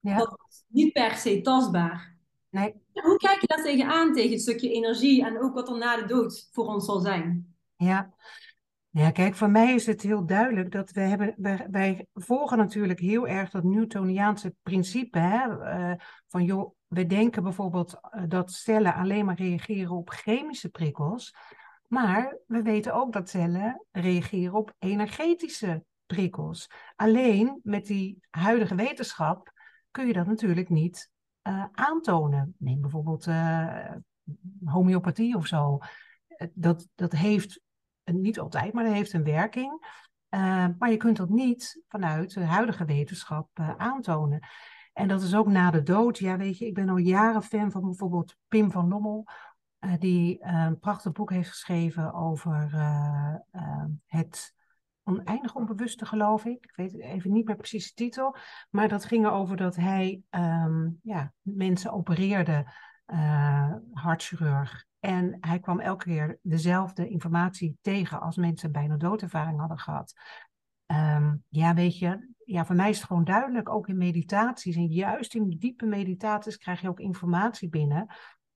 ja. 0.00 0.16
dat 0.16 0.40
is 0.48 0.64
niet 0.68 0.92
per 0.92 1.14
se 1.14 1.40
tastbaar. 1.40 2.16
Nee. 2.50 2.74
Hoe 2.92 3.16
kijk 3.16 3.40
je 3.40 3.46
daar 3.46 3.62
tegenaan, 3.62 4.12
tegen 4.12 4.30
het 4.30 4.40
stukje 4.40 4.72
energie 4.72 5.24
en 5.24 5.42
ook 5.42 5.54
wat 5.54 5.68
er 5.68 5.78
na 5.78 5.96
de 5.96 6.06
dood 6.06 6.48
voor 6.52 6.66
ons 6.66 6.84
zal 6.84 7.00
zijn? 7.00 7.54
Ja, 7.76 8.14
ja, 8.96 9.10
kijk, 9.10 9.34
voor 9.34 9.50
mij 9.50 9.74
is 9.74 9.86
het 9.86 10.02
heel 10.02 10.26
duidelijk 10.26 10.70
dat 10.70 10.90
we 10.90 11.00
hebben, 11.00 11.34
wij, 11.36 11.66
wij 11.70 12.06
volgen 12.14 12.58
natuurlijk 12.58 13.00
heel 13.00 13.26
erg 13.26 13.50
dat 13.50 13.64
Newtoniaanse 13.64 14.54
principe. 14.62 15.18
Hè, 15.18 15.46
uh, 15.48 15.94
van 16.28 16.44
joh, 16.44 16.74
we 16.86 17.06
denken 17.06 17.42
bijvoorbeeld 17.42 18.00
uh, 18.16 18.22
dat 18.28 18.52
cellen 18.52 18.94
alleen 18.94 19.24
maar 19.24 19.38
reageren 19.38 19.90
op 19.90 20.10
chemische 20.10 20.68
prikkels. 20.68 21.34
Maar 21.88 22.38
we 22.46 22.62
weten 22.62 22.94
ook 22.94 23.12
dat 23.12 23.28
cellen 23.28 23.86
reageren 23.92 24.54
op 24.54 24.74
energetische 24.78 25.84
Alleen 26.96 27.60
met 27.62 27.86
die 27.86 28.18
huidige 28.30 28.74
wetenschap 28.74 29.52
kun 29.90 30.06
je 30.06 30.12
dat 30.12 30.26
natuurlijk 30.26 30.68
niet 30.68 31.10
uh, 31.48 31.64
aantonen. 31.72 32.54
Neem 32.58 32.80
bijvoorbeeld 32.80 33.28
homeopathie 34.64 35.36
of 35.36 35.46
zo. 35.46 35.78
Dat, 36.52 36.88
dat 36.94 37.12
heeft 37.12 37.60
niet 38.04 38.38
altijd, 38.38 38.72
maar 38.72 38.84
dat 38.84 38.92
heeft 38.92 39.12
een 39.12 39.24
werking. 39.24 40.02
Uh, 40.34 40.66
maar 40.78 40.90
je 40.90 40.96
kunt 40.96 41.16
dat 41.16 41.28
niet 41.28 41.82
vanuit 41.88 42.34
de 42.34 42.44
huidige 42.44 42.84
wetenschap 42.84 43.58
uh, 43.60 43.76
aantonen. 43.76 44.40
En 44.92 45.08
dat 45.08 45.22
is 45.22 45.34
ook 45.34 45.46
na 45.46 45.70
de 45.70 45.82
dood. 45.82 46.18
Ja, 46.18 46.36
weet 46.36 46.58
je, 46.58 46.66
ik 46.66 46.74
ben 46.74 46.88
al 46.88 46.96
jaren 46.96 47.42
fan 47.42 47.70
van 47.70 47.82
bijvoorbeeld 47.82 48.36
Pim 48.48 48.70
van 48.70 48.88
Lommel. 48.88 49.26
Uh, 49.80 49.92
die 49.98 50.38
een 50.40 50.78
prachtig 50.78 51.12
boek 51.12 51.30
heeft 51.30 51.48
geschreven 51.48 52.12
over 52.12 52.70
het 54.06 54.54
oneindig 55.04 55.54
onbewuste, 55.54 56.06
geloof 56.06 56.44
ik. 56.44 56.64
Ik 56.64 56.72
weet 56.76 56.98
even 56.98 57.32
niet 57.32 57.46
meer 57.46 57.56
precies 57.56 57.86
de 57.86 57.94
titel. 57.94 58.36
Maar 58.70 58.88
dat 58.88 59.04
ging 59.04 59.24
erover 59.24 59.56
dat 59.56 59.76
hij 59.76 60.22
um, 60.30 60.98
ja, 61.02 61.32
mensen 61.42 61.92
opereerde, 61.92 62.72
hartchirurg. 63.92 64.84
En 65.00 65.36
hij 65.40 65.60
kwam 65.60 65.80
elke 65.80 66.04
keer 66.04 66.38
dezelfde 66.42 67.08
informatie 67.08 67.78
tegen 67.80 68.20
als 68.20 68.36
mensen 68.36 68.72
bijna 68.72 68.96
doodervaring 68.96 69.58
hadden 69.58 69.78
gehad. 69.78 70.14
Um, 70.86 71.44
ja, 71.48 71.74
weet 71.74 71.98
je, 71.98 72.34
ja, 72.44 72.64
voor 72.64 72.76
mij 72.76 72.90
is 72.90 72.96
het 72.96 73.06
gewoon 73.06 73.24
duidelijk, 73.24 73.68
ook 73.68 73.88
in 73.88 73.96
meditaties. 73.96 74.76
En 74.76 74.86
juist 74.86 75.34
in 75.34 75.56
diepe 75.58 75.86
meditaties 75.86 76.56
krijg 76.56 76.80
je 76.80 76.88
ook 76.88 77.00
informatie 77.00 77.68
binnen. 77.68 78.06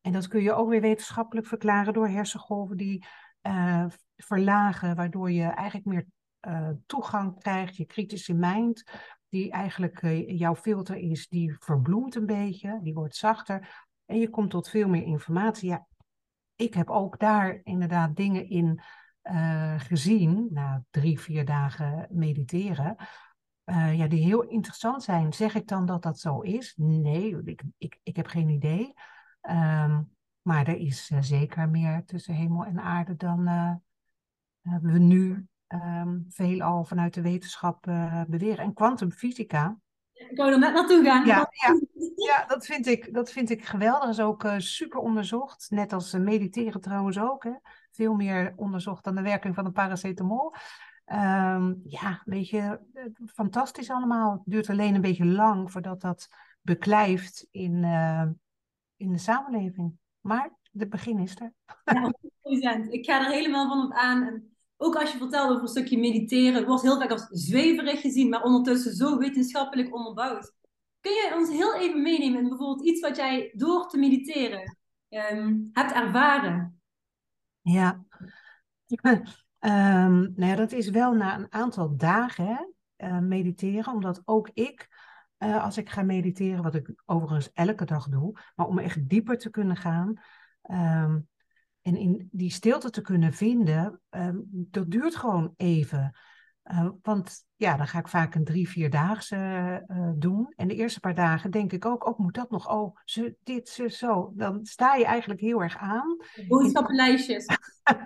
En 0.01 0.13
dat 0.13 0.29
kun 0.29 0.43
je 0.43 0.53
ook 0.53 0.69
weer 0.69 0.81
wetenschappelijk 0.81 1.47
verklaren 1.47 1.93
door 1.93 2.09
hersengolven 2.09 2.77
die 2.77 3.07
uh, 3.43 3.87
verlagen, 4.17 4.97
waardoor 4.97 5.31
je 5.31 5.45
eigenlijk 5.45 5.87
meer 5.87 6.07
uh, 6.49 6.69
toegang 6.87 7.41
krijgt, 7.41 7.77
je 7.77 7.85
kritische 7.85 8.35
mind, 8.35 8.85
die 9.29 9.51
eigenlijk 9.51 10.03
uh, 10.03 10.39
jouw 10.39 10.57
filter 10.57 10.97
is, 10.97 11.29
die 11.29 11.57
verbloemt 11.59 12.15
een 12.15 12.27
beetje, 12.27 12.81
die 12.83 12.95
wordt 12.95 13.17
zachter. 13.17 13.87
En 14.05 14.19
je 14.19 14.29
komt 14.29 14.51
tot 14.51 14.69
veel 14.69 14.89
meer 14.89 15.03
informatie. 15.03 15.69
Ja, 15.69 15.87
ik 16.57 16.75
heb 16.75 16.91
ook 16.91 17.19
daar 17.19 17.61
inderdaad 17.63 18.17
dingen 18.17 18.49
in 18.49 18.81
uh, 19.23 19.81
gezien, 19.81 20.49
na 20.51 20.85
drie, 20.91 21.21
vier 21.21 21.45
dagen 21.45 22.09
mediteren, 22.11 22.97
ja, 23.93 24.07
die 24.07 24.25
heel 24.25 24.43
interessant 24.43 25.03
zijn. 25.03 25.33
Zeg 25.33 25.55
ik 25.55 25.67
dan 25.67 25.87
dat 25.87 26.03
dat 26.03 26.19
zo 26.19 26.41
is? 26.41 26.75
Nee, 26.77 27.43
ik, 27.45 27.63
ik, 27.79 27.99
ik 28.03 28.17
heb 28.17 28.27
geen 28.27 28.49
idee. 28.49 28.95
Um, 29.43 30.17
maar 30.43 30.67
er 30.67 30.77
is 30.77 31.07
zeker 31.21 31.69
meer 31.69 32.05
tussen 32.05 32.35
hemel 32.35 32.65
en 32.65 32.81
aarde 32.81 33.17
dan 33.17 33.45
we 34.61 34.99
nu 34.99 35.49
um, 35.69 36.27
veelal 36.29 36.85
vanuit 36.85 37.15
de 37.15 37.23
wetenschap 37.23 37.85
beweren. 38.29 38.65
En 38.65 38.75
kwantumfysica, 38.75 39.79
ik 40.19 40.37
wou 40.37 40.53
er 40.53 40.59
net 40.59 40.73
naartoe 40.73 41.05
gaan. 41.05 41.27
Ja, 41.27 41.37
ja, 41.51 41.81
ja 42.17 42.45
dat, 42.47 42.67
vind 42.67 42.87
ik, 42.87 43.15
dat 43.15 43.31
vind 43.31 43.51
ik 43.51 43.65
geweldig. 43.65 44.01
Dat 44.01 44.09
is 44.09 44.21
ook 44.21 44.45
uh, 44.45 44.55
super 44.59 44.99
onderzocht. 44.99 45.67
Net 45.71 45.93
als 45.93 46.15
uh, 46.15 46.21
mediteren 46.21 46.81
trouwens 46.81 47.19
ook. 47.19 47.45
Hè. 47.45 47.53
Veel 47.91 48.15
meer 48.15 48.53
onderzocht 48.57 49.05
dan 49.05 49.15
de 49.15 49.23
werking 49.23 49.55
van 49.55 49.65
een 49.65 49.73
paracetamol. 49.73 50.55
Um, 51.07 51.81
ja, 51.85 52.23
weet 52.25 52.49
je, 52.49 52.81
fantastisch 53.27 53.91
allemaal. 53.91 54.33
Het 54.33 54.43
duurt 54.45 54.71
alleen 54.71 54.95
een 54.95 55.01
beetje 55.01 55.25
lang 55.25 55.73
voordat 55.73 56.01
dat 56.01 56.29
beklijft 56.61 57.47
in, 57.51 57.83
uh, 57.83 58.27
in 58.97 59.13
de 59.13 59.19
samenleving. 59.19 59.99
Maar 60.21 60.51
het 60.73 60.91
begin 60.91 61.19
is 61.19 61.41
er. 61.41 61.53
Ja, 62.43 62.75
ik 62.89 63.05
ga 63.05 63.25
er 63.25 63.33
helemaal 63.33 63.69
van 63.69 63.85
op 63.85 63.93
aan. 63.93 64.23
En 64.27 64.57
ook 64.81 64.97
als 64.97 65.13
je 65.13 65.19
vertelt 65.19 65.51
over 65.51 65.63
een 65.63 65.69
stukje 65.69 65.99
mediteren, 65.99 66.67
wordt 66.67 66.83
heel 66.83 66.99
vaak 66.99 67.11
als 67.11 67.27
zweverig 67.31 68.01
gezien, 68.01 68.29
maar 68.29 68.43
ondertussen 68.43 68.93
zo 68.93 69.19
wetenschappelijk 69.19 69.95
onderbouwd. 69.95 70.53
Kun 71.01 71.13
je 71.13 71.35
ons 71.37 71.51
heel 71.51 71.75
even 71.75 72.03
meenemen 72.03 72.41
in 72.41 72.49
bijvoorbeeld 72.49 72.87
iets 72.87 73.01
wat 73.01 73.17
jij 73.17 73.53
door 73.55 73.89
te 73.89 73.99
mediteren 73.99 74.79
um, 75.09 75.69
hebt 75.73 75.93
ervaren? 75.93 76.81
Ja, 77.61 78.05
um, 79.61 80.33
nou 80.37 80.47
ja, 80.47 80.55
dat 80.55 80.73
is 80.73 80.91
wel 80.91 81.13
na 81.13 81.39
een 81.39 81.53
aantal 81.53 81.97
dagen 81.97 82.75
uh, 82.97 83.19
mediteren, 83.19 83.93
omdat 83.93 84.23
ook 84.25 84.51
ik, 84.53 84.89
uh, 85.39 85.65
als 85.65 85.77
ik 85.77 85.91
ga 85.91 86.03
mediteren, 86.03 86.63
wat 86.63 86.75
ik 86.75 87.03
overigens 87.05 87.53
elke 87.53 87.85
dag 87.85 88.09
doe, 88.09 88.41
maar 88.55 88.67
om 88.67 88.79
echt 88.79 89.09
dieper 89.09 89.39
te 89.39 89.51
kunnen 89.51 89.77
gaan, 89.77 90.21
um, 90.71 91.29
en 91.89 91.97
in 91.97 92.29
die 92.33 92.51
stilte 92.51 92.91
te 92.91 93.01
kunnen 93.01 93.33
vinden, 93.33 94.01
um, 94.11 94.45
dat 94.51 94.91
duurt 94.91 95.17
gewoon 95.17 95.55
even. 95.57 96.19
Uh, 96.65 96.89
want 97.03 97.45
ja, 97.57 97.77
dan 97.77 97.87
ga 97.87 97.99
ik 97.99 98.09
vaak 98.09 98.35
een 98.35 98.45
drie, 98.45 98.69
vierdaagse 98.69 99.37
uh, 99.89 100.11
doen. 100.15 100.53
En 100.57 100.69
de 100.69 100.75
eerste 100.75 101.01
paar 101.01 101.15
dagen 101.15 101.51
denk 101.51 101.73
ik 101.73 101.85
ook, 101.85 102.07
oh, 102.07 102.19
moet 102.19 102.35
dat 102.35 102.51
nog? 102.51 102.71
Oh, 102.71 102.97
ze, 103.05 103.37
dit, 103.43 103.69
ze, 103.69 103.91
zo. 103.91 104.33
Dan 104.35 104.67
sta 104.67 104.95
je 104.95 105.05
eigenlijk 105.05 105.41
heel 105.41 105.63
erg 105.63 105.77
aan. 105.77 106.17
Boodschappenlijstjes. 106.49 107.47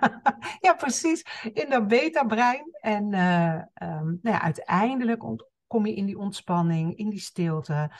ja, 0.66 0.75
precies. 0.77 1.25
In 1.53 1.71
dat 1.71 1.88
beta-brein. 1.88 2.64
En 2.81 3.12
uh, 3.12 3.55
um, 3.55 4.18
nou 4.23 4.37
ja, 4.37 4.42
uiteindelijk 4.42 5.23
kom 5.66 5.87
je 5.87 5.95
in 5.95 6.07
die 6.07 6.18
ontspanning, 6.18 6.97
in 6.97 7.11
die 7.11 7.21
stilte. 7.21 7.90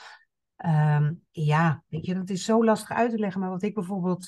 Um, 0.57 1.21
ja, 1.31 1.83
weet 1.87 2.05
je, 2.05 2.13
dat 2.13 2.29
is 2.29 2.45
zo 2.45 2.63
lastig 2.65 2.91
uit 2.91 3.11
te 3.11 3.17
leggen. 3.17 3.41
Maar 3.41 3.49
wat 3.49 3.63
ik 3.63 3.73
bijvoorbeeld 3.73 4.25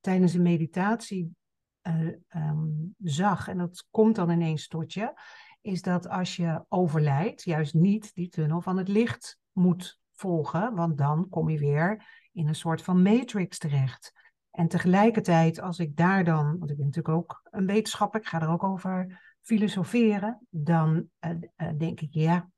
tijdens 0.00 0.34
een 0.34 0.42
meditatie 0.42 1.36
uh, 1.82 2.06
um, 2.34 2.94
zag, 2.98 3.48
en 3.48 3.58
dat 3.58 3.86
komt 3.90 4.14
dan 4.14 4.30
ineens 4.30 4.68
tot 4.68 4.92
je, 4.92 5.12
is 5.60 5.82
dat 5.82 6.08
als 6.08 6.36
je 6.36 6.64
overlijdt, 6.68 7.42
juist 7.42 7.74
niet 7.74 8.14
die 8.14 8.28
tunnel 8.28 8.60
van 8.60 8.78
het 8.78 8.88
licht 8.88 9.38
moet 9.52 10.00
volgen, 10.12 10.74
want 10.74 10.98
dan 10.98 11.28
kom 11.28 11.50
je 11.50 11.58
weer 11.58 12.06
in 12.32 12.48
een 12.48 12.54
soort 12.54 12.82
van 12.82 13.02
matrix 13.02 13.58
terecht. 13.58 14.12
En 14.50 14.68
tegelijkertijd, 14.68 15.60
als 15.60 15.78
ik 15.78 15.96
daar 15.96 16.24
dan, 16.24 16.58
want 16.58 16.70
ik 16.70 16.76
ben 16.76 16.86
natuurlijk 16.86 17.14
ook 17.14 17.40
een 17.50 17.66
wetenschapper, 17.66 18.20
ik 18.20 18.26
ga 18.26 18.40
er 18.40 18.48
ook 18.48 18.64
over 18.64 19.20
filosoferen, 19.40 20.46
dan 20.50 21.08
uh, 21.20 21.68
denk 21.78 22.00
ik, 22.00 22.12
ja, 22.12 22.50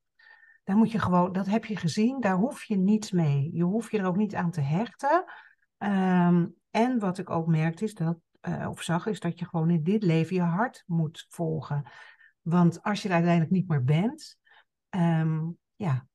daar 0.64 0.76
moet 0.76 0.92
je 0.92 0.98
gewoon, 0.98 1.32
dat 1.32 1.46
heb 1.46 1.64
je 1.64 1.76
gezien, 1.76 2.20
daar 2.20 2.36
hoef 2.36 2.64
je 2.64 2.76
niets 2.76 3.10
mee. 3.10 3.50
Je 3.52 3.62
hoeft 3.62 3.90
je 3.90 3.98
er 3.98 4.06
ook 4.06 4.16
niet 4.16 4.34
aan 4.34 4.50
te 4.50 4.60
hechten. 4.60 5.24
Um, 5.78 6.54
en 6.70 6.98
wat 6.98 7.18
ik 7.18 7.30
ook 7.30 7.46
merkte 7.46 7.84
is 7.84 7.94
dat, 7.94 8.16
uh, 8.48 8.68
of 8.70 8.82
zag, 8.82 9.06
is 9.06 9.20
dat 9.20 9.38
je 9.38 9.44
gewoon 9.44 9.70
in 9.70 9.82
dit 9.82 10.02
leven 10.02 10.36
je 10.36 10.42
hart 10.42 10.82
moet 10.86 11.26
volgen. 11.28 11.84
Want 12.40 12.82
als 12.82 13.02
je 13.02 13.08
er 13.08 13.14
uiteindelijk 13.14 13.52
niet 13.52 13.68
meer 13.68 13.84
bent, 13.84 14.38
um, 14.90 15.58
ja, 15.74 16.06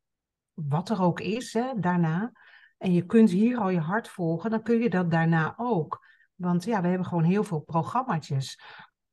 wat 0.53 0.89
er 0.89 1.01
ook 1.01 1.19
is 1.19 1.53
hè, 1.53 1.71
daarna, 1.75 2.31
en 2.77 2.93
je 2.93 3.05
kunt 3.05 3.29
hier 3.29 3.57
al 3.57 3.69
je 3.69 3.79
hart 3.79 4.07
volgen, 4.07 4.49
dan 4.49 4.61
kun 4.61 4.79
je 4.79 4.89
dat 4.89 5.11
daarna 5.11 5.53
ook. 5.57 6.05
Want 6.35 6.63
ja, 6.63 6.81
we 6.81 6.87
hebben 6.87 7.07
gewoon 7.07 7.23
heel 7.23 7.43
veel 7.43 7.59
programmaatjes. 7.59 8.59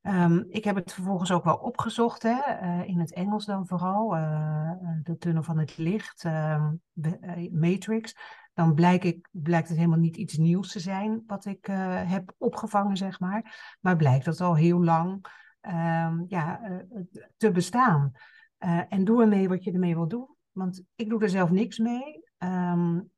Um, 0.09 0.47
ik 0.49 0.65
heb 0.65 0.77
het 0.77 0.93
vervolgens 0.93 1.33
ook 1.33 1.45
wel 1.45 1.57
opgezocht, 1.57 2.23
hè, 2.23 2.63
uh, 2.63 2.89
in 2.89 2.99
het 3.01 3.13
Engels 3.13 3.45
dan 3.45 3.67
vooral, 3.67 4.17
uh, 4.17 4.71
de 5.03 5.17
tunnel 5.19 5.43
van 5.43 5.59
het 5.59 5.77
licht, 5.77 6.25
uh, 6.25 6.69
Matrix. 7.51 8.17
Dan 8.55 8.75
blijk 8.75 9.05
ik, 9.05 9.29
blijkt 9.31 9.69
het 9.69 9.77
helemaal 9.77 9.99
niet 9.99 10.17
iets 10.17 10.37
nieuws 10.37 10.73
te 10.73 10.81
zijn 10.81 11.23
wat 11.27 11.45
ik 11.45 11.67
heb 12.07 12.35
opgevangen, 12.39 12.97
zeg 12.97 13.21
maar. 13.21 13.77
Maar 13.81 13.97
blijkt 13.97 14.25
dat 14.25 14.41
al 14.41 14.57
heel 14.57 14.85
lang 14.85 15.27
um, 15.61 16.25
ja, 16.29 16.61
te 17.37 17.51
bestaan. 17.51 18.13
en 18.89 19.05
doe 19.05 19.23
ermee 19.23 19.49
wat 19.49 19.65
je 19.65 19.73
ermee 19.73 19.95
wil 19.95 20.09
doen. 20.09 20.29
Want 20.53 20.83
ik 20.95 21.09
doe 21.09 21.23
er 21.23 21.29
zelf 21.29 21.51
niks 21.51 21.79
mee, 21.79 22.25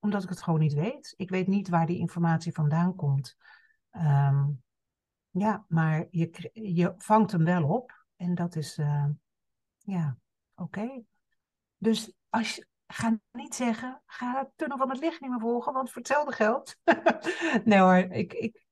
omdat 0.01 0.23
ik 0.23 0.29
het 0.29 0.43
gewoon 0.43 0.61
niet 0.61 0.75
weet. 0.75 1.15
Ik 1.17 1.31
weet 1.31 1.47
niet 1.47 1.69
waar 1.69 1.87
die 1.87 1.99
informatie 1.99 2.53
vandaan 2.53 2.95
komt. 2.95 3.37
Um, 3.93 4.63
ja, 5.31 5.65
maar 5.69 6.07
je, 6.11 6.51
je 6.53 6.95
vangt 6.97 7.33
hem 7.33 7.45
wel 7.45 7.69
op. 7.69 8.05
En 8.17 8.35
dat 8.35 8.57
is, 8.57 8.79
uh, 8.79 9.07
ja, 9.79 10.19
oké. 10.55 11.03
Dus 11.77 12.13
als 12.29 12.55
je, 12.55 12.67
ga 12.87 13.21
niet 13.33 13.55
zeggen, 13.55 14.03
ga 14.07 14.39
het 14.39 14.51
tunnel 14.57 14.77
van 14.77 14.91
het 14.91 14.99
licht 14.99 15.21
niet 15.21 15.31
meer 15.31 15.41
volgen, 15.41 15.73
want 15.73 15.91
voor 15.91 16.03
hetzelfde 16.03 16.33
geld. 16.33 16.77
nee 17.65 17.79
hoor, 17.79 17.97
ik, 17.97 18.33
ik, 18.33 18.67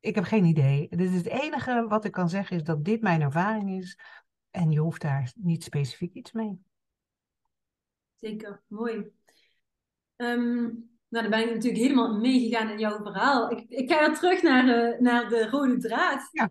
ik 0.00 0.14
heb 0.14 0.24
geen 0.24 0.44
idee. 0.44 0.88
Dus 0.88 1.10
het 1.10 1.26
enige 1.26 1.86
wat 1.88 2.04
ik 2.04 2.12
kan 2.12 2.28
zeggen 2.28 2.56
is 2.56 2.62
dat 2.62 2.84
dit 2.84 3.00
mijn 3.00 3.20
ervaring 3.20 3.70
is. 3.70 3.98
En 4.50 4.70
je 4.70 4.78
hoeft 4.78 5.00
daar 5.00 5.32
niet 5.34 5.64
specifiek 5.64 6.14
iets 6.14 6.32
mee. 6.32 6.62
Zeker, 8.14 8.62
mooi. 8.66 9.12
Um, 10.16 10.89
nou, 11.10 11.28
dan 11.28 11.30
ben 11.30 11.48
ik 11.48 11.54
natuurlijk 11.54 11.82
helemaal 11.82 12.18
meegegaan 12.18 12.68
in 12.68 12.78
jouw 12.78 13.02
verhaal. 13.02 13.50
Ik, 13.50 13.64
ik 13.68 13.92
ga 13.92 14.06
weer 14.06 14.14
terug 14.14 14.42
naar 14.42 14.66
de, 14.66 14.96
naar 15.00 15.28
de 15.28 15.48
rode 15.48 15.78
draad. 15.78 16.28
Ja. 16.32 16.50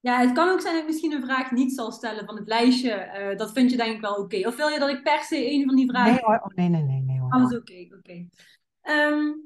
Ja, 0.00 0.20
het 0.20 0.32
kan 0.32 0.48
ook 0.48 0.60
zijn 0.60 0.72
dat 0.72 0.82
ik 0.82 0.88
misschien 0.88 1.12
een 1.12 1.24
vraag 1.24 1.50
niet 1.50 1.72
zal 1.72 1.92
stellen 1.92 2.24
van 2.24 2.36
het 2.36 2.48
lijstje. 2.48 3.10
Uh, 3.18 3.38
dat 3.38 3.52
vind 3.52 3.70
je 3.70 3.76
denk 3.76 3.94
ik 3.94 4.00
wel 4.00 4.12
oké. 4.12 4.20
Okay. 4.20 4.44
Of 4.44 4.56
wil 4.56 4.68
je 4.68 4.78
dat 4.78 4.88
ik 4.88 5.02
per 5.02 5.22
se 5.22 5.52
een 5.52 5.64
van 5.66 5.76
die 5.76 5.88
vragen... 5.88 6.12
Nee 6.12 6.20
hoor, 6.20 6.40
oh, 6.44 6.54
nee, 6.54 6.68
nee, 6.68 6.82
nee. 6.82 7.00
nee 7.00 7.20
hoor. 7.20 7.30
Alles 7.30 7.56
oké, 7.56 7.86
oké. 7.86 7.96
Okay. 7.96 8.28
Um, 8.82 9.42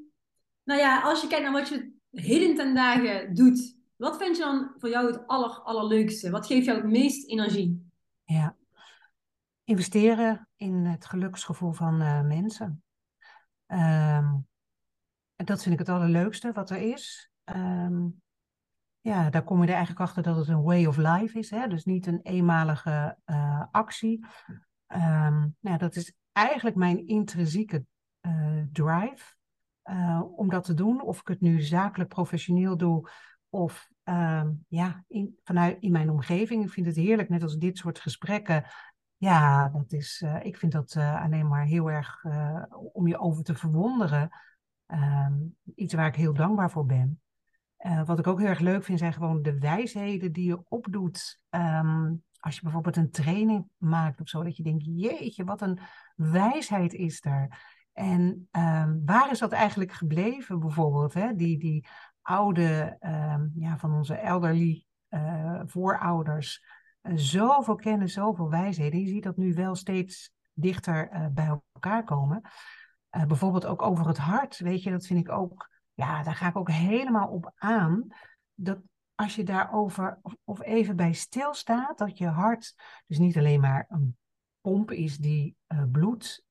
nou 0.65 0.81
ja, 0.81 1.01
als 1.01 1.21
je 1.21 1.27
kijkt 1.29 1.45
naar 1.45 1.53
wat 1.53 1.69
je 1.69 1.93
heden 2.11 2.57
ten 2.57 2.75
dagen 2.75 3.35
doet. 3.35 3.77
Wat 3.97 4.17
vind 4.17 4.37
je 4.37 4.43
dan 4.43 4.75
voor 4.79 4.89
jou 4.89 5.07
het 5.07 5.27
aller, 5.27 5.51
allerleukste? 5.51 6.31
Wat 6.31 6.47
geeft 6.47 6.65
jou 6.65 6.79
het 6.79 6.91
meest 6.91 7.29
energie? 7.29 7.91
Ja, 8.25 8.57
investeren 9.65 10.49
in 10.57 10.75
het 10.75 11.07
geluksgevoel 11.07 11.73
van 11.73 12.01
uh, 12.03 12.23
mensen. 12.23 12.83
En 13.71 15.47
dat 15.47 15.63
vind 15.63 15.73
ik 15.75 15.79
het 15.79 15.89
allerleukste 15.89 16.53
wat 16.53 16.71
er 16.71 16.93
is. 16.93 17.31
Um, 17.45 18.23
ja, 19.01 19.31
daar 19.31 19.45
kom 19.45 19.61
je 19.61 19.67
er 19.67 19.75
eigenlijk 19.75 20.01
achter 20.01 20.23
dat 20.23 20.37
het 20.37 20.49
een 20.49 20.63
way 20.63 20.87
of 20.87 20.97
life 20.97 21.39
is. 21.39 21.51
Hè? 21.51 21.69
Dus 21.69 21.85
niet 21.85 22.07
een 22.07 22.21
eenmalige 22.23 23.19
uh, 23.27 23.65
actie. 23.71 24.27
Um, 24.87 25.57
nou, 25.61 25.79
dat 25.79 25.97
is 25.97 26.15
eigenlijk 26.33 26.77
mijn 26.77 27.07
intrinsieke 27.07 27.85
uh, 28.27 28.63
drive 28.73 29.35
uh, 29.85 30.23
om 30.37 30.49
dat 30.49 30.65
te 30.65 30.75
doen. 30.75 31.03
Of 31.03 31.21
ik 31.21 31.29
het 31.29 31.41
nu 31.41 31.61
zakelijk 31.61 32.11
professioneel 32.11 32.77
doe 32.77 33.11
of 33.49 33.89
ja, 34.69 35.05
in, 35.07 35.39
vanuit 35.45 35.77
in 35.81 35.93
mijn 35.93 36.11
omgeving. 36.11 36.65
Ik 36.65 36.71
vind 36.71 36.87
het 36.87 36.97
heerlijk, 36.97 37.29
net 37.29 37.43
als 37.43 37.57
dit 37.57 37.79
soort 37.79 37.99
gesprekken, 37.99 38.65
ja, 39.21 39.69
dat 39.69 39.93
is, 39.93 40.23
uh, 40.25 40.45
ik 40.45 40.57
vind 40.57 40.73
dat 40.73 40.95
uh, 40.95 41.23
alleen 41.23 41.49
maar 41.49 41.65
heel 41.65 41.91
erg 41.91 42.25
uh, 42.25 42.65
om 42.93 43.07
je 43.07 43.19
over 43.19 43.45
te 43.45 43.55
verwonderen. 43.55 44.31
Um, 44.87 45.57
iets 45.75 45.95
waar 45.95 46.07
ik 46.07 46.15
heel 46.15 46.35
dankbaar 46.35 46.71
voor 46.71 46.87
ben. 46.87 47.21
wat 48.07 48.19
ik 48.19 48.27
ook 48.27 48.39
heel 48.39 48.49
erg 48.49 48.59
leuk 48.59 48.85
vind, 48.85 48.99
zijn 48.99 49.13
gewoon 49.13 49.43
de 49.43 49.59
wijsheden 49.59 50.33
die 50.33 50.47
je 50.47 50.63
opdoet. 50.69 51.43
Um, 51.51 52.25
als 52.39 52.55
je 52.55 52.63
bijvoorbeeld 52.63 52.97
een 52.97 53.11
training 53.11 53.69
maakt 53.77 54.21
of 54.21 54.29
zo, 54.29 54.43
dat 54.43 54.57
je 54.57 54.63
denkt, 54.63 54.85
jeetje, 54.85 55.45
wat 55.45 55.61
een 55.61 55.79
wijsheid 56.15 56.93
is 56.93 57.21
daar. 57.21 57.79
En 57.93 58.49
um, 58.53 59.03
waar 59.05 59.31
is 59.31 59.39
dat 59.39 59.53
eigenlijk 59.53 59.93
gebleven, 59.93 60.61
bijvoorbeeld? 60.61 61.15
Hè? 61.15 61.35
Die, 61.35 61.59
die 61.59 61.87
oude, 62.23 62.97
ja, 63.55 63.79
van 63.79 63.93
onze 63.93 64.15
elderly 64.15 64.87
voorouders 65.67 66.65
zoveel 67.15 67.75
kennis, 67.75 68.13
zoveel 68.13 68.51
wijsheden. 68.51 69.01
Je 69.01 69.09
ziet 69.09 69.23
dat 69.23 69.37
nu 69.37 69.55
wel 69.55 69.75
steeds 69.75 70.33
dichter 70.53 71.13
uh, 71.13 71.27
bij 71.27 71.61
elkaar 71.73 72.05
komen. 72.05 72.41
Uh, 73.17 73.25
bijvoorbeeld 73.25 73.67
ook 73.67 73.83
over 73.83 74.07
het 74.07 74.19
hart, 74.19 74.59
weet 74.59 74.83
je, 74.83 74.91
dat 74.91 75.07
vind 75.07 75.21
ik 75.21 75.33
ook, 75.33 75.71
ja, 75.95 76.23
daar 76.23 76.35
ga 76.35 76.49
ik 76.49 76.57
ook 76.57 76.71
helemaal 76.71 77.29
op 77.29 77.53
aan. 77.57 78.07
Dat 78.55 78.79
als 79.15 79.35
je 79.35 79.45
daarover 79.45 80.21
of, 80.45 80.63
even 80.63 80.97
bij 80.97 81.13
stilstaat, 81.13 81.99
dat 81.99 82.19
je 82.19 82.27
hart 82.27 82.75
dus 83.07 83.19
niet 83.19 83.37
alleen 83.37 83.61
maar 83.61 83.87
een 83.89 84.17
pomp 84.61 84.91
is 84.91 85.19
die 85.19 85.57
bloed 85.93 86.45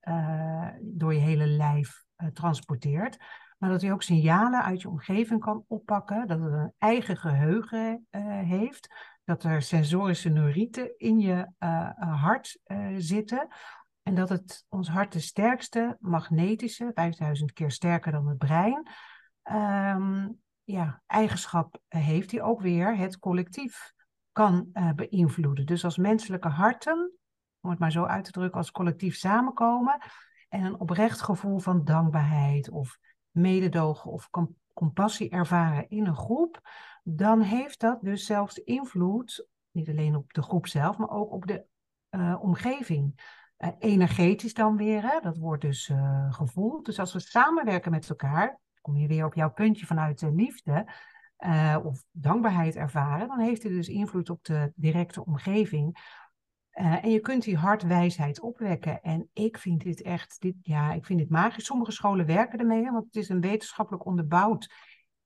door 0.82 1.14
je 1.14 1.20
hele 1.20 1.48
lijf 1.48 2.06
transporteert, 2.34 3.18
maar 3.58 3.70
dat 3.70 3.82
hij 3.82 3.92
ook 3.92 4.04
signalen 4.04 4.64
uit 4.64 4.82
je 4.82 4.90
omgeving 4.90 5.40
kan 5.40 5.64
oppakken, 5.68 6.28
dat 6.28 6.40
het 6.40 6.52
een 6.52 6.74
eigen 6.78 7.18
geheugen 7.18 8.08
heeft, 8.46 8.88
dat 9.30 9.44
er 9.44 9.62
sensorische 9.62 10.30
neurieten 10.30 10.98
in 10.98 11.20
je 11.20 11.52
uh, 11.60 11.90
hart 12.22 12.60
uh, 12.66 12.94
zitten. 12.98 13.48
En 14.04 14.16
dat 14.16 14.30
het 14.30 14.66
ons 14.70 14.90
hart 14.90 15.12
de 15.12 15.20
sterkste 15.20 15.98
magnetische, 16.00 16.92
5000 16.94 17.54
keer 17.54 17.72
sterker 17.72 18.12
dan 18.12 18.28
het 18.28 18.38
brein, 18.38 18.90
um, 19.52 20.40
ja, 20.64 21.02
eigenschap 21.08 21.80
heeft 21.88 22.30
die 22.30 22.42
ook 22.42 22.62
weer 22.62 22.98
het 22.98 23.20
collectief 23.20 23.94
kan 24.32 24.70
uh, 24.74 24.92
beïnvloeden. 24.92 25.66
Dus 25.66 25.84
als 25.84 25.98
menselijke 25.98 26.48
harten, 26.50 27.12
om 27.60 27.70
het 27.70 27.80
maar 27.80 27.92
zo 27.92 28.04
uit 28.04 28.26
te 28.26 28.32
drukken, 28.32 28.58
als 28.58 28.72
collectief 28.72 29.16
samenkomen 29.16 30.02
en 30.48 30.64
een 30.64 30.80
oprecht 30.80 31.22
gevoel 31.22 31.60
van 31.60 31.86
dankbaarheid 31.86 32.70
of 32.70 32.98
mededogen 33.32 34.12
of 34.12 34.30
compassie 34.74 35.30
ervaren 35.30 35.90
in 35.90 36.06
een 36.06 36.16
groep, 36.16 36.62
dan 37.16 37.42
heeft 37.42 37.80
dat 37.80 38.02
dus 38.02 38.26
zelfs 38.26 38.58
invloed, 38.58 39.48
niet 39.72 39.90
alleen 39.90 40.16
op 40.16 40.34
de 40.34 40.42
groep 40.42 40.68
zelf, 40.68 40.98
maar 40.98 41.10
ook 41.10 41.32
op 41.32 41.48
de 41.48 41.66
uh, 42.12 42.38
omgeving. 42.42 43.38
Uh, 43.58 43.70
energetisch 43.80 44.54
dan 44.54 44.78
weer, 44.78 45.02
hè? 45.02 45.20
dat 45.20 45.38
wordt 45.38 45.62
dus 45.62 45.90
uh, 45.90 46.34
gevoeld. 46.34 46.86
Dus 46.86 47.00
als 47.00 47.14
we 47.14 47.20
samenwerken 47.20 47.92
met 47.92 48.10
elkaar, 48.10 48.60
kom 48.82 48.98
je 48.98 49.08
weer 49.08 49.26
op 49.26 49.34
jouw 49.34 49.52
puntje 49.52 49.86
vanuit 49.86 50.20
de 50.20 50.32
liefde 50.32 50.86
of 51.84 52.04
dankbaarheid 52.12 52.76
ervaren, 52.76 53.28
dan 53.28 53.40
heeft 53.40 53.64
het 53.64 53.72
dus 53.72 53.88
invloed 53.88 54.30
op 54.30 54.44
de 54.44 54.72
directe 54.76 55.26
omgeving. 55.26 55.98
en 56.70 57.10
je 57.10 57.20
kunt 57.20 57.44
die 57.44 57.58
hartwijsheid 57.58 58.40
opwekken. 58.40 59.02
En 59.02 59.30
ik 59.34 59.58
vind 59.58 59.84
dit 59.84 60.02
echt, 60.02 60.42
dit, 60.42 60.56
ja, 60.62 60.94
ik 60.94 61.06
vind 61.06 61.20
dit 61.20 61.30
magisch. 61.30 61.66
Sommige 61.66 61.92
scholen 61.92 62.26
werken 62.26 62.60
ermee, 62.60 62.92
want 62.92 63.06
het 63.06 63.16
is 63.16 63.30
een 63.30 63.42
wetenschappelijk 63.42 64.06
onderbouwd 64.06 64.74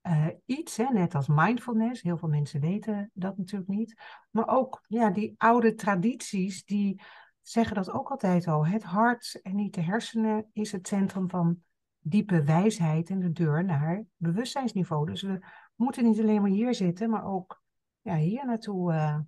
uh, 0.04 0.28
iets, 0.46 0.78
hè, 0.78 0.86
net 0.86 1.16
als 1.16 1.28
mindfulness. 1.28 2.02
Heel 2.02 2.18
veel 2.18 2.30
mensen 2.30 2.60
weten 2.60 3.12
dat 3.14 3.38
natuurlijk 3.38 3.70
niet. 3.70 4.02
Maar 4.30 4.48
ook 4.48 4.84
ja, 4.88 5.10
die 5.10 5.34
oude 5.38 5.74
tradities, 5.74 6.66
die 6.66 7.02
zeggen 7.42 7.76
dat 7.76 7.92
ook 7.92 8.10
altijd 8.10 8.48
al. 8.48 8.66
Het 8.66 8.84
hart 8.84 9.40
en 9.42 9.56
niet 9.56 9.74
de 9.74 9.82
hersenen 9.82 10.50
is 10.54 10.72
het 10.72 10.88
centrum 10.88 11.30
van 11.30 11.62
diepe 12.00 12.44
wijsheid 12.44 13.10
en 13.10 13.20
de 13.20 13.32
deur 13.32 13.66
naar 13.66 14.04
bewustzijnsniveau. 14.18 15.06
Dus 15.06 15.22
we 15.22 15.40
moeten 15.76 16.04
niet 16.04 16.20
alleen 16.20 16.42
maar 16.42 16.52
hier 16.52 16.76
zitten, 16.76 17.10
maar 17.10 17.26
ook 17.26 17.62
ja, 18.02 18.16
hier 18.16 18.46
naartoe 18.46 18.94
uh, 18.94 19.20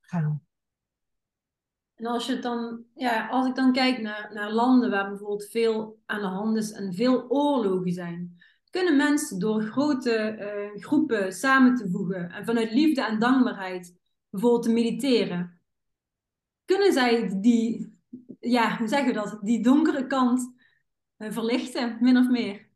gaan. 0.00 0.42
En 1.94 2.06
als, 2.06 2.26
je 2.26 2.38
dan, 2.38 2.84
ja, 2.94 3.28
als 3.28 3.46
ik 3.46 3.54
dan 3.54 3.72
kijk 3.72 4.00
naar, 4.00 4.30
naar 4.32 4.52
landen 4.52 4.90
waar 4.90 5.08
bijvoorbeeld 5.08 5.48
veel 5.50 5.98
aan 6.06 6.20
de 6.20 6.26
hand 6.26 6.56
is 6.56 6.72
en 6.72 6.94
veel 6.94 7.28
oorlogen 7.28 7.92
zijn, 7.92 8.42
kunnen 8.74 8.96
mensen 8.96 9.38
door 9.38 9.62
grote 9.62 10.36
uh, 10.74 10.82
groepen 10.82 11.32
samen 11.32 11.74
te 11.74 11.90
voegen 11.90 12.30
en 12.30 12.44
vanuit 12.44 12.70
liefde 12.70 13.04
en 13.04 13.18
dankbaarheid 13.18 13.96
bijvoorbeeld 14.30 14.62
te 14.62 14.72
mediteren, 14.72 15.60
kunnen 16.64 16.92
zij 16.92 17.40
die, 17.40 17.98
ja, 18.40 18.76
hoe 18.76 18.88
zeggen 18.88 19.14
dat, 19.14 19.38
die 19.42 19.62
donkere 19.62 20.06
kant 20.06 20.54
uh, 21.18 21.30
verlichten, 21.30 21.96
min 22.00 22.16
of 22.16 22.28
meer? 22.28 22.68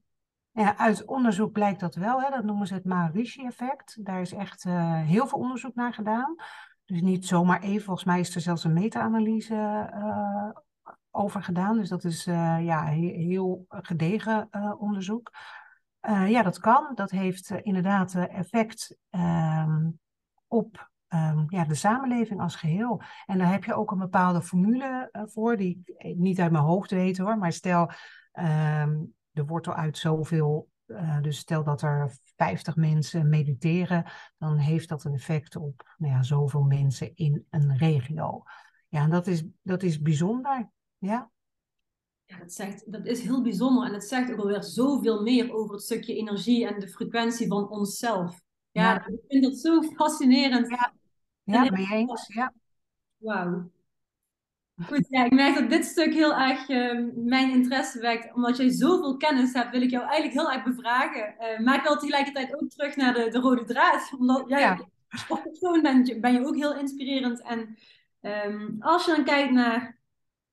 Ja, 0.52 0.76
uit 0.76 1.04
onderzoek 1.04 1.52
blijkt 1.52 1.80
dat 1.80 1.94
wel. 1.94 2.20
Hè? 2.22 2.30
Dat 2.30 2.44
noemen 2.44 2.66
ze 2.66 2.74
het 2.74 2.84
Maharishi-effect. 2.84 4.04
Daar 4.04 4.20
is 4.20 4.32
echt 4.32 4.64
uh, 4.64 5.02
heel 5.02 5.26
veel 5.26 5.38
onderzoek 5.38 5.74
naar 5.74 5.94
gedaan. 5.94 6.34
Dus 6.84 7.00
niet 7.00 7.26
zomaar 7.26 7.62
even. 7.62 7.84
Volgens 7.84 8.06
mij 8.06 8.20
is 8.20 8.34
er 8.34 8.40
zelfs 8.40 8.64
een 8.64 8.72
meta-analyse 8.72 9.92
over 11.10 11.42
gedaan. 11.42 11.76
Dus 11.76 11.88
dat 11.88 12.04
is 12.04 12.24
ja, 12.24 12.84
heel 12.84 13.64
gedegen 13.68 14.48
onderzoek. 14.78 15.30
Ja, 16.00 16.42
dat 16.42 16.58
kan. 16.58 16.90
Dat 16.94 17.10
heeft 17.10 17.50
inderdaad 17.50 18.14
effect 18.14 18.96
um, 19.10 19.98
op 20.46 20.90
um, 21.08 21.44
ja, 21.48 21.64
de 21.64 21.74
samenleving 21.74 22.40
als 22.40 22.56
geheel. 22.56 23.02
En 23.26 23.38
daar 23.38 23.50
heb 23.50 23.64
je 23.64 23.74
ook 23.74 23.90
een 23.90 23.98
bepaalde 23.98 24.42
formule 24.42 25.10
voor, 25.12 25.56
die 25.56 25.82
ik 25.84 26.16
niet 26.16 26.40
uit 26.40 26.52
mijn 26.52 26.64
hoofd 26.64 26.90
weet 26.90 27.18
hoor. 27.18 27.38
Maar 27.38 27.52
stel, 27.52 27.90
um, 28.32 29.14
de 29.30 29.44
wortel 29.44 29.74
uit 29.74 29.98
zoveel. 29.98 30.68
Dus 31.20 31.38
stel 31.38 31.64
dat 31.64 31.82
er 31.82 32.18
50 32.36 32.76
mensen 32.76 33.28
mediteren, 33.28 34.04
dan 34.38 34.56
heeft 34.56 34.88
dat 34.88 35.04
een 35.04 35.14
effect 35.14 35.56
op 35.56 35.94
nou 35.96 36.12
ja, 36.12 36.22
zoveel 36.22 36.62
mensen 36.62 37.14
in 37.14 37.46
een 37.50 37.76
regio. 37.76 38.42
Ja, 38.88 39.02
en 39.02 39.10
dat 39.10 39.26
is, 39.26 39.44
dat 39.62 39.82
is 39.82 40.00
bijzonder. 40.00 40.70
Ja. 40.98 41.30
Ja, 42.28 42.38
dat, 42.38 42.52
zegt, 42.52 42.92
dat 42.92 43.06
is 43.06 43.20
heel 43.20 43.42
bijzonder 43.42 43.86
en 43.86 43.92
het 43.92 44.04
zegt 44.04 44.32
ook 44.32 44.38
alweer 44.38 44.62
zoveel 44.62 45.22
meer 45.22 45.52
over 45.52 45.74
het 45.74 45.82
stukje 45.82 46.16
energie 46.16 46.66
en 46.66 46.80
de 46.80 46.88
frequentie 46.88 47.46
van 47.46 47.68
onszelf. 47.68 48.40
Ja, 48.70 48.92
ja. 48.92 49.06
ik 49.06 49.20
vind 49.28 49.44
dat 49.44 49.58
zo 49.58 49.82
fascinerend. 49.82 50.68
Ja, 50.68 50.92
ja 51.44 51.68
ben 51.68 51.80
je 51.80 51.94
eens? 51.94 52.26
Ja. 52.26 52.52
Wauw. 53.16 53.70
Goed, 54.86 55.06
ja, 55.08 55.24
ik 55.24 55.32
merk 55.32 55.54
dat 55.54 55.70
dit 55.70 55.84
stuk 55.84 56.12
heel 56.12 56.34
erg 56.34 56.68
uh, 56.68 57.06
mijn 57.14 57.50
interesse 57.50 58.00
wekt. 58.00 58.34
Omdat 58.34 58.56
jij 58.56 58.70
zoveel 58.70 59.16
kennis 59.16 59.52
hebt, 59.52 59.70
wil 59.70 59.82
ik 59.82 59.90
jou 59.90 60.04
eigenlijk 60.04 60.40
heel 60.40 60.52
erg 60.52 60.64
bevragen. 60.64 61.34
Uh, 61.40 61.64
maar 61.64 61.76
ik 61.76 61.82
wil 61.82 61.96
tegelijkertijd 61.96 62.62
ook 62.62 62.68
terug 62.68 62.96
naar 62.96 63.14
de, 63.14 63.28
de 63.30 63.38
rode 63.38 63.64
draad. 63.64 64.12
Omdat 64.18 64.44
jij 64.48 64.60
ja. 64.60 64.88
als 65.28 65.42
persoon 65.42 65.82
ben, 65.82 66.20
ben 66.20 66.32
je 66.32 66.46
ook 66.46 66.56
heel 66.56 66.76
inspirerend. 66.76 67.42
En 67.42 67.76
um, 68.20 68.76
als 68.80 69.04
je 69.04 69.14
dan 69.14 69.24
kijkt 69.24 69.52
naar 69.52 69.98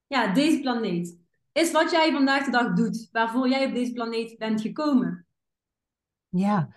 ja, 0.06 0.32
deze 0.32 0.60
planeet. 0.60 1.24
Is 1.56 1.72
wat 1.72 1.90
jij 1.90 2.12
vandaag 2.12 2.44
de 2.44 2.50
dag 2.50 2.72
doet, 2.72 3.08
waarvoor 3.12 3.48
jij 3.48 3.66
op 3.66 3.74
deze 3.74 3.92
planeet 3.92 4.38
bent 4.38 4.60
gekomen? 4.60 5.26
Ja, 6.28 6.68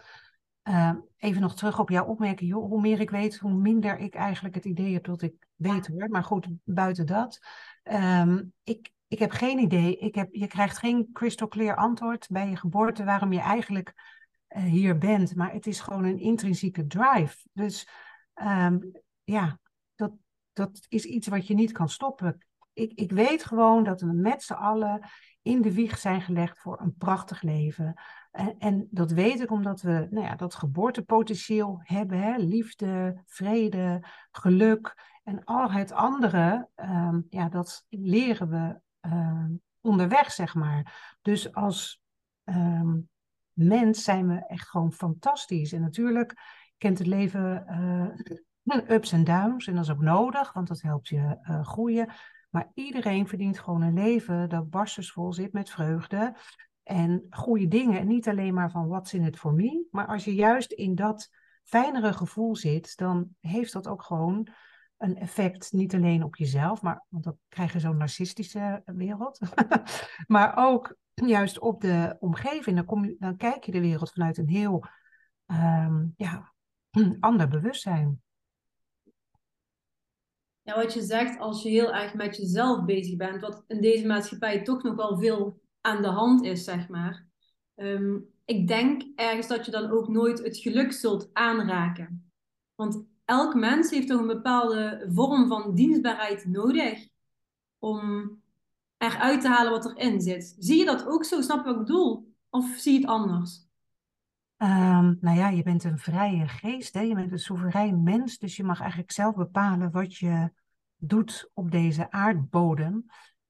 uh, 0.63 0.93
even 1.17 1.41
nog 1.41 1.55
terug 1.55 1.79
op 1.79 1.89
jouw 1.89 2.05
opmerking. 2.05 2.51
hoe 2.51 2.81
meer 2.81 2.99
ik 2.99 3.09
weet, 3.09 3.37
hoe 3.37 3.53
minder 3.53 3.97
ik 3.97 4.15
eigenlijk 4.15 4.55
het 4.55 4.65
idee 4.65 4.93
heb 4.93 5.03
dat 5.03 5.21
ik 5.21 5.47
weet 5.55 5.87
hoor. 5.87 6.09
Maar 6.09 6.23
goed, 6.23 6.47
buiten 6.63 7.05
dat. 7.05 7.39
Um, 7.83 8.53
ik, 8.63 8.91
ik 9.07 9.19
heb 9.19 9.31
geen 9.31 9.59
idee. 9.59 9.97
Ik 9.97 10.15
heb, 10.15 10.27
je 10.31 10.47
krijgt 10.47 10.77
geen 10.77 11.09
crystal 11.13 11.47
clear 11.47 11.75
antwoord 11.75 12.27
bij 12.29 12.49
je 12.49 12.55
geboorte 12.55 13.03
waarom 13.03 13.33
je 13.33 13.41
eigenlijk 13.41 13.93
uh, 14.49 14.63
hier 14.63 14.97
bent. 14.97 15.35
Maar 15.35 15.53
het 15.53 15.67
is 15.67 15.79
gewoon 15.79 16.03
een 16.03 16.19
intrinsieke 16.19 16.87
drive. 16.87 17.47
Dus 17.53 17.87
um, 18.35 18.91
ja, 19.23 19.59
dat, 19.95 20.11
dat 20.53 20.85
is 20.89 21.05
iets 21.05 21.27
wat 21.27 21.47
je 21.47 21.53
niet 21.53 21.71
kan 21.71 21.89
stoppen. 21.89 22.43
Ik, 22.79 22.91
ik 22.93 23.11
weet 23.11 23.43
gewoon 23.43 23.83
dat 23.83 24.01
we 24.01 24.13
met 24.13 24.43
z'n 24.43 24.53
allen 24.53 25.09
in 25.41 25.61
de 25.61 25.73
wieg 25.73 25.97
zijn 25.97 26.21
gelegd 26.21 26.59
voor 26.59 26.81
een 26.81 26.95
prachtig 26.97 27.41
leven. 27.41 28.01
En, 28.31 28.55
en, 28.59 28.87
dat 28.91 29.11
weet 29.11 29.39
ik 29.39 29.51
omdat 29.51 29.81
we 29.81 30.07
nou 30.09 30.25
ja, 30.25 30.35
dat 30.35 30.55
geboortepotentieel 30.55 31.79
hebben. 31.83 32.19
Hè? 32.19 32.37
Liefde, 32.37 33.21
vrede, 33.25 34.03
geluk 34.31 34.95
en 35.23 35.43
al 35.43 35.71
het 35.71 35.91
andere. 35.91 36.67
Um, 36.75 37.25
ja, 37.29 37.49
dat 37.49 37.85
leren 37.89 38.49
we 38.49 38.79
uh, 39.09 39.45
onderweg, 39.81 40.31
zeg 40.31 40.55
maar. 40.55 41.17
Dus 41.21 41.53
als 41.53 42.01
um, 42.43 43.09
mens 43.53 44.03
zijn 44.03 44.27
we 44.27 44.45
echt 44.47 44.69
gewoon 44.69 44.93
fantastisch. 44.93 45.73
En 45.73 45.81
natuurlijk 45.81 46.41
kent 46.77 46.97
het 46.97 47.07
leven 47.07 47.65
uh, 48.63 48.89
ups 48.95 49.11
en 49.11 49.23
downs. 49.23 49.67
En 49.67 49.75
dat 49.75 49.83
is 49.83 49.91
ook 49.91 50.01
nodig, 50.01 50.53
want 50.53 50.67
dat 50.67 50.81
helpt 50.81 51.07
je 51.07 51.37
uh, 51.41 51.65
groeien. 51.65 52.09
Maar 52.49 52.71
iedereen 52.73 53.27
verdient 53.27 53.59
gewoon 53.59 53.81
een 53.81 53.93
leven 53.93 54.49
dat 54.49 54.69
barstensvol 54.69 55.33
zit 55.33 55.53
met 55.53 55.69
vreugde 55.69 56.35
en 56.83 57.25
goede 57.29 57.67
dingen. 57.67 57.99
En 57.99 58.07
niet 58.07 58.27
alleen 58.27 58.53
maar 58.53 58.71
van 58.71 58.87
what's 58.87 59.13
in 59.13 59.23
it 59.23 59.37
for 59.37 59.53
me. 59.53 59.87
Maar 59.91 60.07
als 60.07 60.25
je 60.25 60.35
juist 60.35 60.71
in 60.71 60.95
dat 60.95 61.29
fijnere 61.63 62.13
gevoel 62.13 62.55
zit, 62.55 62.97
dan 62.97 63.35
heeft 63.39 63.73
dat 63.73 63.87
ook 63.87 64.03
gewoon 64.03 64.47
een 64.97 65.17
effect 65.17 65.71
niet 65.71 65.93
alleen 65.93 66.23
op 66.23 66.35
jezelf, 66.35 66.81
maar, 66.81 67.05
want 67.09 67.23
dan 67.23 67.37
krijg 67.47 67.73
je 67.73 67.79
zo'n 67.79 67.97
narcistische 67.97 68.81
wereld, 68.85 69.39
maar 70.27 70.53
ook 70.57 70.95
juist 71.13 71.59
op 71.59 71.81
de 71.81 72.15
omgeving. 72.19 72.75
Dan, 72.75 72.85
kom 72.85 73.05
je, 73.05 73.15
dan 73.19 73.37
kijk 73.37 73.63
je 73.63 73.71
de 73.71 73.81
wereld 73.81 74.11
vanuit 74.11 74.37
een 74.37 74.49
heel 74.49 74.83
um, 75.45 76.13
ja, 76.17 76.53
ander 77.19 77.47
bewustzijn. 77.47 78.21
Ja, 80.69 80.75
wat 80.75 80.93
je 80.93 81.01
zegt, 81.01 81.39
als 81.39 81.63
je 81.63 81.69
heel 81.69 81.93
erg 81.93 82.13
met 82.13 82.37
jezelf 82.37 82.85
bezig 82.85 83.15
bent, 83.15 83.41
wat 83.41 83.63
in 83.67 83.81
deze 83.81 84.07
maatschappij 84.07 84.61
toch 84.61 84.83
nog 84.83 84.95
wel 84.95 85.17
veel 85.17 85.61
aan 85.81 86.01
de 86.01 86.07
hand 86.07 86.43
is, 86.43 86.63
zeg 86.63 86.87
maar. 86.87 87.25
Um, 87.75 88.25
ik 88.45 88.67
denk 88.67 89.03
ergens 89.15 89.47
dat 89.47 89.65
je 89.65 89.71
dan 89.71 89.91
ook 89.91 90.07
nooit 90.07 90.43
het 90.43 90.57
geluk 90.57 90.91
zult 90.91 91.29
aanraken. 91.33 92.31
Want 92.75 93.05
elk 93.25 93.55
mens 93.55 93.89
heeft 93.89 94.07
toch 94.07 94.19
een 94.19 94.27
bepaalde 94.27 95.05
vorm 95.13 95.47
van 95.47 95.75
dienstbaarheid 95.75 96.45
nodig 96.45 97.07
om 97.79 98.31
eruit 98.97 99.41
te 99.41 99.47
halen 99.47 99.71
wat 99.71 99.85
erin 99.85 100.21
zit. 100.21 100.55
Zie 100.59 100.77
je 100.77 100.85
dat 100.85 101.07
ook 101.07 101.23
zo? 101.23 101.41
Snap 101.41 101.57
je 101.57 101.63
wat 101.63 101.73
ik 101.73 101.85
bedoel? 101.85 102.33
Of 102.49 102.65
zie 102.77 102.93
je 102.93 102.99
het 102.99 103.09
anders? 103.09 103.67
Um, 104.57 105.17
nou 105.21 105.37
ja, 105.37 105.49
je 105.49 105.63
bent 105.63 105.83
een 105.83 105.99
vrije 105.99 106.47
geest, 106.47 106.93
hè? 106.93 107.01
je 107.01 107.15
bent 107.15 107.31
een 107.31 107.39
soeverein 107.39 108.03
mens, 108.03 108.37
dus 108.37 108.55
je 108.55 108.63
mag 108.63 108.79
eigenlijk 108.79 109.11
zelf 109.11 109.35
bepalen 109.35 109.91
wat 109.91 110.15
je 110.15 110.51
doet 110.99 111.49
op 111.53 111.71
deze 111.71 112.11
aardbodem. 112.11 113.05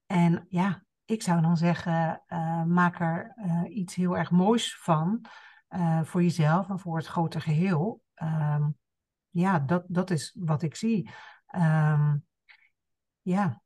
En 0.06 0.46
ja, 0.48 0.84
ik 1.04 1.22
zou 1.22 1.40
dan 1.40 1.56
zeggen, 1.56 2.22
uh, 2.28 2.64
maak 2.64 3.00
er 3.00 3.34
uh, 3.36 3.76
iets 3.76 3.94
heel 3.94 4.16
erg 4.16 4.30
moois 4.30 4.78
van 4.78 5.24
uh, 5.70 6.02
voor 6.02 6.22
jezelf 6.22 6.68
en 6.68 6.78
voor 6.78 6.96
het 6.96 7.06
grote 7.06 7.40
geheel. 7.40 8.02
Um, 8.22 8.78
ja, 9.28 9.58
dat, 9.58 9.84
dat 9.88 10.10
is 10.10 10.36
wat 10.38 10.62
ik 10.62 10.74
zie. 10.74 11.10
Um, 11.54 12.24
ja. 13.22 13.62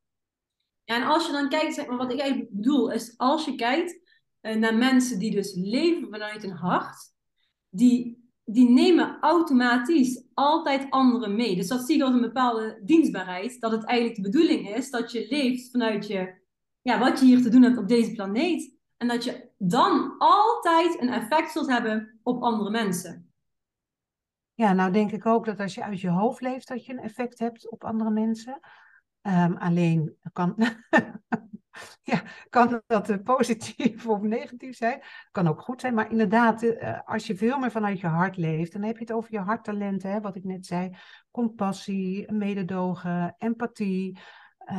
Ja, 0.85 0.97
en 0.97 1.03
als 1.03 1.27
je 1.27 1.33
dan 1.33 1.49
kijkt, 1.49 1.75
zeg 1.75 1.87
maar, 1.87 1.97
wat 1.97 2.13
ik 2.13 2.21
eigenlijk 2.21 2.51
bedoel, 2.51 2.91
is 2.91 3.15
als 3.17 3.45
je 3.45 3.55
kijkt 3.55 4.03
naar 4.41 4.77
mensen 4.77 5.19
die 5.19 5.31
dus 5.31 5.55
leven 5.55 6.09
vanuit 6.11 6.43
hun 6.43 6.57
hart, 6.57 7.13
die, 7.69 8.24
die 8.45 8.71
nemen 8.71 9.19
automatisch 9.21 10.25
altijd 10.35 10.91
anderen 10.91 11.37
mee. 11.37 11.57
Dus 11.57 11.69
dat 11.69 11.87
zie 11.87 11.97
je 11.97 12.05
als 12.05 12.15
een 12.15 12.21
bepaalde 12.21 12.81
dienstbaarheid, 12.85 13.61
dat 13.61 13.73
het 13.73 13.85
eigenlijk 13.85 14.23
de 14.23 14.31
bedoeling 14.31 14.77
is 14.77 14.91
dat 14.91 15.13
je 15.13 15.27
leeft 15.29 15.71
vanuit 15.71 16.07
je 16.07 16.43
ja, 16.83 16.99
wat 16.99 17.21
je 17.21 17.27
hier 17.27 17.43
te 17.43 17.49
doen 17.49 17.63
hebt 17.63 17.79
op 17.79 17.89
deze 17.89 18.13
planeet. 18.13 18.73
En 18.97 19.09
dat 19.09 19.25
je 19.25 19.49
dan 19.59 20.15
altijd 20.19 21.01
een 21.01 21.09
effect 21.09 21.51
zult 21.51 21.69
hebben 21.69 22.19
op 22.23 22.43
andere 22.43 22.71
mensen. 22.71 23.33
Ja, 24.55 24.73
nou 24.73 24.93
denk 24.93 25.13
ik 25.13 25.27
ook 25.27 25.45
dat 25.45 25.61
als 25.61 25.75
je 25.75 25.85
uit 25.85 26.01
je 26.01 26.11
hoofd 26.11 26.41
leeft, 26.41 26.69
dat 26.69 26.85
je 26.85 26.93
een 26.93 27.03
effect 27.03 27.39
hebt 27.39 27.71
op 27.71 27.85
andere 27.85 28.11
mensen. 28.11 28.61
Um, 29.23 29.57
alleen 29.57 30.17
kan, 30.33 30.55
ja, 32.13 32.23
kan 32.49 32.83
dat 32.87 33.11
uh, 33.11 33.17
positief 33.23 34.07
of 34.09 34.21
negatief 34.21 34.77
zijn. 34.77 35.03
Kan 35.31 35.49
ook 35.49 35.61
goed 35.61 35.81
zijn. 35.81 35.95
Maar 35.95 36.11
inderdaad, 36.11 36.63
uh, 36.63 37.01
als 37.05 37.27
je 37.27 37.37
veel 37.37 37.59
meer 37.59 37.71
vanuit 37.71 38.01
je 38.01 38.07
hart 38.07 38.37
leeft, 38.37 38.73
dan 38.73 38.83
heb 38.83 38.95
je 38.97 39.05
het 39.05 39.13
over 39.13 39.33
je 39.33 39.39
harttalenten, 39.39 40.11
hè, 40.11 40.21
wat 40.21 40.37
ik 40.37 40.45
net 40.45 40.67
zei. 40.67 40.97
Compassie, 41.31 42.33
mededogen, 42.33 43.35
empathie. 43.39 44.19
Uh, 44.67 44.77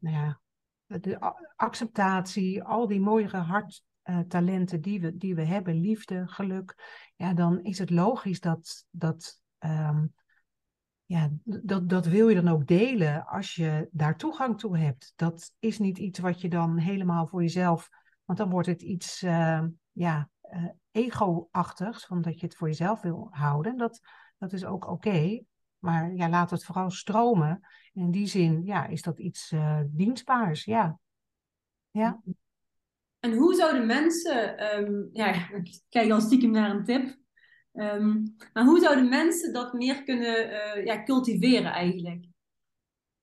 nou 0.00 0.16
ja, 0.16 0.40
de 0.86 1.34
acceptatie, 1.56 2.62
al 2.62 2.86
die 2.86 3.00
mooiere 3.00 3.36
harttalenten 3.36 4.80
die, 4.80 5.00
we, 5.00 5.16
die 5.16 5.34
we 5.34 5.44
hebben, 5.44 5.80
liefde, 5.80 6.22
geluk, 6.26 6.74
ja, 7.16 7.34
dan 7.34 7.62
is 7.62 7.78
het 7.78 7.90
logisch 7.90 8.40
dat, 8.40 8.86
dat, 8.90 9.40
um, 9.58 10.14
ja, 11.06 11.30
dat, 11.44 11.88
dat 11.88 12.06
wil 12.06 12.28
je 12.28 12.34
dan 12.34 12.48
ook 12.48 12.66
delen 12.66 13.26
als 13.26 13.54
je 13.54 13.88
daar 13.90 14.16
toegang 14.16 14.58
toe 14.58 14.78
hebt. 14.78 15.12
Dat 15.16 15.52
is 15.58 15.78
niet 15.78 15.98
iets 15.98 16.18
wat 16.18 16.40
je 16.40 16.48
dan 16.48 16.78
helemaal 16.78 17.26
voor 17.26 17.42
jezelf, 17.42 17.88
want 18.24 18.38
dan 18.38 18.50
wordt 18.50 18.68
het 18.68 18.82
iets 18.82 19.22
uh, 19.22 19.62
ja, 19.92 20.28
uh, 20.52 20.68
ego-achtigs, 20.90 22.08
omdat 22.08 22.40
je 22.40 22.46
het 22.46 22.56
voor 22.56 22.68
jezelf 22.68 23.00
wil 23.00 23.28
houden. 23.30 23.76
Dat, 23.76 24.00
dat 24.38 24.52
is 24.52 24.64
ook 24.64 24.88
oké. 24.88 25.42
Maar 25.78 26.14
ja, 26.14 26.28
laat 26.28 26.50
het 26.50 26.64
vooral 26.64 26.90
stromen. 26.90 27.60
In 27.92 28.10
die 28.10 28.26
zin 28.26 28.64
ja, 28.64 28.86
is 28.86 29.02
dat 29.02 29.18
iets 29.18 29.52
uh, 29.52 29.80
dienstbaars. 29.86 30.64
Ja. 30.64 30.98
ja. 31.90 32.22
En 33.20 33.34
hoe 33.34 33.54
zouden 33.54 33.86
mensen, 33.86 34.58
ehm, 34.58 34.92
ja, 35.12 35.50
ik 35.50 35.80
kijk 35.88 36.10
al 36.10 36.20
stiekem 36.20 36.50
naar 36.50 36.70
een 36.70 36.84
tip, 36.84 37.18
ehm, 37.76 38.22
maar 38.52 38.64
hoe 38.64 38.80
zouden 38.80 39.08
mensen 39.08 39.52
dat 39.52 39.72
meer 39.72 40.04
kunnen 40.04 40.50
uh, 40.50 40.84
ja, 40.84 41.02
cultiveren 41.02 41.72
eigenlijk? 41.72 42.26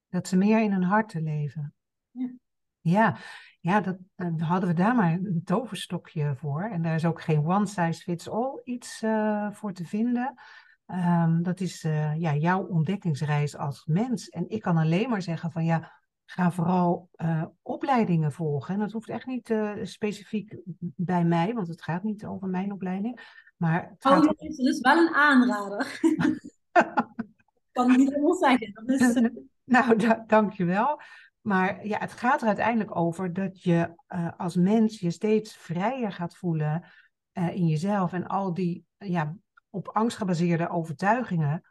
Dat 0.10 0.28
ze 0.28 0.38
meer 0.38 0.62
in 0.62 0.72
hun 0.72 0.84
hart 0.84 1.14
leven. 1.14 1.74
Ja, 2.12 2.34
ja, 2.82 3.18
ja 3.60 3.82
dat, 3.82 3.98
hadden 4.38 4.70
we 4.70 4.76
daar 4.76 4.96
maar 4.96 5.12
een 5.12 5.42
toverstokje 5.44 6.36
voor. 6.36 6.64
En 6.64 6.82
daar 6.82 6.96
is 6.96 7.06
ook 7.06 7.22
geen 7.22 7.46
one 7.46 7.66
size 7.66 8.02
fits 8.02 8.30
all 8.30 8.62
iets 8.64 9.02
uh, 9.02 9.52
voor 9.52 9.74
te 9.74 9.86
vinden. 9.86 10.34
Um, 10.88 11.44
dat 11.44 11.60
is 11.60 11.84
uh, 11.84 12.20
ja, 12.20 12.36
jouw 12.36 12.66
ontdekkingsreis 12.66 13.58
als 13.58 13.86
mens. 13.86 14.30
En 14.30 14.50
ik 14.50 14.62
kan 14.62 14.78
alleen 14.78 15.10
maar 15.10 15.22
zeggen 15.22 15.52
van 15.52 15.66
ja, 15.66 16.02
ga 16.26 16.52
vooral 16.52 17.10
uh, 17.16 17.46
opleidingen 17.62 18.32
volgen. 18.32 18.74
En 18.74 18.80
dat 18.80 18.92
hoeft 18.92 19.10
echt 19.10 19.26
niet 19.26 19.54
specifiek 19.84 20.58
bij 20.96 21.26
mij, 21.26 21.54
want 21.54 21.68
het 21.68 21.82
gaat 21.82 22.04
niet 22.04 22.26
over 22.26 22.48
mijn 22.48 22.72
opleiding. 22.72 23.42
Maar 23.56 23.90
het 23.90 24.06
oh, 24.06 24.12
gaat... 24.12 24.24
dat 24.24 24.42
is 24.42 24.80
wel 24.80 24.98
een 24.98 25.14
aanrader. 25.14 26.00
kan 27.72 27.92
ik 27.92 27.98
niet 27.98 28.10
helemaal 28.10 28.36
zeggen. 28.36 28.74
Is... 28.86 29.32
nou, 29.64 29.96
da 29.96 30.24
dankjewel. 30.28 31.02
Maar 31.42 31.88
ja, 31.88 32.00
het 32.00 32.12
gaat 32.12 32.42
er 32.42 32.48
uiteindelijk 32.48 32.96
over 32.96 33.34
dat 33.34 33.62
je 33.62 33.94
uh, 34.08 34.32
als 34.38 34.56
mens 34.56 35.00
je 35.00 35.12
steeds 35.12 35.56
vrijer 35.56 36.12
gaat 36.12 36.36
voelen 36.36 36.84
in 37.34 37.68
jezelf. 37.68 38.14
En 38.14 38.28
al 38.28 38.54
die 38.54 38.86
ja, 38.98 39.36
op 39.70 39.88
angst 39.88 40.18
gebaseerde 40.18 40.70
overtuigingen 40.70 41.64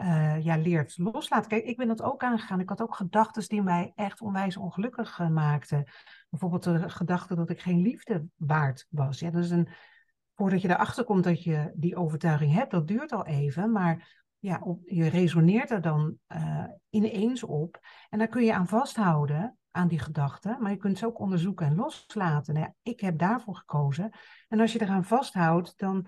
uh, 0.00 0.44
ja, 0.44 0.56
leert 0.56 0.98
loslaten. 0.98 1.48
Kijk, 1.48 1.64
ik 1.64 1.76
ben 1.76 1.88
dat 1.88 2.02
ook 2.02 2.22
aangegaan. 2.22 2.60
Ik 2.60 2.68
had 2.68 2.82
ook 2.82 2.94
gedachten 2.94 3.48
die 3.48 3.62
mij 3.62 3.92
echt 3.94 4.20
onwijs 4.20 4.56
ongelukkig 4.56 5.18
maakten. 5.18 5.84
Bijvoorbeeld 6.30 6.62
de 6.62 6.88
gedachte 6.88 7.34
dat 7.34 7.50
ik 7.50 7.60
geen 7.60 7.80
liefde 7.80 8.26
waard 8.36 8.86
was. 8.90 9.18
Ja, 9.18 9.30
dat 9.30 9.44
is 9.44 9.50
een, 9.50 9.68
voordat 10.38 10.62
je 10.62 10.68
erachter 10.68 11.04
komt 11.04 11.24
dat 11.24 11.42
je 11.42 11.72
die 11.74 11.96
overtuiging 11.96 12.52
hebt, 12.52 12.70
dat 12.70 12.88
duurt 12.88 13.12
al 13.12 13.26
even. 13.26 13.72
Maar 13.72 14.24
ja, 14.38 14.62
je 14.84 15.08
resoneert 15.08 15.70
er 15.70 15.80
dan 15.80 16.18
uh, 16.28 16.64
ineens 16.90 17.42
op. 17.42 17.80
En 18.08 18.18
daar 18.18 18.28
kun 18.28 18.44
je 18.44 18.54
aan 18.54 18.68
vasthouden, 18.68 19.58
aan 19.70 19.88
die 19.88 19.98
gedachten. 19.98 20.56
Maar 20.60 20.70
je 20.70 20.76
kunt 20.76 20.98
ze 20.98 21.06
ook 21.06 21.18
onderzoeken 21.18 21.66
en 21.66 21.74
loslaten. 21.74 22.54
Nou 22.54 22.66
ja, 22.66 22.74
ik 22.82 23.00
heb 23.00 23.18
daarvoor 23.18 23.56
gekozen. 23.56 24.10
En 24.48 24.60
als 24.60 24.72
je 24.72 24.82
eraan 24.82 25.04
vasthoudt, 25.04 25.78
dan 25.78 26.06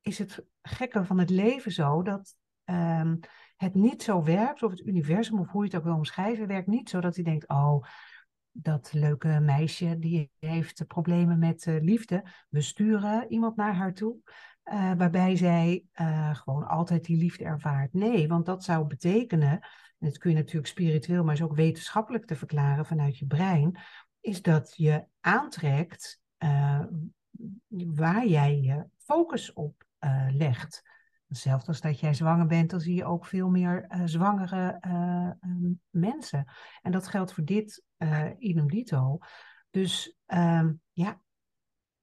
is 0.00 0.18
het 0.18 0.44
gekke 0.62 1.04
van 1.04 1.18
het 1.18 1.30
leven 1.30 1.72
zo 1.72 2.02
dat 2.02 2.34
um, 2.64 3.20
het 3.56 3.74
niet 3.74 4.02
zo 4.02 4.22
werkt, 4.22 4.62
of 4.62 4.70
het 4.70 4.86
universum, 4.86 5.38
of 5.38 5.50
hoe 5.50 5.64
je 5.64 5.68
het 5.68 5.78
ook 5.78 5.84
wil 5.84 5.94
omschrijven, 5.94 6.46
werkt 6.46 6.66
niet 6.66 6.90
zo 6.90 7.00
dat 7.00 7.14
hij 7.14 7.24
denkt, 7.24 7.48
oh, 7.48 7.84
dat 8.58 8.92
leuke 8.92 9.40
meisje 9.40 9.98
die 9.98 10.30
heeft 10.38 10.86
problemen 10.86 11.38
met 11.38 11.66
uh, 11.66 11.82
liefde, 11.82 12.24
we 12.48 12.60
sturen 12.60 13.32
iemand 13.32 13.56
naar 13.56 13.74
haar 13.74 13.94
toe. 13.94 14.16
Uh, 14.72 14.92
waarbij 14.96 15.36
zij 15.36 15.84
uh, 15.94 16.34
gewoon 16.34 16.66
altijd 16.66 17.04
die 17.04 17.16
liefde 17.16 17.44
ervaart. 17.44 17.92
Nee, 17.92 18.28
want 18.28 18.46
dat 18.46 18.64
zou 18.64 18.86
betekenen, 18.86 19.50
en 19.98 20.08
dat 20.08 20.18
kun 20.18 20.30
je 20.30 20.36
natuurlijk 20.36 20.66
spiritueel, 20.66 21.24
maar 21.24 21.34
is 21.34 21.42
ook 21.42 21.54
wetenschappelijk 21.54 22.26
te 22.26 22.36
verklaren 22.36 22.86
vanuit 22.86 23.18
je 23.18 23.26
brein, 23.26 23.78
is 24.20 24.42
dat 24.42 24.72
je 24.76 25.04
aantrekt 25.20 26.20
waar 27.68 28.26
jij 28.26 28.60
je 28.60 28.86
focus 28.98 29.52
op 29.52 29.86
legt. 30.30 30.82
Hetzelfde 31.28 31.66
als 31.66 31.80
dat 31.80 32.00
jij 32.00 32.14
zwanger 32.14 32.46
bent, 32.46 32.70
dan 32.70 32.80
zie 32.80 32.94
je 32.94 33.04
ook 33.04 33.26
veel 33.26 33.48
meer 33.48 34.02
zwangere 34.04 34.80
mensen. 35.90 36.44
En 36.82 36.92
dat 36.92 37.08
geldt 37.08 37.32
voor 37.32 37.44
dit 37.44 37.84
uh, 37.98 38.30
idem 38.38 38.68
dito. 38.68 39.18
Dus 39.70 40.16
um, 40.26 40.80
ja, 40.92 41.20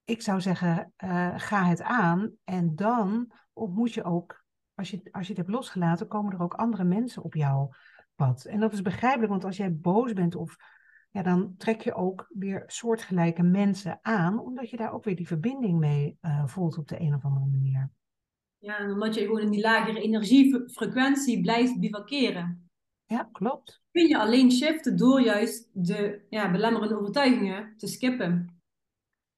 ik 0.03 0.21
zou 0.21 0.41
zeggen, 0.41 0.93
ga 1.35 1.63
het 1.63 1.81
aan. 1.81 2.31
En 2.43 2.75
dan 2.75 3.31
ontmoet 3.53 3.93
je 3.93 4.03
ook, 4.03 4.43
als 4.73 4.89
je, 4.89 5.09
als 5.11 5.27
je 5.27 5.33
het 5.33 5.41
hebt 5.41 5.53
losgelaten, 5.55 6.07
komen 6.07 6.33
er 6.33 6.41
ook 6.41 6.53
andere 6.53 6.83
mensen 6.83 7.23
op 7.23 7.33
jouw 7.33 7.69
pad. 8.15 8.45
En 8.45 8.59
dat 8.59 8.73
is 8.73 8.81
begrijpelijk, 8.81 9.31
want 9.31 9.45
als 9.45 9.57
jij 9.57 9.75
boos 9.75 10.13
bent 10.13 10.35
of 10.35 10.55
ja, 11.11 11.21
dan 11.21 11.53
trek 11.57 11.81
je 11.81 11.93
ook 11.93 12.25
weer 12.29 12.63
soortgelijke 12.67 13.43
mensen 13.43 13.99
aan, 14.01 14.39
omdat 14.39 14.69
je 14.69 14.77
daar 14.77 14.93
ook 14.93 15.03
weer 15.03 15.15
die 15.15 15.27
verbinding 15.27 15.79
mee 15.79 16.17
voelt 16.45 16.77
op 16.77 16.87
de 16.87 16.99
een 16.99 17.13
of 17.13 17.23
andere 17.23 17.45
manier. 17.45 17.91
Ja, 18.57 18.91
omdat 18.91 19.15
je 19.15 19.21
gewoon 19.21 19.41
in 19.41 19.51
die 19.51 19.61
lagere 19.61 20.01
energiefrequentie 20.01 21.41
blijft 21.41 21.79
bivakeren. 21.79 22.71
Ja, 23.05 23.29
klopt. 23.31 23.81
Kun 23.91 24.07
je 24.07 24.17
alleen 24.17 24.51
shiften 24.51 24.97
door 24.97 25.21
juist 25.21 25.69
de 25.73 26.25
ja, 26.29 26.51
belemmerende 26.51 26.99
overtuigingen 26.99 27.73
te 27.77 27.87
skippen. 27.87 28.61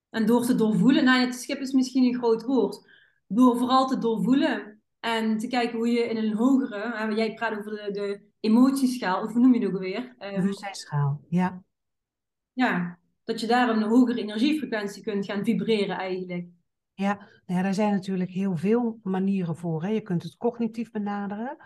En 0.09 0.25
door 0.25 0.45
te 0.45 0.55
doorvoelen, 0.55 1.03
nou 1.03 1.19
ja, 1.19 1.29
te 1.29 1.37
skippen 1.37 1.65
is 1.65 1.73
misschien 1.73 2.03
een 2.03 2.19
groot 2.19 2.43
woord. 2.43 2.89
Door 3.27 3.57
vooral 3.57 3.87
te 3.87 3.97
doorvoelen 3.97 4.81
en 4.99 5.37
te 5.37 5.47
kijken 5.47 5.77
hoe 5.77 5.87
je 5.87 6.03
in 6.03 6.17
een 6.17 6.33
hogere, 6.33 7.15
jij 7.15 7.33
praat 7.33 7.57
over 7.57 7.71
de, 7.71 7.91
de 7.91 8.21
emotieschaal, 8.39 9.21
of 9.21 9.31
hoe 9.31 9.41
noem 9.41 9.53
je 9.53 9.59
het 9.59 9.67
ook 9.67 9.75
alweer? 9.75 10.15
Bewustzijnsschaal, 10.17 11.21
ja. 11.29 11.63
Ja, 12.53 12.99
dat 13.23 13.39
je 13.39 13.47
daar 13.47 13.69
een 13.69 13.83
hogere 13.83 14.21
energiefrequentie 14.21 15.03
kunt 15.03 15.25
gaan 15.25 15.43
vibreren 15.43 15.97
eigenlijk. 15.97 16.47
Ja, 16.93 17.13
nou 17.15 17.59
ja, 17.59 17.61
daar 17.61 17.73
zijn 17.73 17.91
natuurlijk 17.91 18.29
heel 18.29 18.57
veel 18.57 18.99
manieren 19.03 19.55
voor. 19.55 19.83
Hè. 19.83 19.89
Je 19.89 20.01
kunt 20.01 20.23
het 20.23 20.37
cognitief 20.37 20.91
benaderen, 20.91 21.57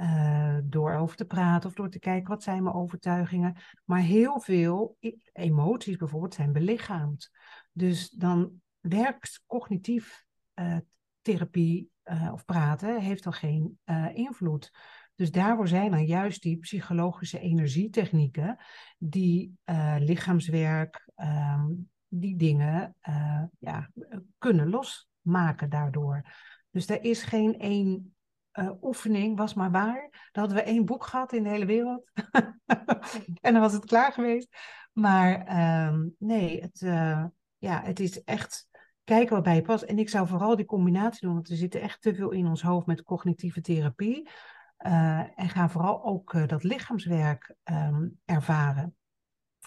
uh, 0.00 0.58
door 0.62 0.94
over 0.94 1.16
te 1.16 1.24
praten 1.24 1.68
of 1.68 1.74
door 1.74 1.90
te 1.90 1.98
kijken 1.98 2.28
wat 2.28 2.42
zijn 2.42 2.62
mijn 2.62 2.74
overtuigingen. 2.74 3.56
Maar 3.84 4.00
heel 4.00 4.40
veel 4.40 4.96
emoties 5.32 5.96
bijvoorbeeld 5.96 6.34
zijn 6.34 6.52
belichaamd. 6.52 7.30
Dus 7.72 8.10
dan 8.10 8.60
werkt 8.80 9.42
cognitief 9.46 10.24
uh, 10.54 10.76
therapie 11.20 11.90
uh, 12.04 12.30
of 12.32 12.44
praten, 12.44 13.00
heeft 13.00 13.24
dan 13.24 13.32
geen 13.32 13.78
invloed. 14.14 14.72
Dus 15.14 15.30
daarvoor 15.30 15.68
zijn 15.68 15.90
dan 15.90 16.06
juist 16.06 16.42
die 16.42 16.58
psychologische 16.58 17.40
energietechnieken 17.40 18.56
die 18.98 19.58
lichaamswerk, 19.98 21.08
ehm, 21.14 21.66
die 22.08 22.36
dingen 22.36 22.96
ja, 23.58 23.90
kunnen 24.38 24.68
losmaken 24.68 25.70
daardoor. 25.70 26.22
Dus 26.70 26.88
er 26.88 27.04
is 27.04 27.22
geen 27.22 27.58
één 27.58 28.14
uh, 28.52 28.70
oefening, 28.82 29.36
was 29.36 29.54
maar 29.54 29.70
waar. 29.70 30.28
Dan 30.32 30.44
hadden 30.44 30.54
we 30.54 30.70
één 30.70 30.84
boek 30.84 31.04
gehad 31.04 31.32
in 31.32 31.42
de 31.42 31.48
hele 31.48 31.66
wereld. 31.66 32.10
en 33.40 33.52
dan 33.52 33.60
was 33.60 33.72
het 33.72 33.84
klaar 33.84 34.12
geweest. 34.12 34.56
Maar 34.92 35.48
uh, 35.48 36.02
nee, 36.18 36.60
het, 36.60 36.80
uh, 36.80 37.24
ja, 37.58 37.82
het 37.82 38.00
is 38.00 38.22
echt 38.22 38.68
kijken 39.04 39.34
wat 39.34 39.44
bij 39.44 39.54
je 39.54 39.62
past. 39.62 39.82
En 39.82 39.98
ik 39.98 40.08
zou 40.08 40.26
vooral 40.26 40.56
die 40.56 40.66
combinatie 40.66 41.26
doen, 41.26 41.34
want 41.34 41.50
er 41.50 41.56
zit 41.56 41.74
echt 41.74 42.02
te 42.02 42.14
veel 42.14 42.30
in 42.30 42.46
ons 42.46 42.62
hoofd 42.62 42.86
met 42.86 43.02
cognitieve 43.02 43.60
therapie. 43.60 44.28
en 44.76 45.48
ga 45.48 45.68
vooral 45.68 46.04
ook 46.04 46.48
dat 46.48 46.64
lichaamswerk 46.64 47.54
um, 47.64 48.18
ervaren 48.24 48.94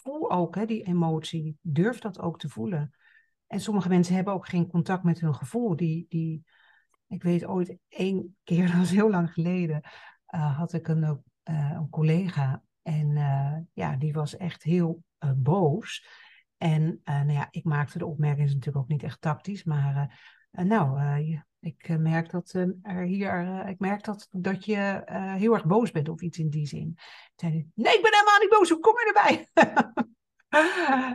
voel 0.03 0.31
ook 0.31 0.55
hè, 0.55 0.65
die 0.65 0.83
emotie. 0.83 1.57
Durf 1.61 1.99
dat 1.99 2.19
ook 2.19 2.39
te 2.39 2.49
voelen. 2.49 2.93
En 3.47 3.59
sommige 3.59 3.89
mensen 3.89 4.15
hebben 4.15 4.33
ook 4.33 4.47
geen 4.47 4.67
contact 4.67 5.03
met 5.03 5.19
hun 5.19 5.35
gevoel. 5.35 5.75
Die, 5.75 6.05
die, 6.09 6.43
ik 7.13 7.23
weet 7.23 7.45
ooit 7.45 7.77
één 7.87 8.37
keer, 8.43 8.67
dat 8.67 8.77
was 8.77 8.89
heel 8.89 9.09
lang 9.09 9.33
geleden, 9.33 9.81
uh, 10.35 10.57
had 10.57 10.73
ik 10.73 10.87
een, 10.87 11.03
uh, 11.03 11.71
een 11.73 11.89
collega. 11.89 12.63
En 12.81 13.09
uh, 13.09 13.57
ja, 13.73 13.95
die 13.95 14.13
was 14.13 14.37
echt 14.37 14.63
heel 14.63 15.03
boos. 15.35 16.07
En 16.57 17.01
nou 17.03 17.31
ja, 17.31 17.47
ik 17.51 17.63
maakte 17.63 17.97
de 17.97 18.05
opmerking, 18.05 18.47
is 18.47 18.53
natuurlijk 18.53 18.83
ook 18.83 18.91
niet 18.91 19.03
echt 19.03 19.21
tactisch, 19.21 19.63
maar 19.63 20.19
nou, 20.51 21.01
ik 21.59 21.97
merk 21.97 22.29
dat 22.29 22.53
er 22.81 23.03
hier, 23.03 23.67
ik 23.67 23.79
merk 23.79 24.03
dat, 24.03 24.27
dat 24.31 24.65
je 24.65 25.01
heel 25.37 25.53
erg 25.53 25.65
boos 25.65 25.91
bent 25.91 26.09
of 26.09 26.21
iets 26.21 26.37
in 26.37 26.49
die 26.49 26.67
zin. 26.67 26.97
Toen 27.35 27.49
zei 27.49 27.51
nee, 27.73 27.95
ik 27.95 28.01
ben 28.01 28.13
helemaal 28.13 28.39
niet 28.39 28.49
boos, 28.49 28.69
hoe 28.69 28.79
kom 28.79 28.93
je 28.93 29.13
erbij? 29.13 29.47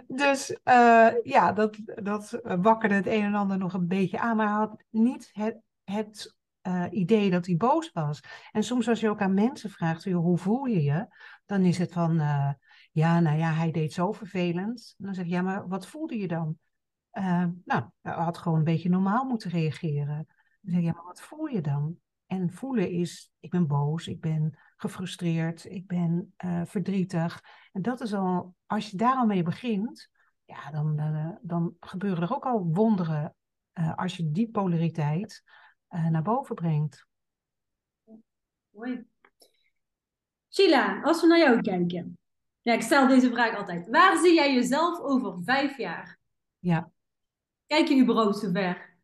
dus 0.27 0.57
ja, 1.23 1.53
dat, 1.53 1.79
dat 1.85 2.41
wakkerde 2.43 2.95
het 2.95 3.07
een 3.07 3.25
en 3.25 3.35
ander 3.35 3.59
nog 3.59 3.75
een 3.75 3.89
beetje 3.89 4.19
aan, 4.19 4.37
maar 4.37 4.49
had 4.49 4.85
niet 4.91 5.31
het, 5.33 5.61
het 5.89 6.37
uh, 6.63 6.85
idee 6.91 7.31
dat 7.31 7.47
hij 7.47 7.57
boos 7.57 7.93
was. 7.93 8.23
En 8.53 8.63
soms 8.63 8.89
als 8.89 9.01
je 9.01 9.09
ook 9.09 9.21
aan 9.21 9.35
mensen 9.35 9.71
vraagt, 9.71 10.05
hoe 10.05 10.39
voel 10.39 10.65
je 10.65 10.83
je? 10.83 11.07
Dan 11.47 11.63
is 11.63 11.79
het 11.79 11.93
van, 11.93 12.15
uh, 12.15 12.53
ja, 12.93 13.21
nou 13.21 13.39
ja, 13.39 13.53
hij 13.53 13.71
deed 13.71 13.93
zo 13.93 14.13
vervelend. 14.13 14.95
En 14.99 15.05
dan 15.05 15.15
zeg 15.15 15.25
je, 15.25 15.31
ja, 15.31 15.43
maar 15.43 15.69
wat 15.69 15.87
voelde 15.87 16.19
je 16.19 16.29
dan? 16.29 16.59
nou, 17.65 17.85
hij 18.03 18.13
had 18.13 18.39
gewoon 18.39 18.59
een 18.59 18.65
beetje 18.65 18.89
normaal 18.89 19.25
moeten 19.25 19.51
reageren. 19.51 20.27
Dan 20.61 20.73
zeg 20.73 20.81
je, 20.81 20.87
ja, 20.87 20.93
maar 20.93 21.05
wat 21.05 21.21
voel 21.21 21.47
je 21.47 21.61
dan? 21.61 21.97
En 22.27 22.53
voelen 22.53 22.91
is, 22.91 23.33
ik 23.41 23.51
ben 23.51 23.67
boos, 23.67 24.07
ik 24.07 24.21
ben 24.21 24.59
gefrustreerd, 24.77 25.65
ik 25.65 25.87
ben 25.87 26.35
verdrietig. 26.65 27.45
En 27.73 27.83
dat 27.83 28.01
is 28.01 28.15
al, 28.15 28.55
als 28.67 28.91
je 28.91 28.97
daar 28.97 29.17
al 29.17 29.27
mee 29.27 29.43
begint, 29.43 30.11
ja, 30.45 30.71
dan, 30.71 30.97
dan 31.43 31.77
gebeuren 31.81 32.23
er 32.23 32.35
ook 32.35 32.47
al 32.47 32.65
wonderen 32.65 33.35
als 33.95 34.17
je 34.17 34.31
die 34.31 34.51
polariteit 34.51 35.43
naar 35.89 36.23
boven 36.23 36.55
brengt. 36.55 37.07
Mooi. 38.71 39.07
Sheila, 40.49 41.01
als 41.03 41.21
we 41.21 41.27
naar 41.27 41.39
jou 41.39 41.61
kijken. 41.61 42.19
Ja, 42.63 42.73
ik 42.73 42.83
stel 42.83 43.09
deze 43.09 43.31
vraag 43.31 43.57
altijd. 43.57 43.89
Waar 43.89 44.19
zie 44.19 44.35
jij 44.35 44.55
jezelf 44.55 45.01
over 45.01 45.43
vijf 45.45 45.77
jaar? 45.77 46.19
Ja. 46.59 46.91
Kijk 47.67 47.89
je 47.89 48.03
überhaupt 48.03 48.37
zo 48.37 48.51
ver? 48.51 48.97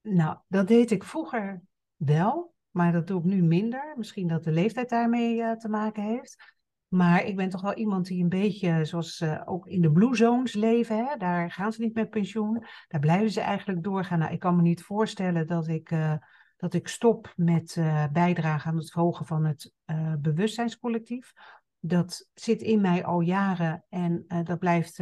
Nou, 0.00 0.38
dat 0.48 0.68
deed 0.68 0.90
ik 0.90 1.04
vroeger 1.04 1.62
wel, 1.96 2.54
maar 2.70 2.92
dat 2.92 3.06
doe 3.06 3.18
ik 3.18 3.24
nu 3.24 3.42
minder. 3.42 3.94
Misschien 3.96 4.28
dat 4.28 4.44
de 4.44 4.52
leeftijd 4.52 4.88
daarmee 4.88 5.36
uh, 5.36 5.52
te 5.52 5.68
maken 5.68 6.02
heeft. 6.02 6.54
Maar 6.92 7.24
ik 7.24 7.36
ben 7.36 7.48
toch 7.48 7.60
wel 7.60 7.74
iemand 7.74 8.06
die 8.06 8.22
een 8.22 8.28
beetje, 8.28 8.84
zoals 8.84 9.20
uh, 9.20 9.42
ook 9.44 9.66
in 9.66 9.80
de 9.80 9.92
blue 9.92 10.16
zones 10.16 10.54
leven, 10.54 10.96
hè? 10.96 11.16
daar 11.16 11.50
gaan 11.50 11.72
ze 11.72 11.80
niet 11.80 11.94
met 11.94 12.10
pensioen. 12.10 12.64
Daar 12.88 13.00
blijven 13.00 13.30
ze 13.30 13.40
eigenlijk 13.40 13.82
doorgaan. 13.82 14.18
Nou, 14.18 14.32
ik 14.32 14.38
kan 14.38 14.56
me 14.56 14.62
niet 14.62 14.82
voorstellen 14.82 15.46
dat 15.46 15.68
ik, 15.68 15.90
uh, 15.90 16.14
dat 16.56 16.74
ik 16.74 16.88
stop 16.88 17.32
met 17.36 17.76
bijdragen 18.12 18.70
aan 18.70 18.76
het 18.76 18.90
verhogen 18.90 19.26
van 19.26 19.44
het 19.44 19.72
bewustzijnscollectief. 20.18 21.32
Dat 21.80 22.28
zit 22.34 22.62
in 22.62 22.80
mij 22.80 23.04
al 23.04 23.20
jaren 23.20 23.84
en 23.88 24.24
dat 24.44 24.58
blijft 24.58 25.00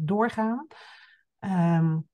doorgaan. 0.00 0.66
Um, 1.40 2.08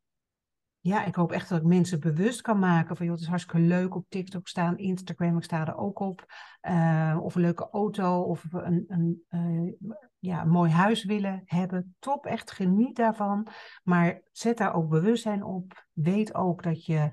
ja, 0.88 1.04
ik 1.04 1.14
hoop 1.14 1.32
echt 1.32 1.48
dat 1.48 1.60
ik 1.60 1.66
mensen 1.66 2.00
bewust 2.00 2.40
kan 2.40 2.58
maken 2.58 2.96
van, 2.96 3.06
joh, 3.06 3.14
het 3.14 3.24
is 3.24 3.28
hartstikke 3.28 3.66
leuk 3.66 3.94
op 3.94 4.06
TikTok 4.08 4.48
staan, 4.48 4.78
Instagram, 4.78 5.36
ik 5.36 5.44
sta 5.44 5.66
er 5.66 5.76
ook 5.76 5.98
op. 5.98 6.26
Uh, 6.62 7.18
of 7.22 7.34
een 7.34 7.40
leuke 7.40 7.68
auto, 7.70 8.22
of 8.22 8.44
een, 8.52 8.84
een, 8.88 9.24
uh, 9.30 9.72
ja, 10.18 10.44
mooi 10.44 10.70
huis 10.70 11.04
willen 11.04 11.42
hebben. 11.44 11.96
Top, 11.98 12.26
echt 12.26 12.50
geniet 12.50 12.96
daarvan. 12.96 13.46
Maar 13.82 14.20
zet 14.32 14.56
daar 14.56 14.74
ook 14.74 14.88
bewustzijn 14.88 15.42
op. 15.42 15.86
Weet 15.92 16.34
ook 16.34 16.62
dat 16.62 16.84
je, 16.84 17.10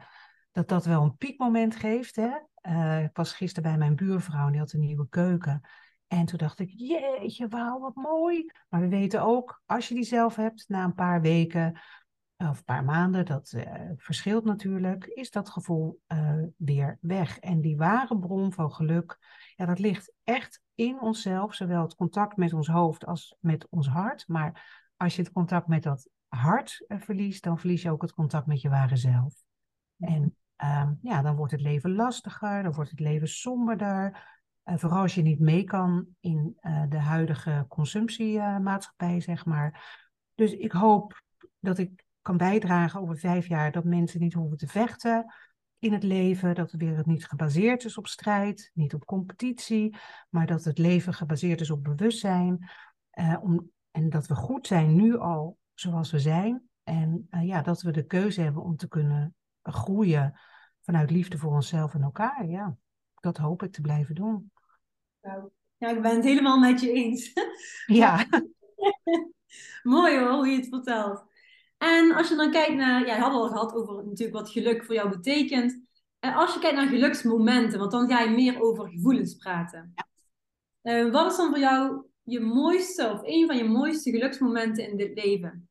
dat, 0.51 0.67
dat 0.67 0.85
wel 0.85 1.03
een 1.03 1.17
piekmoment 1.17 1.75
geeft. 1.75 2.15
Hè? 2.15 2.31
Uh, 2.61 3.03
ik 3.03 3.15
was 3.15 3.33
gisteren 3.33 3.69
bij 3.69 3.77
mijn 3.77 3.95
buurvrouw, 3.95 4.49
die 4.49 4.59
had 4.59 4.73
een 4.73 4.79
nieuwe 4.79 5.09
keuken. 5.09 5.61
En 6.07 6.25
toen 6.25 6.37
dacht 6.37 6.59
ik, 6.59 6.69
jeetje, 6.75 7.47
wauw, 7.47 7.79
wat 7.79 7.95
mooi. 7.95 8.51
Maar 8.69 8.81
we 8.81 8.87
weten 8.87 9.21
ook, 9.21 9.61
als 9.65 9.87
je 9.87 9.95
die 9.95 10.03
zelf 10.03 10.35
hebt, 10.35 10.65
na 10.67 10.83
een 10.83 10.93
paar 10.93 11.21
weken 11.21 11.79
of 12.37 12.57
een 12.57 12.63
paar 12.63 12.83
maanden, 12.83 13.25
dat 13.25 13.53
uh, 13.55 13.63
verschilt 13.95 14.45
natuurlijk, 14.45 15.05
is 15.05 15.31
dat 15.31 15.49
gevoel 15.49 16.01
uh, 16.07 16.43
weer 16.57 16.97
weg. 17.01 17.39
En 17.39 17.61
die 17.61 17.77
ware 17.77 18.19
bron 18.19 18.53
van 18.53 18.71
geluk, 18.71 19.17
ja, 19.55 19.65
dat 19.65 19.79
ligt 19.79 20.13
echt 20.23 20.61
in 20.73 20.99
onszelf, 20.99 21.53
zowel 21.53 21.81
het 21.81 21.95
contact 21.95 22.37
met 22.37 22.53
ons 22.53 22.67
hoofd 22.67 23.05
als 23.05 23.35
met 23.39 23.67
ons 23.69 23.87
hart. 23.87 24.27
Maar 24.27 24.83
als 24.97 25.15
je 25.15 25.21
het 25.21 25.31
contact 25.31 25.67
met 25.67 25.83
dat 25.83 26.09
hart 26.27 26.85
uh, 26.87 26.99
verliest, 26.99 27.43
dan 27.43 27.59
verlies 27.59 27.81
je 27.81 27.91
ook 27.91 28.01
het 28.01 28.13
contact 28.13 28.45
met 28.45 28.61
je 28.61 28.69
ware 28.69 28.95
zelf. 28.95 29.33
En 29.99 30.35
ehm, 30.55 30.93
ja, 31.01 31.21
dan 31.21 31.35
wordt 31.35 31.51
het 31.51 31.61
leven 31.61 31.95
lastiger, 31.95 32.63
dan 32.63 32.73
wordt 32.73 32.89
het 32.89 32.99
leven 32.99 33.27
somberder. 33.27 34.33
vooral 34.63 35.01
als 35.01 35.15
je 35.15 35.21
niet 35.21 35.39
mee 35.39 35.63
kan 35.63 36.07
in 36.19 36.57
de 36.89 36.97
huidige 36.99 37.65
consumptiemaatschappij, 37.67 39.21
zeg 39.21 39.45
maar. 39.45 40.03
Dus 40.33 40.51
ik 40.51 40.71
hoop 40.71 41.23
dat 41.59 41.77
ik 41.77 42.04
kan 42.25 42.37
bijdragen 42.37 43.01
over 43.01 43.17
vijf 43.17 43.47
jaar 43.47 43.71
dat 43.71 43.83
mensen 43.83 44.19
niet 44.19 44.33
hoeven 44.33 44.57
te 44.57 44.67
vechten 44.67 45.33
in 45.79 45.93
het 45.93 46.03
leven, 46.03 46.55
dat 46.55 46.69
de 46.69 46.77
wereld 46.77 47.05
niet 47.05 47.27
gebaseerd 47.27 47.83
is 47.83 47.97
op 47.97 48.07
strijd, 48.07 48.71
niet 48.73 48.93
op 48.93 49.05
competitie, 49.05 49.97
maar 50.29 50.45
dat 50.45 50.63
het 50.63 50.77
leven 50.77 51.13
gebaseerd 51.13 51.61
is 51.61 51.69
op 51.69 51.83
bewustzijn. 51.83 52.69
Uh, 53.13 53.37
om, 53.41 53.71
en 53.91 54.09
dat 54.09 54.27
we 54.27 54.35
goed 54.35 54.67
zijn 54.67 54.95
nu 54.95 55.17
al 55.17 55.57
zoals 55.73 56.11
we 56.11 56.19
zijn. 56.19 56.69
En 56.83 57.27
uh, 57.31 57.47
ja, 57.47 57.61
dat 57.61 57.81
we 57.81 57.91
de 57.91 58.05
keuze 58.05 58.41
hebben 58.41 58.63
om 58.63 58.75
te 58.75 58.87
kunnen 58.87 59.35
groeien 59.61 60.39
vanuit 60.81 61.11
liefde 61.11 61.37
voor 61.37 61.51
onszelf 61.51 61.93
en 61.93 62.01
elkaar. 62.01 62.47
Ja, 62.47 62.77
dat 63.19 63.37
hoop 63.37 63.63
ik 63.63 63.71
te 63.71 63.81
blijven 63.81 64.15
doen. 64.15 64.51
Nou, 65.21 65.49
ja, 65.77 65.89
ik 65.89 66.01
ben 66.01 66.15
het 66.15 66.23
helemaal 66.23 66.59
met 66.59 66.81
je 66.81 66.91
eens. 66.91 67.31
Ja. 67.85 68.25
Mooi 69.83 70.19
hoor, 70.19 70.31
hoe 70.31 70.47
je 70.47 70.57
het 70.57 70.67
vertelt. 70.67 71.33
En 71.85 72.15
als 72.15 72.29
je 72.29 72.35
dan 72.35 72.51
kijkt 72.51 72.75
naar, 72.75 73.05
ja, 73.05 73.15
je 73.15 73.21
hadden 73.21 73.41
al 73.41 73.47
gehad 73.47 73.73
over 73.73 74.05
natuurlijk 74.05 74.37
wat 74.37 74.49
geluk 74.49 74.83
voor 74.83 74.95
jou 74.95 75.09
betekent. 75.09 75.83
En 76.19 76.33
als 76.33 76.53
je 76.53 76.59
kijkt 76.59 76.75
naar 76.75 76.87
geluksmomenten, 76.87 77.79
want 77.79 77.91
dan 77.91 78.09
ga 78.09 78.19
je 78.19 78.29
meer 78.29 78.61
over 78.61 78.89
gevoelens 78.89 79.35
praten. 79.35 79.93
Uh, 80.83 81.11
wat 81.11 81.31
is 81.31 81.37
dan 81.37 81.49
voor 81.49 81.59
jou 81.59 82.05
je 82.23 82.39
mooiste 82.39 83.11
of 83.11 83.19
een 83.23 83.47
van 83.47 83.57
je 83.57 83.63
mooiste 83.63 84.11
geluksmomenten 84.11 84.89
in 84.89 84.97
dit 84.97 85.23
leven? 85.23 85.69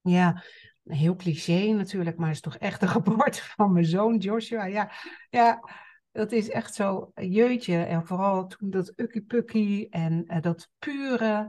Ja, 0.00 0.42
heel 0.84 1.16
cliché 1.16 1.72
natuurlijk, 1.72 2.16
maar 2.16 2.26
het 2.26 2.36
is 2.36 2.42
toch 2.42 2.56
echt 2.56 2.80
de 2.80 2.88
geboorte 2.98 3.42
van 3.42 3.72
mijn 3.72 3.84
zoon 3.84 4.16
Joshua. 4.16 4.64
Ja, 4.64 4.90
ja 5.30 5.68
dat 6.12 6.32
is 6.32 6.50
echt 6.50 6.74
zo, 6.74 7.10
jeutje. 7.14 7.76
En 7.76 8.06
vooral 8.06 8.46
toen 8.46 8.70
dat 8.70 8.92
ukkie 8.96 9.88
en 9.88 10.24
uh, 10.26 10.40
dat 10.40 10.68
pure. 10.78 11.48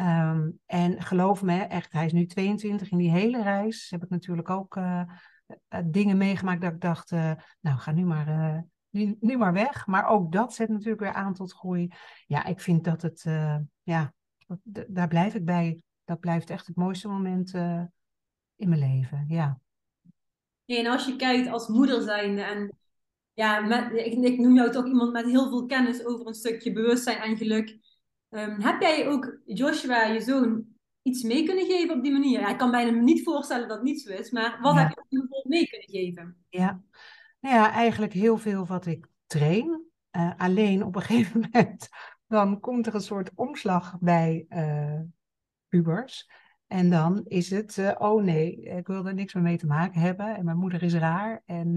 Um, 0.00 0.58
en 0.66 1.02
geloof 1.02 1.42
me, 1.42 1.58
echt, 1.58 1.92
hij 1.92 2.06
is 2.06 2.12
nu 2.12 2.26
22 2.26 2.90
in 2.90 2.98
die 2.98 3.10
hele 3.10 3.42
reis. 3.42 3.90
Heb 3.90 4.02
ik 4.02 4.08
natuurlijk 4.08 4.50
ook 4.50 4.76
uh, 4.76 5.02
dingen 5.84 6.16
meegemaakt 6.16 6.60
dat 6.60 6.72
ik 6.72 6.80
dacht, 6.80 7.10
uh, 7.10 7.32
nou 7.60 7.78
ga 7.78 7.92
nu 7.92 8.04
maar, 8.04 8.64
nu, 8.90 9.16
nu, 9.20 9.36
maar 9.36 9.52
weg. 9.52 9.86
Maar 9.86 10.08
ook 10.08 10.32
dat 10.32 10.54
zet 10.54 10.68
natuurlijk 10.68 11.00
weer 11.00 11.12
aan 11.12 11.34
tot 11.34 11.52
groei. 11.52 11.92
Ja, 12.26 12.44
ik 12.44 12.60
vind 12.60 12.84
dat 12.84 13.02
het, 13.02 13.22
ja, 13.82 14.14
daar 14.86 15.08
blijf 15.08 15.34
ik 15.34 15.44
bij. 15.44 15.80
Dat 16.04 16.20
blijft 16.20 16.50
echt 16.50 16.66
het 16.66 16.76
mooiste 16.76 17.08
moment 17.08 17.54
in 18.56 18.68
mijn 18.68 18.80
leven, 18.80 19.24
ja. 19.28 19.60
En 20.66 20.86
als 20.86 21.06
je 21.06 21.16
kijkt 21.16 21.48
als 21.48 21.68
moeder 21.68 22.02
zijnde 22.02 22.42
en 22.42 22.76
ja, 23.32 23.70
ik, 23.90 24.12
ik 24.12 24.38
noem 24.38 24.54
jou 24.54 24.70
toch 24.70 24.86
iemand 24.86 25.12
met 25.12 25.24
heel 25.24 25.48
veel 25.48 25.66
kennis 25.66 26.06
over 26.06 26.26
een 26.26 26.34
stukje 26.34 26.72
bewustzijn 26.72 27.18
en 27.18 27.36
geluk. 27.36 27.78
Um, 28.30 28.60
heb 28.60 28.80
jij 28.80 29.08
ook 29.08 29.38
Joshua, 29.44 30.04
je 30.04 30.20
zoon, 30.20 30.64
iets 31.02 31.22
mee 31.22 31.44
kunnen 31.44 31.66
geven 31.66 31.96
op 31.96 32.02
die 32.02 32.12
manier? 32.12 32.40
Ja, 32.40 32.48
ik 32.48 32.58
kan 32.58 32.70
bijna 32.70 32.90
me 32.90 33.02
niet 33.02 33.22
voorstellen 33.22 33.68
dat 33.68 33.76
het 33.76 33.86
niet 33.86 34.00
zo 34.00 34.12
is, 34.12 34.30
maar 34.30 34.58
wat 34.60 34.74
heb 34.74 35.04
je 35.08 35.18
hem 35.18 35.28
mee 35.42 35.68
kunnen 35.68 35.88
geven? 35.88 36.44
Ja. 36.48 36.82
Nou 37.40 37.54
ja, 37.54 37.72
eigenlijk 37.72 38.12
heel 38.12 38.38
veel 38.38 38.66
wat 38.66 38.86
ik 38.86 39.06
train. 39.26 39.84
Uh, 40.16 40.32
alleen 40.36 40.84
op 40.84 40.96
een 40.96 41.02
gegeven 41.08 41.40
moment 41.40 41.88
dan 42.26 42.60
komt 42.60 42.86
er 42.86 42.94
een 42.94 43.00
soort 43.00 43.30
omslag 43.34 43.96
bij 44.00 44.46
uh, 44.48 45.00
pubers. 45.68 46.30
En 46.66 46.90
dan 46.90 47.22
is 47.24 47.50
het, 47.50 47.76
uh, 47.76 47.92
oh 47.98 48.22
nee, 48.22 48.60
ik 48.60 48.86
wil 48.86 49.06
er 49.06 49.14
niks 49.14 49.34
meer 49.34 49.42
mee 49.42 49.56
te 49.56 49.66
maken 49.66 50.00
hebben. 50.00 50.36
En 50.36 50.44
mijn 50.44 50.56
moeder 50.56 50.82
is 50.82 50.94
raar. 50.94 51.42
En 51.46 51.74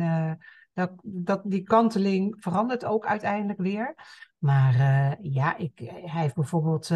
dat, 0.74 0.92
dat, 1.04 1.42
die 1.46 1.64
kanteling 1.64 2.36
verandert 2.40 2.86
ook 2.86 3.06
uiteindelijk 3.06 3.60
weer. 3.60 3.96
Maar 4.38 4.74
uh, 4.74 5.12
ja, 5.34 5.58
ik, 5.58 5.72
hij 5.84 6.22
heeft 6.22 6.36
bijvoorbeeld 6.36 6.88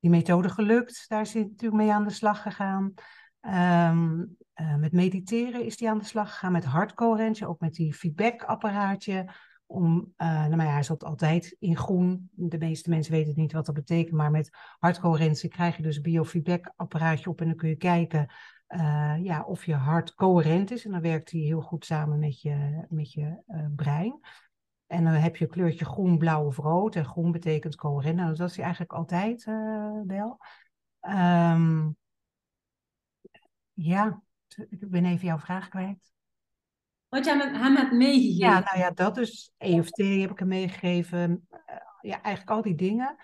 die 0.00 0.10
methode 0.10 0.48
gelukt. 0.48 1.04
Daar 1.08 1.20
is 1.20 1.32
hij 1.32 1.42
natuurlijk 1.42 1.82
mee 1.82 1.92
aan 1.92 2.04
de 2.04 2.10
slag 2.10 2.42
gegaan. 2.42 2.94
Uh, 3.42 4.76
met 4.78 4.92
mediteren 4.92 5.64
is 5.64 5.80
hij 5.80 5.90
aan 5.90 5.98
de 5.98 6.04
slag 6.04 6.30
gegaan. 6.30 6.52
Met 6.52 6.64
hartcoherentie, 6.64 7.46
ook 7.46 7.60
met 7.60 7.74
die 7.74 7.94
feedbackapparaatje. 7.94 9.28
Om, 9.72 10.14
nou 10.16 10.56
maar 10.56 10.66
ja, 10.66 10.72
hij 10.72 10.82
zat 10.82 11.04
altijd 11.04 11.56
in 11.58 11.76
groen. 11.76 12.30
De 12.32 12.58
meeste 12.58 12.90
mensen 12.90 13.12
weten 13.12 13.32
niet 13.36 13.52
wat 13.52 13.66
dat 13.66 13.74
betekent. 13.74 14.16
Maar 14.16 14.30
met 14.30 14.50
hartcoherentie 14.78 15.48
krijg 15.48 15.76
je 15.76 15.82
dus 15.82 15.96
een 15.96 16.02
biofeedbackapparaatje 16.02 17.30
op. 17.30 17.40
En 17.40 17.46
dan 17.46 17.56
kun 17.56 17.68
je 17.68 17.76
kijken 17.76 18.32
ja, 19.22 19.44
of 19.46 19.66
je 19.66 19.74
hart 19.74 20.14
coherent 20.14 20.70
is. 20.70 20.84
En 20.84 20.90
dan 20.90 21.00
werkt 21.00 21.30
hij 21.30 21.40
heel 21.40 21.60
goed 21.60 21.84
samen 21.84 22.18
met 22.18 22.40
je, 22.40 22.86
met 22.88 23.12
je 23.12 23.42
brein. 23.76 24.20
En 24.86 25.04
dan 25.04 25.12
heb 25.12 25.36
je 25.36 25.46
kleurtje 25.46 25.84
groen, 25.84 26.18
blauw 26.18 26.46
of 26.46 26.56
rood. 26.56 26.96
En 26.96 27.04
groen 27.04 27.32
betekent 27.32 27.76
coherent. 27.76 28.16
Nou, 28.16 28.34
dat 28.34 28.48
is 28.48 28.56
hij 28.56 28.64
eigenlijk 28.64 28.94
altijd 28.94 29.46
uh, 29.46 30.00
wel. 30.06 30.38
Um, 31.00 31.96
ja, 33.72 34.22
ik 34.68 34.90
ben 34.90 35.04
even 35.04 35.26
jouw 35.26 35.38
vraag 35.38 35.68
kwijt. 35.68 36.11
Wat 37.12 37.24
jij 37.24 37.36
met 37.36 37.50
hem 37.50 37.76
hebt 37.76 37.92
meegegeven. 37.92 38.36
Ja, 38.36 38.58
nou 38.60 38.78
ja, 38.78 38.90
dat 38.90 39.16
is 39.16 39.52
EFT 39.58 39.96
heb 39.96 40.30
ik 40.30 40.38
hem 40.38 40.48
meegegeven. 40.48 41.46
Uh, 41.50 41.58
ja, 42.00 42.22
eigenlijk 42.22 42.50
al 42.50 42.62
die 42.62 42.74
dingen. 42.74 43.16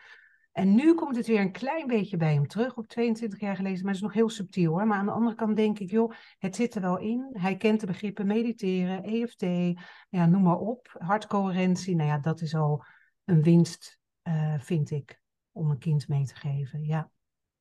En 0.52 0.74
nu 0.74 0.94
komt 0.94 1.16
het 1.16 1.26
weer 1.26 1.40
een 1.40 1.52
klein 1.52 1.86
beetje 1.86 2.16
bij 2.16 2.34
hem 2.34 2.46
terug, 2.46 2.76
op 2.76 2.88
22 2.88 3.40
jaar 3.40 3.56
geleden, 3.56 3.78
maar 3.78 3.86
het 3.86 3.96
is 3.96 4.02
nog 4.02 4.12
heel 4.12 4.28
subtiel 4.28 4.72
hoor. 4.72 4.86
Maar 4.86 4.98
aan 4.98 5.06
de 5.06 5.12
andere 5.12 5.36
kant 5.36 5.56
denk 5.56 5.78
ik, 5.78 5.90
joh, 5.90 6.12
het 6.38 6.56
zit 6.56 6.74
er 6.74 6.80
wel 6.80 6.98
in. 6.98 7.28
Hij 7.32 7.56
kent 7.56 7.80
de 7.80 7.86
begrippen 7.86 8.26
mediteren, 8.26 9.02
EFT, 9.02 9.42
ja, 10.08 10.26
noem 10.26 10.42
maar 10.42 10.58
op. 10.58 10.96
Hartcoherentie, 10.98 11.96
nou 11.96 12.08
ja, 12.08 12.18
dat 12.18 12.40
is 12.40 12.54
al 12.54 12.84
een 13.24 13.42
winst, 13.42 13.98
uh, 14.22 14.58
vind 14.58 14.90
ik, 14.90 15.20
om 15.52 15.70
een 15.70 15.78
kind 15.78 16.08
mee 16.08 16.24
te 16.24 16.34
geven, 16.34 16.84
ja. 16.84 17.10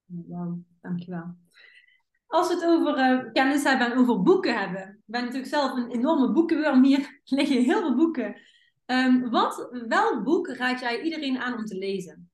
Wauw, 0.05 0.59
dankjewel. 0.81 1.35
Als 2.27 2.47
we 2.47 2.53
het 2.53 2.65
over 2.65 2.97
uh, 2.97 3.31
kennis 3.31 3.63
hebben 3.63 3.91
en 3.91 3.97
over 3.97 4.21
boeken 4.21 4.59
hebben. 4.59 4.81
Ik 4.81 5.03
ben 5.05 5.21
natuurlijk 5.21 5.49
zelf 5.49 5.71
een 5.71 5.91
enorme 5.91 6.31
boekenworm 6.31 6.83
hier. 6.83 7.21
liggen 7.23 7.63
heel 7.63 7.79
veel 7.79 7.95
boeken. 7.95 8.35
Um, 8.85 9.29
wat, 9.29 9.69
welk 9.87 10.23
boek 10.23 10.47
raad 10.47 10.79
jij 10.79 11.01
iedereen 11.01 11.39
aan 11.39 11.57
om 11.57 11.65
te 11.65 11.77
lezen? 11.77 12.29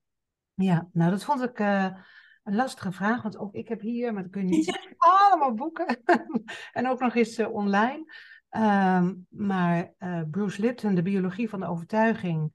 Ja, 0.54 0.90
nou 0.92 1.12
dat 1.12 1.24
vond 1.24 1.42
ik 1.42 1.60
uh, 1.60 1.96
een 2.44 2.56
lastige 2.56 2.92
vraag, 2.92 3.22
want 3.22 3.38
ook 3.38 3.54
ik 3.54 3.68
heb 3.68 3.82
hier, 3.82 4.14
maar 4.14 4.24
dat 4.24 4.32
kun 4.32 4.42
je 4.42 4.56
niet 4.56 4.66
zien, 4.82 4.94
allemaal 4.98 5.54
boeken. 5.54 6.04
en 6.72 6.88
ook 6.88 7.00
nog 7.00 7.16
eens 7.16 7.40
uh, 7.40 7.54
online. 7.54 8.14
Um, 8.50 9.26
maar 9.30 9.94
uh, 10.00 10.22
Bruce 10.32 10.62
Lipton, 10.62 10.96
de 10.96 11.02
biologie 11.02 11.50
van 11.50 11.60
de 11.60 11.68
overtuiging. 11.68 12.52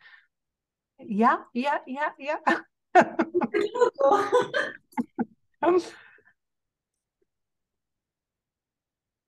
Ja, 0.95 1.49
ja, 1.53 1.83
ja, 1.85 2.15
ja. 2.17 2.41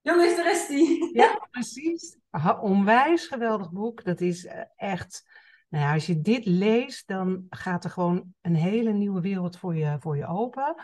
Jongens, 0.01 0.35
daar 0.35 0.65
die. 0.67 1.09
Ja, 1.13 1.47
precies. 1.51 2.17
Onwijs 2.61 3.27
geweldig 3.27 3.71
boek. 3.71 4.03
Dat 4.03 4.21
is 4.21 4.45
eh, 4.45 4.61
echt. 4.75 5.29
Nou 5.69 5.85
ja, 5.85 5.93
als 5.93 6.05
je 6.05 6.21
dit 6.21 6.45
leest, 6.45 7.07
dan 7.07 7.45
gaat 7.49 7.83
er 7.83 7.89
gewoon 7.89 8.33
een 8.41 8.55
hele 8.55 8.91
nieuwe 8.91 9.21
wereld 9.21 9.57
voor 9.57 9.75
je, 9.75 9.97
voor 9.99 10.17
je 10.17 10.27
open. 10.27 10.75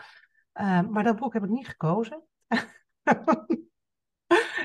Uh, 0.54 0.80
maar 0.80 1.04
dat 1.04 1.18
boek 1.18 1.32
heb 1.32 1.42
ik 1.42 1.50
niet 1.50 1.68
gekozen. 1.68 2.22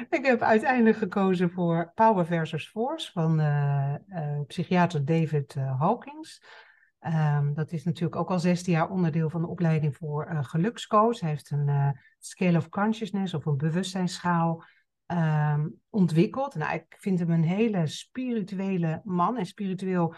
ik 0.10 0.26
heb 0.26 0.42
uiteindelijk 0.42 0.98
gekozen 0.98 1.52
voor 1.52 1.92
Power 1.96 2.26
versus 2.26 2.68
Force 2.68 3.12
van 3.12 3.40
uh, 3.40 3.96
psychiater 4.48 5.06
David 5.06 5.54
Hawkins. 5.54 6.44
Um, 7.06 7.54
dat 7.54 7.72
is 7.72 7.84
natuurlijk 7.84 8.16
ook 8.16 8.30
al 8.30 8.40
16 8.40 8.74
jaar 8.74 8.90
onderdeel 8.90 9.30
van 9.30 9.42
de 9.42 9.48
opleiding 9.48 9.96
voor 9.96 10.28
uh, 10.32 10.44
gelukscoach. 10.44 11.20
Hij 11.20 11.30
heeft 11.30 11.52
een 11.52 11.68
uh, 11.68 11.90
scale 12.20 12.58
of 12.58 12.70
consciousness 12.70 13.34
of 13.34 13.46
een 13.46 13.58
bewustzijnsschaal 13.58 14.64
um, 15.08 15.80
ontwikkeld. 15.90 16.56
Nou, 16.56 16.74
ik 16.74 16.96
vind 17.00 17.20
hem 17.20 17.30
een 17.32 17.44
hele 17.44 17.88
spirituele 17.88 19.02
man. 19.04 19.38
En 19.38 19.46
spiritueel 19.46 20.16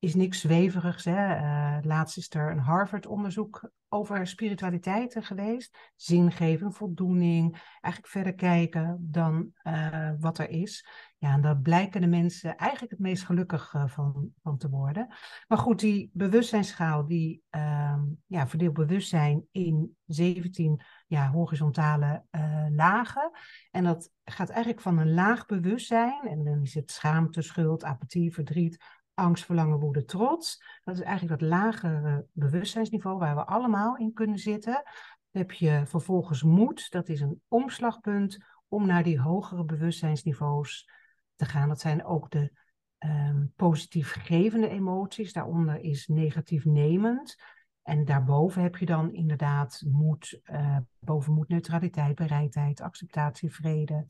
is 0.00 0.14
niks 0.14 0.40
zweverigs. 0.40 1.04
Hè? 1.04 1.36
Uh, 1.36 1.78
laatst 1.82 2.16
is 2.16 2.34
er 2.34 2.50
een 2.50 2.58
Harvard-onderzoek 2.58 3.70
over 3.88 4.26
spiritualiteit 4.26 5.16
geweest. 5.20 5.92
Zingeving, 5.96 6.76
voldoening. 6.76 7.52
Eigenlijk 7.80 8.12
verder 8.12 8.34
kijken 8.34 8.98
dan 9.00 9.52
uh, 9.62 10.10
wat 10.18 10.38
er 10.38 10.48
is. 10.48 10.86
Ja, 11.18 11.32
en 11.32 11.40
daar 11.40 11.60
blijken 11.60 12.00
de 12.00 12.06
mensen 12.06 12.56
eigenlijk 12.56 12.90
het 12.90 13.00
meest 13.00 13.24
gelukkig 13.24 13.74
uh, 13.74 13.86
van, 13.86 14.30
van 14.42 14.58
te 14.58 14.68
worden. 14.68 15.14
Maar 15.48 15.58
goed, 15.58 15.78
die 15.78 16.10
bewustzijnsschaal 16.12 17.06
die 17.06 17.42
uh, 17.50 18.02
ja, 18.26 18.48
verdeelt 18.48 18.74
bewustzijn 18.74 19.46
in 19.50 19.96
17 20.06 20.80
ja, 21.06 21.30
horizontale 21.30 22.24
lagen. 22.70 23.30
En 23.70 23.84
dat 23.84 24.10
gaat 24.24 24.48
eigenlijk 24.48 24.80
van 24.80 24.98
een 24.98 25.14
laag 25.14 25.46
bewustzijn. 25.46 26.20
En 26.22 26.44
dan 26.44 26.62
is 26.62 26.74
het 26.74 26.90
schaamte, 26.90 27.42
schuld, 27.42 27.84
apathie, 27.84 28.34
verdriet, 28.34 28.84
angst, 29.20 29.44
verlangen, 29.44 29.78
woede, 29.78 30.04
trots. 30.04 30.62
Dat 30.84 30.94
is 30.94 31.00
eigenlijk 31.00 31.40
dat 31.40 31.48
lagere 31.48 32.26
bewustzijnsniveau 32.32 33.18
waar 33.18 33.34
we 33.34 33.46
allemaal 33.46 33.96
in 33.96 34.12
kunnen 34.12 34.38
zitten. 34.38 34.82
Heb 35.30 35.52
je 35.52 35.82
vervolgens 35.86 36.42
moed, 36.42 36.90
dat 36.90 37.08
is 37.08 37.20
een 37.20 37.42
omslagpunt 37.48 38.38
om 38.68 38.86
naar 38.86 39.02
die 39.02 39.20
hogere 39.20 39.64
bewustzijnsniveaus 39.64 40.90
te 41.34 41.44
gaan. 41.44 41.68
Dat 41.68 41.80
zijn 41.80 42.04
ook 42.04 42.30
de 42.30 42.52
um, 42.98 43.52
positief 43.56 44.12
gevende 44.12 44.68
emoties. 44.68 45.32
Daaronder 45.32 45.80
is 45.80 46.06
negatief 46.06 46.64
nemend. 46.64 47.36
En 47.82 48.04
daarboven 48.04 48.62
heb 48.62 48.76
je 48.76 48.86
dan 48.86 49.12
inderdaad 49.12 49.82
moed, 49.86 50.40
uh, 50.44 50.76
boven 50.98 51.32
moed, 51.32 51.48
neutraliteit, 51.48 52.14
bereidheid, 52.14 52.80
acceptatie, 52.80 53.54
vrede, 53.54 54.06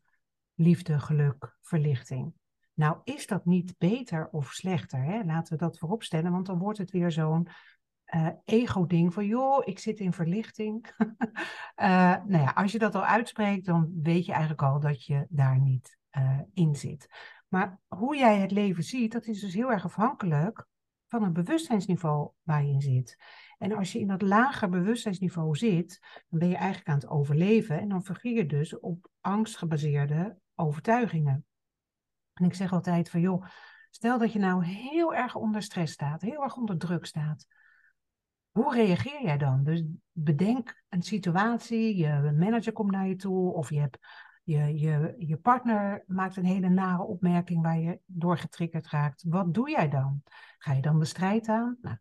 liefde, 0.55 0.99
geluk, 0.99 1.57
verlichting. 1.61 2.33
Nou, 2.81 2.99
is 3.05 3.27
dat 3.27 3.45
niet 3.45 3.75
beter 3.79 4.29
of 4.31 4.53
slechter? 4.53 5.03
Hè? 5.03 5.25
Laten 5.25 5.53
we 5.53 5.59
dat 5.59 5.79
voorop 5.79 6.03
stellen, 6.03 6.33
want 6.33 6.47
dan 6.47 6.59
wordt 6.59 6.79
het 6.79 6.91
weer 6.91 7.11
zo'n 7.11 7.49
uh, 8.15 8.29
ego-ding 8.45 9.15
van, 9.15 9.27
joh, 9.27 9.63
ik 9.65 9.79
zit 9.79 9.99
in 9.99 10.13
verlichting. 10.13 10.95
uh, 10.99 11.07
nou 12.33 12.43
ja, 12.43 12.51
als 12.51 12.73
je 12.73 12.79
dat 12.79 12.95
al 12.95 13.05
uitspreekt, 13.05 13.67
dan 13.67 13.91
weet 14.03 14.25
je 14.25 14.33
eigenlijk 14.33 14.63
al 14.63 14.81
dat 14.81 15.05
je 15.05 15.27
daar 15.29 15.61
niet 15.61 15.99
uh, 16.19 16.41
in 16.55 16.77
zit. 16.77 17.09
Maar 17.49 17.81
hoe 17.87 18.17
jij 18.17 18.39
het 18.39 18.51
leven 18.51 18.83
ziet, 18.83 19.13
dat 19.13 19.27
is 19.27 19.41
dus 19.41 19.55
heel 19.55 19.71
erg 19.71 19.85
afhankelijk 19.85 20.67
van 21.09 21.23
het 21.23 21.33
bewustzijnsniveau 21.33 22.31
waar 22.43 22.65
je 22.65 22.73
in 22.73 22.81
zit. 22.81 23.17
En 23.59 23.73
als 23.73 23.93
je 23.93 23.99
in 23.99 24.07
dat 24.07 24.23
lager 24.23 24.69
bewustzijnsniveau 24.69 25.57
zit, 25.57 25.99
dan 26.29 26.39
ben 26.39 26.49
je 26.49 26.57
eigenlijk 26.57 26.89
aan 26.89 26.95
het 26.95 27.09
overleven 27.09 27.81
en 27.81 27.89
dan 27.89 28.05
vergier 28.05 28.37
je 28.37 28.47
dus 28.47 28.79
op 28.79 29.11
angstgebaseerde 29.21 30.37
overtuigingen. 30.55 31.45
En 32.41 32.47
ik 32.47 32.55
zeg 32.55 32.73
altijd 32.73 33.11
van 33.11 33.21
joh, 33.21 33.45
stel 33.91 34.19
dat 34.19 34.33
je 34.33 34.39
nou 34.39 34.65
heel 34.65 35.15
erg 35.15 35.35
onder 35.35 35.63
stress 35.63 35.93
staat, 35.93 36.21
heel 36.21 36.43
erg 36.43 36.57
onder 36.57 36.79
druk 36.79 37.07
staat. 37.07 37.47
Hoe 38.51 38.75
reageer 38.75 39.23
jij 39.23 39.39
dan? 39.39 39.63
Dus 39.65 39.85
bedenk 40.13 40.83
een 40.89 41.03
situatie, 41.03 41.97
je 41.97 42.35
manager 42.39 42.73
komt 42.73 42.91
naar 42.91 43.09
je 43.09 43.17
toe 43.17 43.53
of 43.53 43.71
je, 43.71 43.81
hebt, 43.81 43.99
je, 44.43 44.79
je, 44.79 45.15
je 45.19 45.37
partner 45.37 46.05
maakt 46.07 46.37
een 46.37 46.45
hele 46.45 46.69
nare 46.69 47.03
opmerking 47.03 47.63
waar 47.63 47.79
je 47.79 48.01
door 48.07 48.39
getriggerd 48.39 48.87
raakt. 48.87 49.25
Wat 49.29 49.55
doe 49.55 49.71
jij 49.71 49.89
dan? 49.89 50.23
Ga 50.59 50.73
je 50.73 50.83
dan 50.83 50.99
de 50.99 51.05
strijd 51.05 51.49
aan? 51.49 51.79
Nou, 51.81 51.97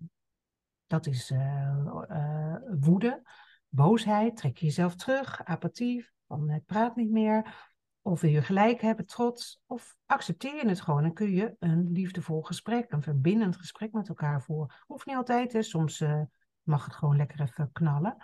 dat 0.87 1.05
is 1.05 1.31
uh, 1.31 1.85
uh, 2.09 2.55
woede, 2.79 3.21
boosheid, 3.67 4.37
trek 4.37 4.57
je 4.57 4.65
jezelf 4.65 4.95
terug, 4.95 5.43
apathie, 5.43 6.09
van 6.27 6.49
het 6.49 6.65
praat 6.65 6.95
niet 6.95 7.11
meer. 7.11 7.68
Of 8.01 8.21
wil 8.21 8.31
je 8.31 8.41
gelijk 8.41 8.81
hebben, 8.81 9.05
trots, 9.05 9.61
of 9.65 9.95
accepteer 10.05 10.55
je 10.55 10.67
het 10.67 10.81
gewoon 10.81 11.03
en 11.03 11.13
kun 11.13 11.31
je 11.31 11.55
een 11.59 11.91
liefdevol 11.91 12.41
gesprek, 12.41 12.91
een 12.91 13.01
verbindend 13.01 13.57
gesprek 13.57 13.91
met 13.91 14.09
elkaar 14.09 14.41
voeren. 14.43 14.75
Hoeft 14.87 15.05
niet 15.05 15.15
altijd, 15.15 15.53
hè. 15.53 15.61
soms 15.61 15.99
uh, 15.99 16.21
mag 16.63 16.85
het 16.85 16.93
gewoon 16.93 17.15
lekker 17.15 17.41
even 17.41 17.71
knallen. 17.71 18.17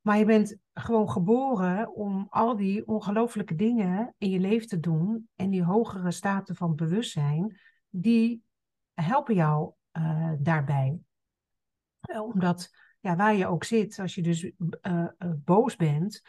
Maar 0.00 0.18
je 0.18 0.24
bent 0.24 0.56
gewoon 0.72 1.10
geboren 1.10 1.94
om 1.94 2.26
al 2.30 2.56
die 2.56 2.86
ongelooflijke 2.86 3.54
dingen 3.54 4.14
in 4.18 4.30
je 4.30 4.38
leven 4.38 4.68
te 4.68 4.80
doen 4.80 5.28
en 5.36 5.50
die 5.50 5.64
hogere 5.64 6.10
staten 6.10 6.56
van 6.56 6.74
bewustzijn, 6.74 7.60
die 7.88 8.42
helpen 8.94 9.34
jou 9.34 9.72
uh, 9.92 10.32
daarbij. 10.38 10.98
Uh, 12.10 12.22
omdat 12.22 12.70
ja, 13.00 13.16
waar 13.16 13.34
je 13.34 13.46
ook 13.46 13.64
zit, 13.64 13.98
als 13.98 14.14
je 14.14 14.22
dus 14.22 14.52
boos 15.44 15.76
bent, 15.76 16.22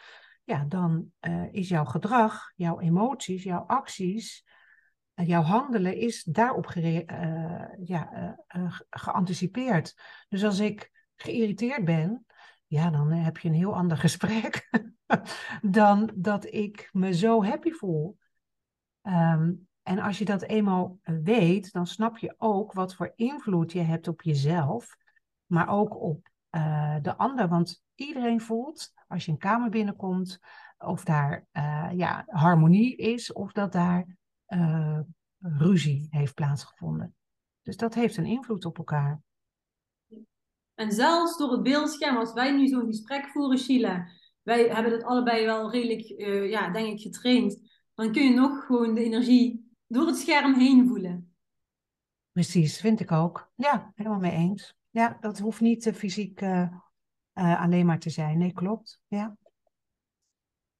ja, 0.44 0.64
dan 0.64 1.12
uh, 1.20 1.52
is 1.52 1.68
jouw 1.68 1.84
gedrag, 1.84 2.52
jouw 2.56 2.80
emoties, 2.80 3.42
jouw 3.42 3.64
acties, 3.66 4.46
uh, 5.14 5.28
jouw 5.28 5.42
handelen 5.42 5.96
is 5.96 6.22
daarop 6.22 6.72
ja, 7.84 8.36
geanticipeerd. 8.90 9.96
Dus 10.28 10.44
als 10.44 10.58
ik 10.58 10.90
geïrriteerd 11.16 11.84
ben, 11.84 12.26
ja, 12.66 12.90
dan 12.90 13.10
heb 13.10 13.38
je 13.38 13.48
een 13.48 13.54
heel 13.54 13.74
ander 13.74 13.96
gesprek 14.06 14.70
dan 15.62 16.10
dat 16.14 16.44
ik 16.44 16.88
me 16.92 17.14
zo 17.14 17.44
happy 17.44 17.70
voel. 17.70 18.18
Um, 19.02 19.68
en 19.82 19.98
als 19.98 20.18
je 20.18 20.24
dat 20.24 20.42
eenmaal 20.42 20.98
weet, 21.02 21.72
dan 21.72 21.86
snap 21.86 22.18
je 22.18 22.34
ook 22.38 22.72
wat 22.72 22.94
voor 22.94 23.12
invloed 23.16 23.72
je 23.72 23.80
hebt 23.80 24.08
op 24.08 24.22
jezelf, 24.22 24.96
maar 25.46 25.68
ook 25.68 26.00
op 26.00 26.30
de 27.02 27.14
ander. 27.16 27.48
Want 27.48 27.82
iedereen 28.06 28.40
voelt 28.40 28.92
als 29.08 29.24
je 29.24 29.30
een 29.30 29.38
kamer 29.38 29.70
binnenkomt, 29.70 30.38
of 30.78 31.04
daar 31.04 31.46
uh, 31.52 31.90
ja, 31.92 32.24
harmonie 32.26 32.96
is, 32.96 33.32
of 33.32 33.52
dat 33.52 33.72
daar 33.72 34.16
uh, 34.48 35.00
ruzie 35.38 36.06
heeft 36.10 36.34
plaatsgevonden. 36.34 37.14
Dus 37.62 37.76
dat 37.76 37.94
heeft 37.94 38.16
een 38.16 38.26
invloed 38.26 38.64
op 38.64 38.78
elkaar. 38.78 39.22
En 40.74 40.92
zelfs 40.92 41.36
door 41.36 41.52
het 41.52 41.62
beeldscherm, 41.62 42.16
als 42.16 42.32
wij 42.32 42.56
nu 42.56 42.66
zo'n 42.66 42.86
gesprek 42.86 43.28
voeren, 43.28 43.58
Sheila, 43.58 44.08
wij 44.42 44.68
hebben 44.68 44.90
dat 44.92 45.04
allebei 45.04 45.44
wel 45.44 45.70
redelijk, 45.70 46.08
uh, 46.10 46.50
ja, 46.50 46.70
denk 46.70 46.86
ik, 46.88 47.00
getraind. 47.00 47.60
Dan 47.94 48.12
kun 48.12 48.22
je 48.22 48.34
nog 48.34 48.66
gewoon 48.66 48.94
de 48.94 49.04
energie 49.04 49.76
door 49.86 50.06
het 50.06 50.16
scherm 50.16 50.54
heen 50.54 50.88
voelen. 50.88 51.34
Precies, 52.32 52.80
vind 52.80 53.00
ik 53.00 53.12
ook. 53.12 53.50
Ja, 53.54 53.92
helemaal 53.94 54.18
mee 54.18 54.32
eens. 54.32 54.74
Ja, 54.90 55.16
dat 55.20 55.38
hoeft 55.38 55.60
niet 55.60 55.90
fysiek 55.94 56.40
uh, 57.34 57.62
alleen 57.62 57.86
maar 57.86 57.98
te 57.98 58.10
zijn. 58.10 58.38
Nee, 58.38 58.52
klopt. 58.52 59.00
Ja. 59.06 59.36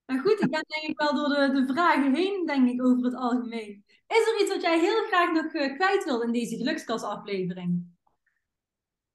Maar 0.05 0.20
goed, 0.20 0.40
ik 0.40 0.50
ben 0.50 0.64
denk 0.66 0.82
ik 0.82 0.98
wel 0.98 1.14
door 1.14 1.28
de, 1.28 1.53
de 1.53 1.72
vragen 1.72 2.14
heen, 2.14 2.46
denk 2.46 2.68
ik, 2.68 2.84
over 2.84 3.05
het 3.05 3.14
algemeen. 3.14 3.84
Is 4.07 4.28
er 4.28 4.40
iets 4.40 4.53
wat 4.53 4.62
jij 4.62 4.80
heel 4.80 5.07
graag 5.07 5.32
nog 5.32 5.55
uh, 5.55 5.74
kwijt 5.74 6.05
wil 6.05 6.20
in 6.20 6.32
deze 6.32 6.57
gelukskasaflevering? 6.57 7.90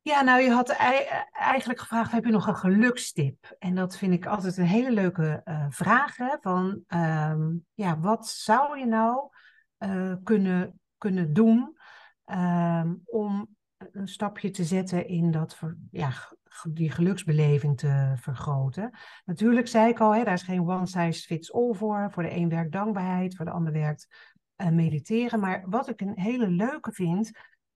Ja, 0.01 0.21
nou, 0.21 0.41
je 0.41 0.49
had 0.49 0.69
eigenlijk 0.69 1.79
gevraagd, 1.79 2.11
heb 2.11 2.25
je 2.25 2.31
nog 2.31 2.47
een 2.47 2.55
gelukstip? 2.55 3.55
En 3.59 3.75
dat 3.75 3.97
vind 3.97 4.13
ik 4.13 4.25
altijd 4.25 4.57
een 4.57 4.65
hele 4.65 4.91
leuke 4.91 5.41
uh, 5.45 5.65
vraag. 5.69 6.17
Hè? 6.17 6.35
Van, 6.41 6.83
um, 6.87 7.65
ja, 7.73 7.99
wat 7.99 8.27
zou 8.27 8.79
je 8.79 8.85
nou 8.85 9.29
uh, 9.79 10.13
kunnen, 10.23 10.79
kunnen 10.97 11.33
doen 11.33 11.77
um, 12.25 13.01
om 13.05 13.55
een 13.77 14.07
stapje 14.07 14.49
te 14.49 14.63
zetten 14.63 15.07
in 15.07 15.31
dat 15.31 15.59
ja, 15.91 16.11
die 16.69 16.91
geluksbeleving 16.91 17.77
te 17.77 18.13
vergroten. 18.15 18.97
Natuurlijk 19.25 19.67
zei 19.67 19.89
ik 19.89 19.99
al, 19.99 20.15
hè, 20.15 20.23
daar 20.23 20.33
is 20.33 20.41
geen 20.41 20.69
one 20.69 20.87
size 20.87 21.25
fits 21.25 21.53
all 21.53 21.73
voor. 21.73 22.07
Voor 22.11 22.23
de 22.23 22.35
een 22.35 22.49
werkt 22.49 22.71
dankbaarheid, 22.71 23.35
voor 23.35 23.45
de 23.45 23.51
ander 23.51 23.73
werkt 23.73 24.07
uh, 24.57 24.69
mediteren. 24.69 25.39
Maar 25.39 25.63
wat 25.65 25.89
ik 25.89 26.01
een 26.01 26.19
hele 26.19 26.49
leuke 26.49 26.91
vind, 26.91 27.31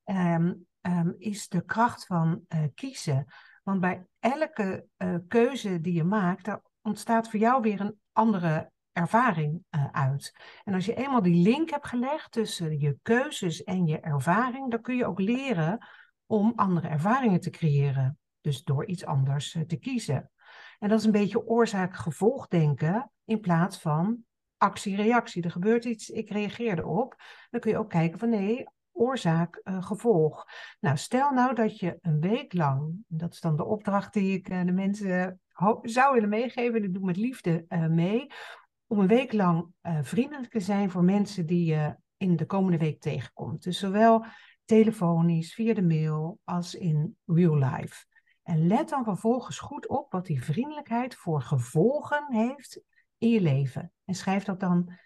um, 0.05 0.65
um, 0.81 1.15
is 1.17 1.47
de 1.47 1.65
kracht 1.65 2.05
van 2.05 2.41
uh, 2.49 2.59
kiezen. 2.73 3.25
Want 3.63 3.79
bij 3.79 4.05
elke 4.19 4.85
uh, 4.97 5.15
keuze 5.27 5.81
die 5.81 5.93
je 5.93 6.03
maakt, 6.03 6.45
daar 6.45 6.61
ontstaat 6.81 7.29
voor 7.29 7.39
jou 7.39 7.61
weer 7.61 7.81
een 7.81 7.99
andere 8.11 8.71
ervaring 8.91 9.63
uit. 9.91 10.35
En 10.63 10.73
als 10.73 10.85
je 10.85 10.93
eenmaal 10.93 11.21
die 11.21 11.43
link 11.43 11.69
hebt 11.69 11.87
gelegd 11.87 12.31
tussen 12.31 12.79
je 12.79 12.97
keuzes 13.01 13.63
en 13.63 13.85
je 13.85 13.99
ervaring, 13.99 14.71
dan 14.71 14.81
kun 14.81 14.95
je 14.95 15.05
ook 15.05 15.19
leren 15.19 15.87
om 16.25 16.53
andere 16.55 16.87
ervaringen 16.87 17.39
te 17.39 17.49
creëren. 17.49 18.17
Dus 18.41 18.63
door 18.63 18.85
iets 18.85 19.05
anders 19.05 19.57
te 19.67 19.75
kiezen. 19.75 20.31
En 20.79 20.89
dat 20.89 20.99
is 20.99 21.05
een 21.05 21.11
beetje 21.11 21.47
oorzaak-gevolg 21.47 22.47
denken 22.47 23.11
in 23.25 23.39
plaats 23.39 23.79
van 23.79 24.23
actie-reactie. 24.57 25.43
Er 25.43 25.51
gebeurt 25.51 25.85
iets, 25.85 26.09
ik 26.09 26.29
reageer 26.29 26.77
erop. 26.79 27.15
Dan 27.49 27.59
kun 27.59 27.71
je 27.71 27.77
ook 27.77 27.89
kijken 27.89 28.19
van 28.19 28.29
nee, 28.29 28.67
oorzaak, 28.91 29.61
uh, 29.63 29.83
gevolg. 29.83 30.45
Nou, 30.79 30.97
stel 30.97 31.31
nou 31.31 31.55
dat 31.55 31.79
je 31.79 31.97
een 32.01 32.19
week 32.19 32.53
lang, 32.53 32.93
dat 33.07 33.33
is 33.33 33.39
dan 33.39 33.55
de 33.55 33.65
opdracht 33.65 34.13
die 34.13 34.37
ik 34.37 34.49
uh, 34.49 34.65
de 34.65 34.71
mensen 34.71 35.39
zou 35.81 36.13
willen 36.13 36.29
meegeven, 36.29 36.75
en 36.75 36.83
ik 36.83 36.93
doe 36.93 37.05
met 37.05 37.17
liefde 37.17 37.65
mee, 37.89 38.27
om 38.87 38.99
een 38.99 39.07
week 39.07 39.33
lang 39.33 39.73
vriendelijk 40.01 40.51
te 40.51 40.59
zijn 40.59 40.91
voor 40.91 41.03
mensen 41.03 41.45
die 41.45 41.65
je 41.65 41.95
in 42.17 42.35
de 42.35 42.45
komende 42.45 42.77
week 42.77 43.01
tegenkomt. 43.01 43.63
Dus 43.63 43.79
zowel 43.79 44.25
telefonisch, 44.65 45.53
via 45.53 45.73
de 45.73 45.83
mail, 45.83 46.39
als 46.43 46.75
in 46.75 47.17
real 47.25 47.55
life. 47.55 48.05
En 48.51 48.67
let 48.67 48.89
dan 48.89 49.03
vervolgens 49.03 49.59
goed 49.59 49.87
op 49.87 50.11
wat 50.11 50.25
die 50.25 50.43
vriendelijkheid 50.43 51.15
voor 51.15 51.41
gevolgen 51.41 52.33
heeft 52.33 52.81
in 53.17 53.29
je 53.29 53.41
leven. 53.41 53.91
En 54.05 54.13
schrijf 54.13 54.43
dat 54.43 54.59
dan 54.59 54.97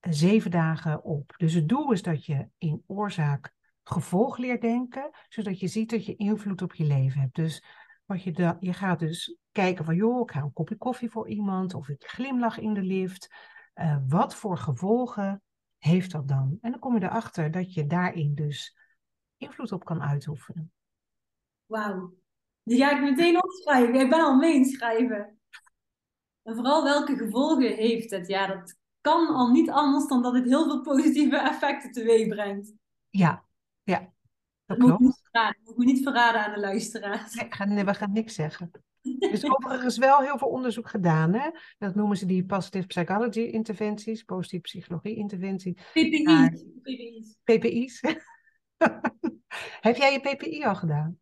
zeven 0.00 0.50
dagen 0.50 1.04
op. 1.04 1.34
Dus 1.36 1.52
het 1.54 1.68
doel 1.68 1.92
is 1.92 2.02
dat 2.02 2.24
je 2.24 2.48
in 2.58 2.82
oorzaak 2.86 3.52
gevolg 3.82 4.38
leert 4.38 4.60
denken, 4.60 5.10
zodat 5.28 5.60
je 5.60 5.66
ziet 5.66 5.90
dat 5.90 6.06
je 6.06 6.16
invloed 6.16 6.62
op 6.62 6.74
je 6.74 6.84
leven 6.84 7.20
hebt. 7.20 7.34
Dus 7.34 7.64
wat 8.04 8.22
je, 8.22 8.56
je 8.60 8.72
gaat 8.72 8.98
dus 8.98 9.36
kijken 9.52 9.84
van, 9.84 9.96
joh, 9.96 10.20
ik 10.20 10.30
ga 10.30 10.40
een 10.40 10.52
kopje 10.52 10.76
koffie 10.76 11.10
voor 11.10 11.28
iemand, 11.28 11.74
of 11.74 11.88
ik 11.88 12.04
glimlach 12.04 12.58
in 12.58 12.74
de 12.74 12.82
lift. 12.82 13.34
Uh, 13.74 13.96
wat 14.08 14.34
voor 14.34 14.58
gevolgen 14.58 15.42
heeft 15.78 16.10
dat 16.10 16.28
dan? 16.28 16.58
En 16.60 16.70
dan 16.70 16.80
kom 16.80 16.94
je 16.94 17.02
erachter 17.02 17.50
dat 17.50 17.74
je 17.74 17.86
daarin 17.86 18.34
dus 18.34 18.78
invloed 19.36 19.72
op 19.72 19.84
kan 19.84 20.02
uitoefenen. 20.02 20.72
Wauw, 21.66 22.19
die 22.70 22.78
ga 22.78 22.90
ik 22.90 23.02
meteen 23.02 23.42
opschrijven. 23.42 23.94
Ik 23.94 24.10
ben 24.10 24.20
al 24.20 24.36
mee 24.36 24.54
inschrijven. 24.54 25.38
En 26.42 26.54
vooral 26.54 26.84
welke 26.84 27.16
gevolgen 27.16 27.74
heeft 27.74 28.10
het? 28.10 28.26
Ja, 28.26 28.46
dat 28.46 28.76
kan 29.00 29.28
al 29.28 29.50
niet 29.50 29.70
anders 29.70 30.06
dan 30.06 30.22
dat 30.22 30.34
het 30.34 30.44
heel 30.44 30.64
veel 30.64 30.80
positieve 30.80 31.36
effecten 31.36 31.92
teweeg 31.92 32.28
brengt. 32.28 32.72
Ja, 33.08 33.44
ja. 33.82 33.98
Dat, 33.98 34.78
dat 34.78 34.78
klopt. 34.78 35.00
Moet 35.00 35.20
ik 35.32 35.60
moet 35.64 35.76
me 35.76 35.84
niet 35.84 36.02
verraden 36.02 36.44
aan 36.44 36.54
de 36.54 36.60
luisteraars. 36.60 37.44
Nee, 37.64 37.84
we 37.84 37.94
gaan 37.94 38.12
niks 38.12 38.34
zeggen. 38.34 38.70
Er 39.02 39.30
is 39.30 39.44
overigens 39.54 39.98
wel 39.98 40.20
heel 40.20 40.38
veel 40.38 40.48
onderzoek 40.48 40.88
gedaan. 40.88 41.34
Hè? 41.34 41.50
Dat 41.78 41.94
noemen 41.94 42.16
ze 42.16 42.26
die 42.26 42.44
positive 42.44 42.86
psychology 42.86 43.40
interventies, 43.40 44.22
positieve 44.22 44.62
psychologie 44.62 45.16
interventies. 45.16 45.74
PPI's. 45.92 46.64
PPI's. 46.82 47.38
PPI's. 47.44 48.00
Heb 49.86 49.96
jij 49.96 50.12
je 50.12 50.20
PPI 50.20 50.64
al 50.64 50.76
gedaan? 50.76 51.18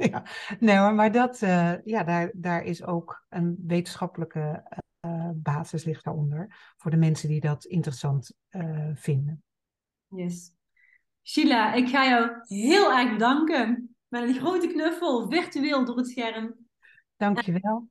ja, 0.10 0.24
nee 0.58 0.76
hoor, 0.76 0.94
maar 0.94 1.12
dat, 1.12 1.42
uh, 1.42 1.84
ja, 1.84 2.04
daar, 2.04 2.30
daar 2.34 2.62
is 2.62 2.84
ook 2.84 3.24
een 3.28 3.56
wetenschappelijke 3.66 4.62
uh, 5.06 5.30
basis 5.34 5.84
ligt 5.84 6.04
daaronder. 6.04 6.72
Voor 6.76 6.90
de 6.90 6.96
mensen 6.96 7.28
die 7.28 7.40
dat 7.40 7.64
interessant 7.64 8.32
uh, 8.50 8.90
vinden. 8.94 9.42
Yes. 10.06 10.52
Sheila, 11.22 11.72
ik 11.72 11.88
ga 11.88 12.08
jou 12.08 12.30
heel 12.46 12.92
erg 12.92 13.10
bedanken. 13.10 13.94
Met 14.08 14.22
een 14.22 14.34
grote 14.34 14.66
knuffel, 14.66 15.28
virtueel 15.28 15.84
door 15.84 15.96
het 15.96 16.08
scherm. 16.08 16.54
Dankjewel. 17.16 17.88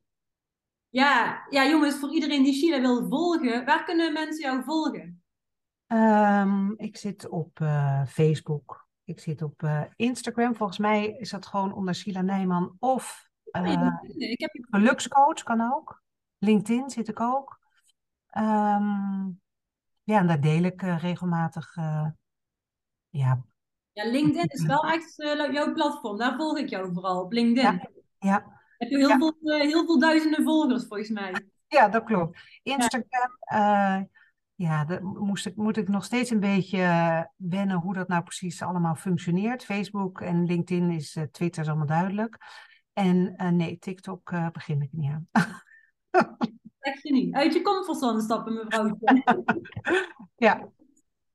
Ja, 0.90 1.46
ja, 1.50 1.68
jongens, 1.68 1.96
voor 1.96 2.14
iedereen 2.14 2.44
die 2.44 2.54
Sheila 2.54 2.82
wil 2.82 3.08
volgen, 3.08 3.66
waar 3.66 3.84
kunnen 3.84 4.14
mensen 4.14 4.42
jou 4.42 4.64
volgen? 4.64 5.24
Um, 5.88 6.74
ik 6.78 6.98
zit 6.98 7.30
op 7.30 7.60
Facebook. 8.08 8.89
Ik 9.10 9.20
zit 9.20 9.42
op 9.42 9.62
uh, 9.62 9.84
Instagram. 9.96 10.56
Volgens 10.56 10.78
mij 10.78 11.08
is 11.08 11.30
dat 11.30 11.46
gewoon 11.46 11.74
onder 11.74 11.96
Sheila 11.96 12.22
Nijman. 12.22 12.76
Of 12.80 13.30
uh, 13.52 13.92
ik 14.16 14.40
heb... 14.40 14.52
gelukscoach 14.70 15.44
kan 15.44 15.74
ook. 15.74 16.02
LinkedIn 16.38 16.90
zit 16.90 17.08
ik 17.08 17.20
ook. 17.20 17.60
Um, 18.38 19.42
ja, 20.04 20.20
en 20.20 20.28
daar 20.28 20.42
deel 20.42 20.64
ik 20.64 20.82
regelmatig. 20.82 21.76
ja. 23.10 23.44
ja, 23.92 24.10
LinkedIn 24.10 24.48
is 24.48 24.66
wel 24.66 24.84
echt 24.84 25.14
jouw 25.52 25.74
platform. 25.74 26.18
Daar 26.18 26.36
volg 26.36 26.58
ik 26.58 26.70
jou 26.70 26.94
vooral 26.94 27.22
op 27.22 27.32
LinkedIn. 27.32 27.72
Ja. 27.72 27.90
ja. 28.20 28.62
Heb 28.78 28.90
je 28.90 28.98
heel, 28.98 29.10
ja. 29.10 29.18
veel, 29.18 29.36
heel 29.42 29.86
veel 29.86 30.00
duizenden 30.00 30.44
volgers 30.44 30.86
volgens 30.88 31.10
mij. 31.10 31.50
Ja, 31.68 31.90
dat 31.90 32.04
klopt. 32.04 32.40
Instagram. 32.64 33.38
Ja 34.60 34.86
dat 34.86 35.02
moest 35.02 35.46
ik, 35.46 35.56
moet 35.56 35.78
ik 35.78 35.88
nog 35.88 36.04
steeds 36.04 36.30
een 36.30 36.40
beetje 36.40 36.78
uh, 36.78 37.22
wennen 37.36 37.78
hoe 37.78 37.94
dat 37.94 38.08
nou 38.08 38.24
precies 38.24 38.62
allemaal 38.62 38.96
functioneert. 38.96 39.66
Facebook 39.66 40.22
en 40.22 40.46
LinkedIn 40.46 40.92
is, 40.92 41.16
uh, 41.16 41.24
Twitter 41.24 41.62
is 41.62 41.68
allemaal 41.68 41.86
duidelijk. 41.86 42.38
En 42.94 43.34
uh, 43.38 43.50
nee, 43.50 43.78
TikTok 43.78 44.34
begin 44.52 44.82
ik 44.82 44.90
niet 44.92 45.12
aan. 45.12 45.28
Zeg 46.80 47.02
je 47.04 47.12
niet. 47.12 47.36
Uit 47.36 47.54
je 47.54 47.62
comfortzone 47.62 48.22
stappen, 48.22 48.54
mevrouw. 48.54 48.98
ja. 50.48 50.70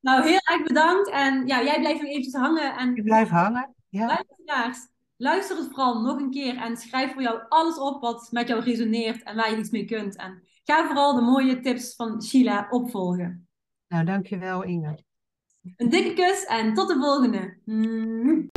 Nou, 0.00 0.22
heel 0.22 0.40
erg 0.52 0.62
bedankt. 0.62 1.10
En 1.10 1.46
ja, 1.46 1.62
jij 1.62 1.80
blijft 1.80 2.00
nog 2.00 2.10
eventjes 2.10 2.34
hangen. 2.34 2.76
En... 2.76 2.96
Ik 2.96 3.04
blijf 3.04 3.28
hangen, 3.28 3.74
ja. 3.88 4.06
Luisteraars, 4.06 4.78
luister 5.16 5.56
het 5.56 5.66
vooral 5.66 6.00
nog 6.00 6.20
een 6.20 6.30
keer 6.30 6.56
en 6.56 6.76
schrijf 6.76 7.12
voor 7.12 7.22
jou 7.22 7.42
alles 7.48 7.78
op 7.78 8.00
wat 8.00 8.28
met 8.30 8.48
jou 8.48 8.62
resoneert 8.62 9.22
en 9.22 9.36
waar 9.36 9.50
je 9.50 9.56
iets 9.56 9.70
mee 9.70 9.84
kunt. 9.84 10.16
En 10.16 10.42
ga 10.64 10.86
vooral 10.86 11.14
de 11.14 11.20
mooie 11.20 11.60
tips 11.60 11.94
van 11.94 12.22
Sheila 12.22 12.66
opvolgen. 12.70 13.48
Nou, 13.88 14.04
dankjewel 14.04 14.62
Inge. 14.62 14.98
Een 15.76 15.88
dikke 15.88 16.12
kus 16.12 16.44
en 16.44 16.74
tot 16.74 16.88
de 16.88 16.94
volgende. 16.94 17.56
Mm. 17.64 18.50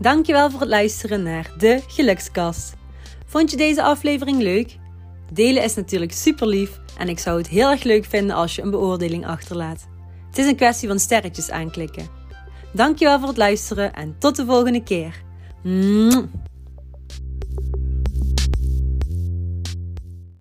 Dankjewel 0.00 0.50
voor 0.50 0.60
het 0.60 0.68
luisteren 0.68 1.22
naar 1.22 1.54
de 1.58 1.82
Gelukskast. 1.86 2.74
Vond 3.26 3.50
je 3.50 3.56
deze 3.56 3.82
aflevering 3.82 4.38
leuk? 4.38 4.78
Delen 5.32 5.62
is 5.62 5.74
natuurlijk 5.74 6.12
super 6.12 6.46
lief 6.46 6.80
en 6.98 7.08
ik 7.08 7.18
zou 7.18 7.38
het 7.38 7.48
heel 7.48 7.70
erg 7.70 7.82
leuk 7.82 8.04
vinden 8.04 8.36
als 8.36 8.54
je 8.56 8.62
een 8.62 8.70
beoordeling 8.70 9.26
achterlaat. 9.26 9.88
Het 10.26 10.38
is 10.38 10.46
een 10.46 10.56
kwestie 10.56 10.88
van 10.88 10.98
sterretjes 10.98 11.50
aanklikken. 11.50 12.06
Dankjewel 12.72 13.18
voor 13.18 13.28
het 13.28 13.36
luisteren 13.36 13.92
en 13.92 14.18
tot 14.18 14.36
de 14.36 14.44
volgende 14.44 14.82
keer. 14.82 15.22